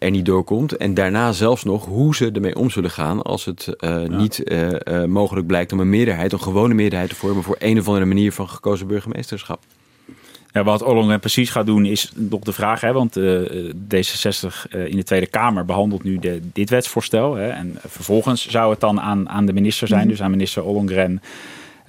er 0.00 0.10
niet 0.10 0.26
doorkomt. 0.26 0.76
En 0.76 0.94
daarna 0.94 1.32
zelfs 1.32 1.64
nog 1.64 1.84
hoe 1.86 2.14
ze 2.14 2.30
ermee 2.32 2.56
om 2.56 2.70
zullen 2.70 2.90
gaan 2.90 3.22
als 3.22 3.44
het 3.44 3.66
eh, 3.76 4.02
niet 4.02 4.42
eh, 4.42 5.02
eh, 5.02 5.08
mogelijk 5.08 5.46
blijkt 5.46 5.72
om 5.72 5.80
een 5.80 5.90
meerderheid, 5.90 6.32
een 6.32 6.42
gewone 6.42 6.74
meerderheid 6.74 7.10
te 7.10 7.16
vormen 7.16 7.42
voor 7.42 7.56
een 7.58 7.78
of 7.78 7.86
andere 7.86 8.06
manier 8.06 8.32
van 8.32 8.48
gekozen 8.48 8.86
burgemeesterschap. 8.86 9.62
Ja, 10.52 10.64
wat 10.64 10.82
Ollongren 10.82 11.20
precies 11.20 11.50
gaat 11.50 11.66
doen 11.66 11.84
is 11.84 12.12
nog 12.14 12.40
de 12.40 12.52
vraag. 12.52 12.80
Hè, 12.80 12.92
want 12.92 13.16
eh, 13.16 13.40
D66 13.94 14.70
eh, 14.70 14.86
in 14.86 14.96
de 14.96 15.04
Tweede 15.04 15.26
Kamer 15.26 15.64
behandelt 15.64 16.02
nu 16.02 16.18
de, 16.18 16.40
dit 16.52 16.70
wetsvoorstel. 16.70 17.34
Hè, 17.34 17.48
en 17.48 17.78
vervolgens 17.86 18.48
zou 18.48 18.70
het 18.70 18.80
dan 18.80 19.00
aan, 19.00 19.28
aan 19.28 19.46
de 19.46 19.52
minister 19.52 19.88
zijn, 19.88 20.00
Mhm. 20.00 20.08
dus 20.08 20.22
aan 20.22 20.30
minister 20.30 20.62
Ollongren... 20.64 21.22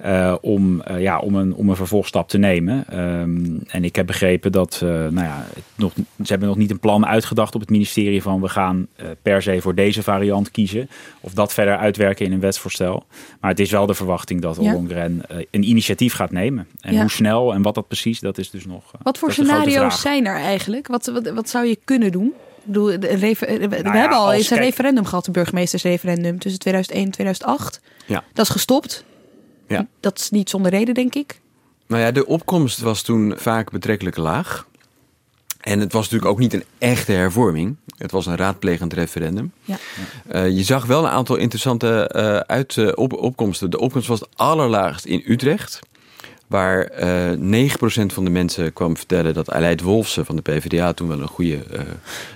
eh, 0.02 0.34
om, 0.40 0.80
eh, 0.80 1.00
ja, 1.00 1.18
om, 1.18 1.34
een, 1.34 1.54
om 1.54 1.68
een 1.68 1.76
vervolgstap 1.76 2.28
te 2.28 2.38
nemen. 2.38 2.84
Ehm, 2.88 3.46
en 3.66 3.84
ik 3.84 3.96
heb 3.96 4.06
begrepen 4.06 4.52
dat 4.52 4.80
eh, 4.82 4.88
nou 4.88 5.14
ja, 5.14 5.44
nog, 5.74 5.92
ze 5.94 6.24
hebben 6.24 6.48
nog 6.48 6.56
niet 6.56 6.70
een 6.70 6.78
plan 6.78 7.06
uitgedacht 7.06 7.54
op 7.54 7.60
het 7.60 7.70
ministerie 7.70 8.22
van 8.22 8.40
we 8.40 8.48
gaan 8.48 8.86
per 9.22 9.42
se 9.42 9.60
voor 9.60 9.74
deze 9.74 10.02
variant 10.02 10.50
kiezen. 10.50 10.88
Of 11.20 11.32
dat 11.32 11.52
verder 11.52 11.76
uitwerken 11.76 12.26
in 12.26 12.32
een 12.32 12.40
wetsvoorstel. 12.40 13.04
Maar 13.40 13.50
het 13.50 13.60
is 13.60 13.70
wel 13.70 13.86
de 13.86 13.94
verwachting 13.94 14.40
dat 14.40 14.56
Ja. 14.60 14.62
Ollongren 14.62 15.22
een 15.50 15.68
initiatief 15.68 16.14
gaat 16.14 16.30
nemen. 16.30 16.66
En 16.80 16.94
Ja. 16.94 17.00
hoe 17.00 17.10
snel 17.10 17.54
en 17.54 17.62
wat 17.62 17.74
dat 17.74 17.86
precies, 17.88 18.20
dat 18.20 18.38
is 18.38 18.50
dus 18.50 18.66
nog. 18.66 18.82
Wat 19.02 19.18
voor 19.18 19.32
scenario's 19.32 20.00
zijn 20.00 20.26
er 20.26 20.36
eigenlijk? 20.36 20.86
Wat, 20.86 21.06
wat, 21.06 21.30
wat 21.30 21.48
zou 21.48 21.66
je 21.66 21.78
kunnen 21.84 22.12
doen? 22.12 22.32
Bedoel, 22.64 22.86
we 22.86 22.98
Nou 23.58 23.82
ja, 23.82 23.92
hebben 23.92 24.18
al 24.18 24.32
eens 24.32 24.50
een 24.50 24.56
kijk- 24.56 24.68
referendum 24.68 25.04
gehad, 25.04 25.26
een 25.26 25.32
burgemeestersreferendum 25.32 26.38
tussen 26.38 26.60
2001 26.60 27.04
en 27.04 27.10
2008. 27.10 27.80
Ja. 28.06 28.24
Dat 28.32 28.44
is 28.46 28.52
gestopt. 28.52 29.04
Ja. 29.72 29.86
Dat 30.00 30.18
is 30.18 30.30
niet 30.30 30.50
zonder 30.50 30.70
reden, 30.70 30.94
denk 30.94 31.14
ik. 31.14 31.40
Nou 31.86 32.02
ja, 32.02 32.10
de 32.10 32.26
opkomst 32.26 32.80
was 32.80 33.02
toen 33.02 33.34
vaak 33.36 33.70
betrekkelijk 33.70 34.16
laag. 34.16 34.66
En 35.60 35.80
het 35.80 35.92
was 35.92 36.02
natuurlijk 36.02 36.30
ook 36.30 36.38
niet 36.38 36.52
een 36.52 36.64
echte 36.78 37.12
hervorming. 37.12 37.76
Het 37.96 38.10
was 38.10 38.26
een 38.26 38.36
raadplegend 38.36 38.92
referendum. 38.92 39.52
Ja. 39.64 39.78
Eh, 40.28 40.48
je 40.50 40.62
zag 40.62 40.86
wel 40.86 41.04
een 41.04 41.10
aantal 41.10 41.36
interessante 41.36 42.08
eh, 42.08 42.36
uit, 42.36 42.76
eh, 42.76 42.88
op, 42.94 43.12
opkomsten. 43.12 43.70
De 43.70 43.78
opkomst 43.78 44.08
was 44.08 44.20
het 44.20 44.28
allerlaagst 44.34 45.04
in 45.04 45.22
Utrecht. 45.26 45.78
Waar 46.52 46.82
eh 46.84 47.30
9% 47.32 48.06
van 48.06 48.24
de 48.24 48.30
mensen 48.30 48.72
kwam 48.72 48.96
vertellen 48.96 49.34
dat 49.34 49.50
Aleid 49.50 49.80
Wolfsen 49.80 50.24
van 50.24 50.36
de 50.36 50.42
PvdA 50.42 50.92
toen 50.92 51.08
wel 51.08 51.20
een 51.20 51.28
goede, 51.28 51.58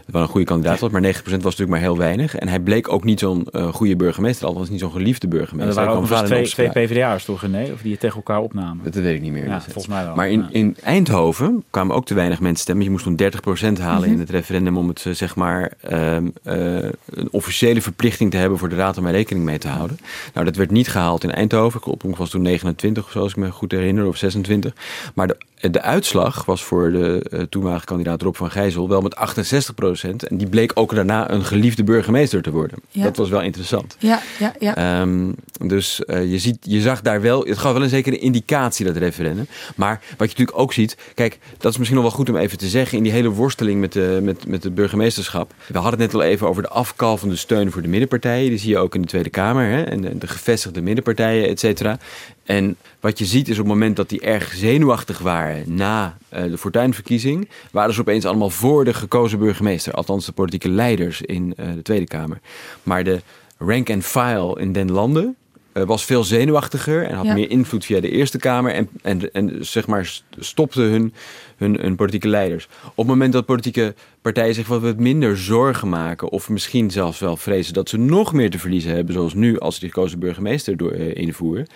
wel 0.06 0.22
een 0.22 0.28
goede 0.28 0.46
kandidaat 0.46 0.80
was. 0.80 0.90
Maar 0.90 1.02
9% 1.02 1.06
was 1.22 1.22
natuurlijk 1.32 1.68
maar 1.70 1.80
heel 1.80 1.96
weinig. 1.98 2.34
En 2.36 2.48
hij 2.48 2.60
bleek 2.60 2.92
ook 2.92 3.04
niet 3.04 3.20
zo'n 3.20 3.46
eh, 3.52 3.68
goede 3.72 3.96
burgemeester, 3.96 4.46
althans 4.46 4.70
niet 4.70 4.80
zo'n 4.80 4.90
geliefde 4.90 5.26
En 5.26 5.32
burgemeester. 5.32 5.68
er 5.68 5.74
waren 5.74 6.02
ook 6.02 6.08
nog 6.08 6.24
twee, 6.24 6.44
twee. 6.48 6.70
PvdA'ers 6.70 7.24
toch? 7.24 7.44
Of 7.44 7.80
die 7.82 7.90
het 7.90 8.00
tegen 8.00 8.16
elkaar 8.16 8.40
opnamen. 8.40 8.84
Dat 8.84 8.94
weet 8.94 9.14
ik 9.14 9.20
niet 9.22 9.32
meer. 9.32 9.44
Ja, 9.46 9.48
destijds. 9.54 9.72
volgens 9.72 9.94
mij 9.94 10.04
wel. 10.04 10.14
Maar 10.14 10.30
in, 10.30 10.46
in 10.50 10.76
Eindhoven 10.82 11.64
kwamen 11.70 11.96
ook 11.96 12.06
te 12.06 12.14
weinig 12.14 12.40
mensen 12.40 12.62
stemmen. 12.62 12.84
Je 12.84 12.90
moest 12.90 13.04
toen 13.04 13.16
30% 13.16 13.78
halen 13.80 14.02
Mhm. 14.08 14.12
in 14.12 14.18
het 14.18 14.30
referendum 14.30 14.76
om 14.76 14.88
het 14.88 15.06
zeg 15.10 15.36
maar 15.36 15.72
ehm, 15.80 16.26
eh, 16.42 16.74
een 17.10 17.28
officiële 17.30 17.80
verplichting 17.82 18.30
te 18.30 18.36
hebben 18.36 18.58
voor 18.58 18.68
de 18.68 18.74
raad 18.76 18.98
om 18.98 19.06
er 19.06 19.12
rekening 19.12 19.44
mee 19.44 19.58
te 19.58 19.68
houden. 19.68 19.98
Nou, 20.34 20.46
dat 20.46 20.56
werd 20.56 20.70
niet 20.70 20.88
gehaald 20.88 21.24
in 21.24 21.30
Eindhoven. 21.32 21.80
De 21.84 21.90
opkomst 21.90 22.18
was 22.18 22.30
toen 22.30 22.42
29 22.42 23.04
of 23.04 23.10
zo, 23.10 23.18
als 23.20 23.30
ik 23.30 23.36
me 23.36 23.50
goed 23.50 23.72
herinner, 23.72 24.05
of 24.08 24.16
26. 24.16 24.72
Maar 25.14 25.26
de, 25.26 25.36
de 25.70 25.80
uitslag 25.80 26.44
was 26.44 26.64
voor 26.64 26.92
de 26.92 27.26
eh, 27.30 27.40
toenmalige 27.40 27.84
kandidaat 27.84 28.22
Rob 28.22 28.34
van 28.34 28.50
Gijzel 28.50 28.88
wel 28.88 29.00
met 29.00 29.16
68%. 29.16 30.28
En 30.28 30.36
die 30.36 30.48
bleek 30.48 30.72
ook 30.74 30.94
daarna 30.94 31.30
een 31.30 31.44
geliefde 31.44 31.84
burgemeester 31.84 32.42
te 32.42 32.50
worden. 32.50 32.78
Ja. 32.90 33.02
Dat 33.02 33.16
was 33.16 33.28
wel 33.28 33.42
interessant. 33.42 33.96
Ja, 33.98 34.20
ja, 34.38 34.54
ja. 34.58 34.76
Ehm, 34.76 35.32
dus 35.66 36.04
eh, 36.04 36.30
je, 36.30 36.38
ziet, 36.38 36.58
je 36.60 36.80
zag 36.80 37.00
daar 37.00 37.20
wel, 37.20 37.44
het 37.44 37.58
gaf 37.58 37.72
wel 37.72 37.82
een 37.82 37.88
zekere 37.88 38.18
indicatie, 38.18 38.86
dat 38.86 38.96
referendum. 38.96 39.46
Maar 39.76 40.00
wat 40.00 40.30
je 40.30 40.36
natuurlijk 40.38 40.58
ook 40.58 40.72
ziet, 40.72 40.96
kijk, 41.14 41.38
dat 41.58 41.72
is 41.72 41.78
misschien 41.78 42.00
nog 42.00 42.08
wel 42.08 42.16
goed 42.16 42.28
om 42.28 42.36
even 42.36 42.58
te 42.58 42.68
zeggen, 42.68 42.96
in 42.96 43.02
die 43.02 43.12
hele 43.12 43.28
worsteling 43.28 43.80
met 43.80 43.92
de, 43.92 44.18
met, 44.22 44.46
met 44.46 44.64
het 44.64 44.74
burgemeesterschap. 44.74 45.54
We 45.66 45.78
hadden 45.78 46.00
het 46.00 46.12
net 46.12 46.22
al 46.22 46.28
even 46.28 46.48
over 46.48 46.62
de 46.62 46.68
afkalvende 46.68 47.36
steun 47.36 47.70
voor 47.70 47.82
de 47.82 47.88
middenpartijen. 47.88 48.48
Die 48.48 48.58
zie 48.58 48.70
je 48.70 48.78
ook 48.78 48.94
in 48.94 49.00
de 49.00 49.08
Tweede 49.08 49.30
Kamer, 49.30 49.70
hè, 49.70 49.82
en 49.82 50.00
de, 50.00 50.18
de 50.18 50.26
gevestigde 50.26 50.80
middenpartijen, 50.80 51.48
et 51.48 51.60
cetera. 51.60 51.98
En 52.46 52.76
wat 53.00 53.18
je 53.18 53.24
ziet 53.24 53.48
is 53.48 53.58
op 53.58 53.64
het 53.64 53.72
moment 53.74 53.96
dat 53.96 54.08
die 54.08 54.20
erg 54.20 54.52
zenuwachtig 54.54 55.18
waren 55.18 55.74
na 55.74 56.16
eh, 56.28 56.42
de 56.42 56.58
fortuinverkiezing, 56.58 57.48
waren 57.70 57.94
ze 57.94 58.00
opeens 58.00 58.24
allemaal 58.24 58.50
voor 58.50 58.84
de 58.84 58.94
gekozen 58.94 59.38
burgemeester. 59.38 59.92
Althans 59.92 60.26
de 60.26 60.32
politieke 60.32 60.68
leiders 60.68 61.20
in 61.20 61.54
eh, 61.56 61.66
de 61.74 61.82
Tweede 61.82 62.06
Kamer. 62.06 62.40
Maar 62.82 63.04
de 63.04 63.20
rank 63.58 63.90
and 63.90 64.04
file 64.04 64.60
in 64.60 64.72
den 64.72 64.90
landen 64.92 65.36
eh, 65.72 65.82
was 65.82 66.04
veel 66.04 66.24
zenuwachtiger 66.24 67.02
en 67.06 67.14
had 67.14 67.24
Ja. 67.26 67.34
meer 67.34 67.50
invloed 67.50 67.84
via 67.84 68.00
de 68.00 68.10
Eerste 68.10 68.38
Kamer 68.38 68.72
en, 68.72 68.88
en, 69.02 69.32
en 69.32 69.56
zeg 69.60 69.86
maar 69.86 70.06
st- 70.06 70.24
stopte 70.38 70.80
hun, 70.80 71.14
hun, 71.56 71.74
hun 71.80 71.96
politieke 71.96 72.28
leiders. 72.28 72.68
Op 72.84 72.96
het 72.96 73.06
moment 73.06 73.32
dat 73.32 73.44
politieke 73.46 73.94
partijen 74.22 74.54
zich 74.54 74.66
wat 74.66 74.96
minder 74.98 75.36
zorgen 75.38 75.88
maken 75.88 76.28
of 76.28 76.48
misschien 76.48 76.90
zelfs 76.90 77.18
wel 77.18 77.36
vrezen 77.36 77.74
dat 77.74 77.88
ze 77.88 77.96
nog 77.96 78.32
meer 78.32 78.50
te 78.50 78.58
verliezen 78.58 78.92
hebben, 78.94 79.14
zoals 79.14 79.34
nu 79.34 79.58
als 79.58 79.74
ze 79.74 79.80
die 79.80 79.88
gekozen 79.92 80.18
burgemeester 80.18 80.76
door, 80.76 80.92
invoeren, 80.94 81.66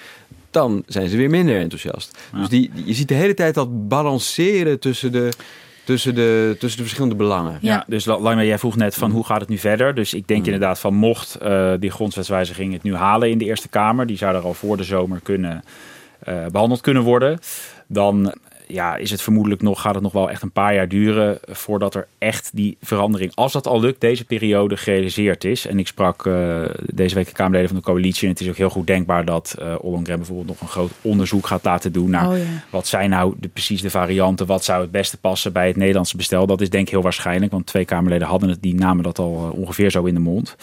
dan 0.51 0.83
zijn 0.87 1.09
ze 1.09 1.17
weer 1.17 1.31
minder 1.31 1.59
enthousiast. 1.61 2.19
Dus 2.35 2.49
die, 2.49 2.71
je 2.85 2.95
ziet 2.95 3.09
de 3.09 3.15
hele 3.15 3.35
tijd 3.35 3.55
dat 3.55 3.89
balanceren 3.89 4.81
tussen 4.81 5.13
de, 5.13 5.29
tussen 5.85 6.15
de, 6.15 6.57
tussen 6.59 6.77
de 6.79 6.85
verschillende 6.85 7.17
belangen. 7.17 7.59
Ja, 7.61 7.85
dus 7.87 8.05
La- 8.05 8.19
Lange, 8.21 8.47
jij 8.47 8.59
vroeg 8.59 8.77
net 8.77 8.95
van 8.95 9.11
hoe 9.11 9.25
gaat 9.25 9.41
het 9.41 9.49
nu 9.49 9.59
verder? 9.59 9.95
Dus 9.95 10.15
ik 10.15 10.29
denk 10.29 10.45
inderdaad 10.45 10.79
van 10.79 10.95
mocht 10.95 11.35
eh, 11.35 11.73
die 11.79 11.91
grondwetswijziging 11.91 12.73
het 12.73 12.83
nu 12.83 12.95
halen 12.95 13.31
in 13.31 13.39
de 13.39 13.45
Eerste 13.45 13.69
Kamer, 13.69 14.07
die 14.07 14.17
zou 14.17 14.35
er 14.35 14.43
al 14.43 14.55
voor 14.55 14.77
de 14.77 14.85
zomer 14.85 15.21
kunnen 15.23 15.63
eh, 16.19 16.47
behandeld 16.47 16.81
kunnen 16.81 17.03
worden, 17.03 17.39
dan 17.87 18.35
ja, 18.73 18.97
is 18.97 19.11
het 19.11 19.23
vermoedelijk 19.23 19.63
nog, 19.63 19.81
gaat 19.81 19.95
het 19.95 20.03
nog 20.03 20.13
wel 20.13 20.31
echt 20.31 20.43
een 20.43 20.51
paar 20.51 20.75
jaar 20.75 20.89
duren 20.89 21.39
voordat 21.49 21.95
er 21.95 22.07
echt 22.19 22.51
die 22.53 22.77
verandering, 22.81 23.33
als 23.35 23.53
dat 23.53 23.67
al 23.67 23.81
lukt, 23.81 24.01
deze 24.01 24.25
periode 24.25 24.77
gerealiseerd 24.77 25.45
is. 25.45 25.67
En 25.67 25.79
ik 25.79 25.87
sprak 25.87 26.27
eh, 26.27 26.63
deze 26.93 27.15
week 27.15 27.27
de 27.27 27.33
Kamerleden 27.33 27.69
van 27.69 27.77
de 27.77 27.83
coalitie 27.83 28.25
en 28.25 28.33
het 28.33 28.41
is 28.41 28.49
ook 28.49 28.57
heel 28.57 28.71
goed 28.71 28.87
denkbaar 28.87 29.25
dat 29.25 29.55
eh 29.59 29.75
Ollongren 29.81 30.17
bijvoorbeeld 30.17 30.49
nog 30.49 30.61
een 30.61 30.69
groot 30.69 30.91
onderzoek 31.01 31.47
gaat 31.47 31.65
laten 31.65 31.93
doen 31.93 32.11
naar 32.11 32.29
Oh, 32.29 32.37
ja. 32.37 32.45
wat 32.71 32.87
zijn 32.87 33.11
nou 33.11 33.35
de, 33.39 33.49
precies 33.49 33.83
de 33.83 33.91
varianten? 33.91 34.47
Wat 34.47 34.65
zou 34.65 34.83
het 34.83 34.91
beste 34.91 35.19
passen 35.19 35.53
bij 35.53 35.67
het 35.67 35.77
Nederlandse 35.77 36.17
bestel? 36.17 36.47
Dat 36.47 36.61
is 36.61 36.71
denk 36.71 36.85
ik 36.85 36.91
heel 36.91 37.03
waarschijnlijk, 37.03 37.53
want 37.53 37.67
twee 37.67 37.85
Kamerleden 37.85 38.29
hadden 38.29 38.49
het, 38.49 38.63
die 38.63 38.75
namen 38.75 39.05
dat 39.05 39.19
al 39.19 39.37
eh, 39.37 39.59
ongeveer 39.59 39.91
zo 39.91 40.05
in 40.05 40.15
de 40.15 40.21
mond. 40.21 40.57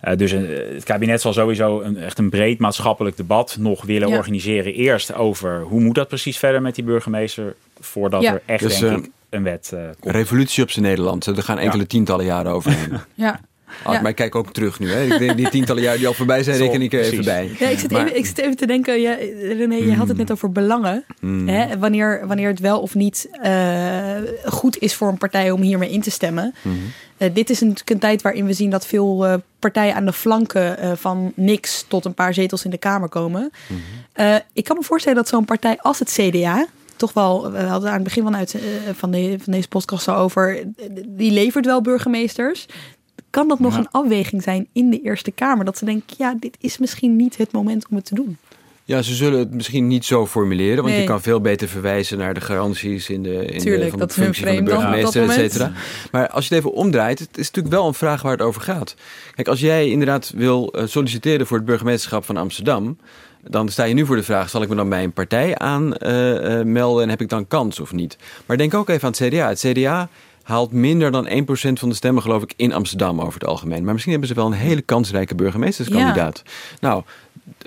Eh, 0.00 0.16
dus 0.16 0.32
eh, 0.32 0.40
het 0.74 0.84
kabinet 0.84 1.20
zal 1.20 1.32
sowieso 1.32 1.80
een, 1.80 1.96
echt 1.96 2.18
een 2.18 2.30
breed 2.30 2.58
maatschappelijk 2.58 3.16
debat 3.16 3.56
nog 3.58 3.82
willen 3.84 4.08
Ja. 4.08 4.16
organiseren. 4.16 4.74
Eerst 4.74 5.14
over 5.14 5.60
hoe 5.60 5.80
moet 5.80 5.94
dat 5.94 6.08
precies 6.08 6.38
verder 6.38 6.62
met 6.62 6.74
die 6.74 6.84
burgemeester, 6.84 7.54
voordat 7.80 8.22
Ja. 8.22 8.32
er 8.32 8.42
echt 8.46 8.62
Dus, 8.62 8.78
denk 8.78 8.92
eh, 8.98 9.04
ik 9.04 9.10
een 9.30 9.42
wet 9.42 9.70
eh, 9.74 9.80
komt. 10.00 10.14
Revolutie 10.14 10.62
op 10.62 10.70
zijn 10.70 10.84
Nederland. 10.84 11.26
Er 11.26 11.42
gaan 11.42 11.58
enkele 11.58 11.86
tientallen 11.86 12.24
jaren 12.24 12.52
overheen. 12.52 12.92
ja. 13.14 13.40
Ah, 13.82 13.92
Ja. 13.94 14.00
Maar 14.00 14.10
ik 14.10 14.16
kijk 14.16 14.34
ook 14.34 14.52
terug 14.52 14.78
nu. 14.78 14.90
Hè. 14.90 15.02
Ik 15.02 15.18
denk 15.18 15.36
die 15.36 15.48
tientallen 15.50 15.82
jaar 15.82 15.96
die 15.96 16.06
al 16.06 16.12
voorbij 16.14 16.42
zijn, 16.42 16.56
Zo, 16.56 16.64
reken 16.64 16.82
ik 16.82 16.92
er 16.92 17.00
even 17.00 17.24
bij. 17.24 17.50
Ja, 17.58 17.68
ik, 17.68 17.78
zit 17.78 17.90
Maar- 17.90 18.04
even, 18.04 18.16
ik 18.16 18.26
zit 18.26 18.38
even 18.38 18.56
te 18.56 18.66
denken, 18.66 19.00
ja, 19.00 19.14
René, 19.40 19.74
je 19.74 19.94
had 19.94 20.08
het 20.08 20.16
net 20.16 20.30
over 20.32 20.52
belangen. 20.52 21.04
Mm. 21.20 21.48
Hè? 21.48 21.78
Wanneer, 21.78 22.26
wanneer 22.26 22.48
het 22.48 22.60
wel 22.60 22.80
of 22.80 22.94
niet 22.94 23.28
eh, 23.42 24.16
goed 24.44 24.78
is 24.78 24.94
voor 24.94 25.08
een 25.08 25.18
partij 25.18 25.50
om 25.50 25.60
hiermee 25.60 25.90
in 25.90 26.00
te 26.00 26.10
stemmen. 26.10 26.54
Mhm. 26.62 26.74
Eh, 27.16 27.30
dit 27.34 27.50
is 27.50 27.60
natuurlijk 27.60 27.90
een 27.90 27.98
tijd 27.98 28.22
waarin 28.22 28.46
we 28.46 28.52
zien 28.52 28.70
dat 28.70 28.86
veel 28.86 29.26
eh, 29.26 29.34
partijen 29.58 29.94
aan 29.94 30.04
de 30.04 30.12
flanken 30.12 30.78
eh, 30.78 30.92
van 30.94 31.32
niks 31.34 31.84
tot 31.88 32.04
een 32.04 32.14
paar 32.14 32.34
zetels 32.34 32.64
in 32.64 32.70
de 32.70 32.78
Kamer 32.78 33.08
komen. 33.08 33.50
Ik 34.52 34.64
kan 34.64 34.76
me 34.76 34.82
voorstellen 34.84 35.18
dat 35.18 35.28
zo'n 35.28 35.44
partij 35.44 35.78
als 35.80 35.98
het 35.98 36.12
CDA, 36.12 36.66
toch 36.96 37.12
wel, 37.12 37.52
we 37.52 37.58
hadden 37.62 37.88
aan 37.88 37.94
het 37.94 38.04
begin 38.04 38.22
van, 38.22 38.36
uit, 38.36 38.54
van, 38.94 39.10
de, 39.10 39.36
van 39.42 39.52
deze 39.52 39.68
podcast 39.68 40.08
al 40.08 40.16
over, 40.16 40.62
die 41.06 41.32
levert 41.32 41.64
wel 41.66 41.80
burgemeesters. 41.80 42.66
Kan 43.30 43.48
dat 43.48 43.58
nog 43.58 43.72
Ja. 43.72 43.78
een 43.78 43.90
afweging 43.90 44.42
zijn 44.42 44.66
in 44.72 44.90
de 44.90 45.00
Eerste 45.02 45.30
Kamer? 45.30 45.64
Dat 45.64 45.78
ze 45.78 45.84
denken, 45.84 46.14
ja, 46.18 46.34
dit 46.40 46.56
is 46.60 46.78
misschien 46.78 47.16
niet 47.16 47.36
het 47.36 47.52
moment 47.52 47.86
om 47.90 47.96
het 47.96 48.04
te 48.04 48.14
doen. 48.14 48.36
Ja, 48.84 49.02
ze 49.02 49.14
zullen 49.14 49.38
het 49.38 49.54
misschien 49.54 49.86
niet 49.86 50.04
zo 50.04 50.26
formuleren, 50.26 50.76
want 50.76 50.88
Nee. 50.88 51.00
je 51.00 51.06
kan 51.08 51.20
veel 51.22 51.40
beter 51.40 51.68
verwijzen 51.68 52.18
naar 52.18 52.34
de 52.34 52.40
garanties 52.40 53.08
in 53.10 53.22
de, 53.22 53.44
in 53.44 53.60
Tuurlijk, 53.60 53.84
de, 53.84 53.90
van 53.90 53.98
dat 53.98 54.08
de 54.12 54.22
functie 54.22 54.46
van 54.46 54.56
de 54.56 54.62
burgemeester, 54.62 55.22
et 55.22 55.32
cetera. 55.32 55.72
Maar 56.12 56.28
als 56.28 56.48
je 56.48 56.54
het 56.54 56.64
even 56.64 56.76
omdraait, 56.76 57.18
het 57.18 57.38
is 57.38 57.46
natuurlijk 57.46 57.74
wel 57.74 57.86
een 57.86 57.94
vraag 57.94 58.22
waar 58.22 58.32
het 58.32 58.42
over 58.42 58.60
gaat. 58.60 58.94
Kijk, 59.34 59.48
als 59.48 59.60
jij 59.60 59.88
inderdaad 59.88 60.32
wil 60.36 60.72
eh, 60.72 60.86
solliciteren 60.86 61.46
voor 61.46 61.56
het 61.56 61.66
burgemeesterschap 61.66 62.24
van 62.24 62.36
Amsterdam, 62.36 62.98
dan 63.48 63.68
sta 63.68 63.84
je 63.84 63.94
nu 63.94 64.06
voor 64.06 64.16
de 64.16 64.22
vraag: 64.22 64.50
zal 64.50 64.62
ik 64.62 64.68
me 64.68 64.74
dan 64.74 64.88
bij 64.88 65.04
een 65.04 65.12
partij 65.12 65.56
aanmelden 65.58 67.02
en 67.02 67.08
heb 67.08 67.20
ik 67.20 67.28
dan 67.28 67.48
kans 67.48 67.80
of 67.80 67.92
niet? 67.92 68.16
Maar 68.46 68.56
denk 68.56 68.74
ook 68.74 68.88
even 68.88 69.04
aan 69.04 69.14
het 69.18 69.32
CDA. 69.34 69.48
Het 69.48 69.58
CDA 69.66 70.08
haalt 70.50 70.72
minder 70.72 71.10
dan 71.10 71.28
1% 71.28 71.32
van 71.52 71.88
de 71.88 71.94
stemmen, 71.94 72.22
geloof 72.22 72.42
ik, 72.42 72.52
in 72.56 72.72
Amsterdam 72.72 73.20
over 73.20 73.34
het 73.34 73.48
algemeen. 73.48 73.84
Maar 73.84 73.92
misschien 73.92 74.12
hebben 74.12 74.30
ze 74.30 74.36
wel 74.36 74.46
een 74.46 74.52
hele 74.52 74.80
kansrijke 74.80 75.34
burgemeesterskandidaat. 75.34 76.42
Nou, 76.80 77.02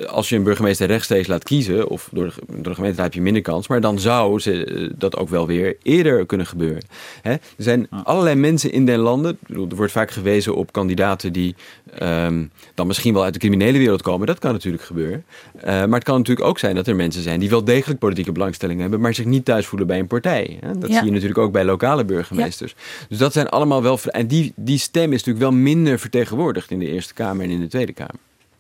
als 0.08 0.30
je 0.30 0.36
een 0.36 0.44
burgemeester 0.44 0.88
rechtstreeks 0.88 1.28
laat 1.28 1.44
kiezen, 1.44 1.88
of 1.88 2.10
door 2.12 2.26
de, 2.26 2.34
door 2.48 2.64
de 2.64 2.76
gemeente 2.76 3.02
heb 3.02 3.14
je 3.14 3.22
minder 3.22 3.42
kans, 3.42 3.68
maar 3.68 3.82
dan 3.82 4.00
zou 4.00 4.40
ze, 4.40 4.66
eh, 4.66 4.90
dat 4.98 5.18
ook 5.18 5.30
wel 5.30 5.48
weer 5.48 5.78
eerder 5.84 6.26
kunnen 6.26 6.48
gebeuren. 6.48 6.84
Hè? 7.22 7.32
Er 7.32 7.40
zijn 7.58 7.88
allerlei 7.90 8.36
mensen 8.36 8.72
in 8.72 8.86
den 8.86 9.00
landen, 9.00 9.38
er 9.48 9.76
wordt 9.76 9.92
vaak 9.92 10.12
gewezen 10.12 10.56
op 10.56 10.72
kandidaten 10.72 11.34
die 11.34 11.56
um, 12.02 12.52
dan 12.74 12.88
misschien 12.88 13.14
wel 13.14 13.24
uit 13.24 13.34
de 13.34 13.40
criminele 13.40 13.78
wereld 13.78 14.02
komen. 14.02 14.28
Dat 14.28 14.40
kan 14.40 14.52
natuurlijk 14.52 14.84
gebeuren. 14.84 15.26
Uh, 15.56 15.64
maar 15.64 15.90
het 15.90 16.04
kan 16.04 16.18
natuurlijk 16.18 16.48
ook 16.48 16.60
zijn 16.60 16.76
dat 16.76 16.88
er 16.88 16.96
mensen 16.96 17.22
zijn 17.22 17.40
die 17.40 17.50
wel 17.50 17.64
degelijk 17.64 18.00
politieke 18.00 18.32
belangstelling 18.32 18.80
hebben, 18.80 19.00
maar 19.00 19.14
zich 19.14 19.26
niet 19.26 19.46
thuis 19.46 19.66
voelen 19.66 19.88
bij 19.88 20.00
een 20.00 20.08
partij. 20.08 20.58
Hè? 20.60 20.78
Dat 20.78 20.90
zie 20.90 21.06
je 21.06 21.12
natuurlijk 21.12 21.38
ook 21.38 21.52
bij 21.52 21.66
lokale 21.66 22.06
burgemeesters. 22.06 22.76
Dus 23.10 23.18
dat 23.18 23.34
zijn 23.34 23.50
allemaal 23.50 23.84
wel. 23.84 24.00
En 24.04 24.28
die, 24.28 24.54
die 24.56 24.78
stem 24.78 25.14
is 25.14 25.24
natuurlijk 25.24 25.52
wel 25.52 25.62
minder 25.62 26.00
vertegenwoordigd 26.00 26.72
in 26.72 26.80
de 26.80 26.88
Eerste 26.88 27.14
Kamer 27.14 27.46
en 27.46 27.52
in 27.52 27.60
de 27.60 27.68
Tweede 27.68 27.94
Kamer. 27.94 28.16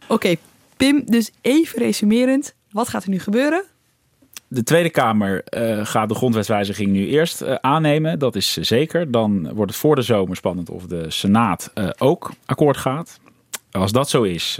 Oké, 0.07 0.35
Dus 0.91 1.31
even 1.41 1.79
resumerend. 1.79 2.55
Wat 2.71 2.89
gaat 2.89 3.03
er 3.03 3.09
nu 3.09 3.19
gebeuren? 3.19 3.63
De 4.47 4.63
Tweede 4.63 4.89
Kamer 4.89 5.43
uh, 5.49 5.85
gaat 5.85 6.09
de 6.09 6.15
grondwetswijziging 6.15 6.91
nu 6.91 7.07
eerst 7.07 7.41
uh, 7.41 7.53
aannemen. 7.53 8.19
Dat 8.19 8.35
is 8.35 8.53
zeker. 8.53 9.11
Dan 9.11 9.53
wordt 9.53 9.71
het 9.71 9.79
voor 9.79 9.95
de 9.95 10.01
zomer 10.01 10.35
spannend 10.35 10.69
of 10.69 10.85
de 10.85 11.05
Senaat 11.11 11.71
uh, 11.75 11.89
ook 11.97 12.31
akkoord 12.45 12.77
gaat. 12.77 13.19
Als 13.71 13.91
dat 13.91 14.09
zo 14.09 14.23
is, 14.23 14.59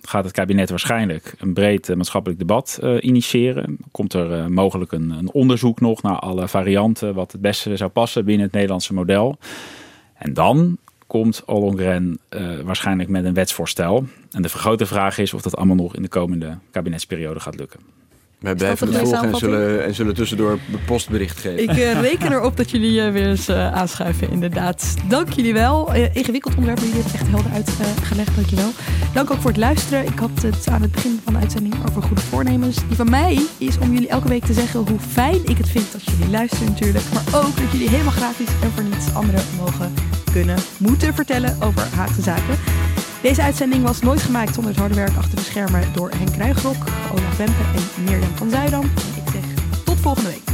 gaat 0.00 0.24
het 0.24 0.32
kabinet 0.32 0.70
waarschijnlijk 0.70 1.34
een 1.38 1.52
breed 1.52 1.96
maatschappelijk 1.96 2.38
debat 2.40 2.80
initiëren. 3.00 3.76
Komt 3.90 4.12
er 4.12 4.52
mogelijk 4.52 4.92
een, 4.92 5.10
een, 5.10 5.32
onderzoek 5.32 5.80
nog 5.80 6.02
naar 6.02 6.18
alle 6.18 6.48
varianten, 6.48 7.14
wat 7.14 7.32
het 7.32 7.40
beste 7.40 7.76
zou 7.76 7.90
passen 7.90 8.24
binnen 8.24 8.44
het 8.44 8.54
Nederlandse 8.54 8.94
model. 8.94 9.38
En 10.14 10.34
dan 10.34 10.78
komt 11.10 11.42
Ollongren 11.46 12.18
uh, 12.30 12.60
waarschijnlijk 12.64 13.08
met 13.08 13.24
een 13.24 13.34
wetsvoorstel. 13.34 14.04
En 14.30 14.42
de 14.42 14.48
grote 14.48 14.86
vraag 14.86 15.18
is 15.18 15.34
of 15.34 15.42
dat 15.42 15.56
allemaal 15.56 15.76
nog 15.76 15.96
in 15.96 16.02
de 16.02 16.08
komende 16.08 16.58
kabinetsperiode 16.70 17.40
gaat 17.40 17.56
lukken. 17.56 17.80
Wij 18.38 18.54
blijven 18.54 18.88
het 18.88 18.96
volgen 18.96 19.28
en 19.28 19.36
zullen, 19.36 19.84
en 19.84 19.94
zullen 19.94 20.14
tussendoor 20.14 20.58
postbericht 20.86 21.38
geven. 21.38 21.62
Ik 21.62 21.76
uh, 21.76 22.00
reken 22.00 22.32
erop 22.32 22.56
dat 22.56 22.70
jullie 22.70 23.06
uh, 23.06 23.12
weer 23.12 23.26
eens 23.26 23.48
uh, 23.48 23.72
aanschuiven, 23.72 24.30
inderdaad. 24.30 24.94
Dank 25.08 25.32
jullie 25.32 25.52
wel. 25.52 25.94
ingewikkeld 25.94 26.54
onderwerp, 26.54 26.80
maar 26.80 26.88
jullie 26.88 27.02
hebben 27.02 27.12
het 27.12 27.20
echt 27.20 27.30
helder 27.30 27.52
uitgelegd. 27.52 28.34
Dank 28.34 28.48
je 28.48 28.56
wel. 28.56 28.70
Dank 29.14 29.30
ook 29.30 29.40
voor 29.40 29.50
het 29.50 29.58
luisteren. 29.58 30.06
Ik 30.06 30.18
had 30.18 30.42
het 30.42 30.68
aan 30.68 30.82
het 30.82 30.92
begin 30.92 31.20
van 31.24 31.32
de 31.32 31.38
uitzending 31.38 31.74
over 31.88 32.02
goede 32.02 32.22
voornemens. 32.22 32.76
Die 32.76 32.96
van 32.96 33.10
mij 33.10 33.38
is 33.58 33.78
om 33.78 33.92
jullie 33.92 34.08
elke 34.08 34.28
week 34.28 34.44
te 34.44 34.52
zeggen 34.52 34.80
hoe 34.80 34.98
fijn 34.98 35.46
ik 35.46 35.56
het 35.56 35.68
vind 35.68 35.92
dat 35.92 36.04
jullie 36.04 36.30
luisteren 36.30 36.66
natuurlijk. 36.66 37.04
Maar 37.14 37.42
ook 37.42 37.56
dat 37.56 37.72
jullie 37.72 37.88
helemaal 37.88 38.12
gratis 38.12 38.48
en 38.62 38.70
voor 38.70 38.82
niets 38.82 39.14
anderen 39.14 39.44
mogen 39.58 40.09
kunnen, 40.32 40.58
moeten 40.78 41.14
vertellen 41.14 41.62
over 41.62 41.94
Haagse 41.94 42.22
zaken. 42.22 42.58
Deze 43.22 43.42
uitzending 43.42 43.82
was 43.82 44.00
nooit 44.00 44.20
gemaakt 44.20 44.54
zonder 44.54 44.72
het 44.72 44.80
harde 44.80 44.94
werk 44.94 45.16
achter 45.16 45.36
de 45.36 45.42
schermen 45.42 45.92
door 45.92 46.10
Henk 46.10 46.32
Kruijgrok, 46.32 46.76
Olaf 47.12 47.36
Wempe 47.36 47.62
en 47.74 48.04
Mirjam 48.04 48.36
van 48.36 48.50
Zuidam. 48.50 48.82
En 48.82 49.22
ik 49.24 49.30
zeg 49.32 49.44
tot 49.84 49.98
volgende 49.98 50.28
week. 50.28 50.48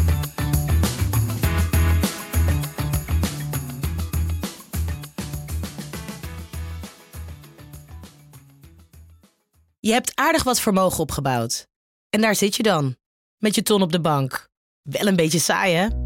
Je 9.81 9.93
hebt 9.93 10.12
aardig 10.14 10.43
wat 10.43 10.61
vermogen 10.61 10.99
opgebouwd. 10.99 11.66
En 12.11 12.20
daar 12.20 12.35
zit 12.35 12.57
je 12.57 12.62
dan, 12.62 12.97
met 13.39 13.55
je 13.55 13.62
ton 13.62 13.83
op 13.83 13.93
de 13.93 14.01
bank. 14.01 14.49
Wel 14.83 15.07
een 15.07 15.16
beetje 15.16 15.39
saai, 15.39 15.74
hè? 15.74 16.06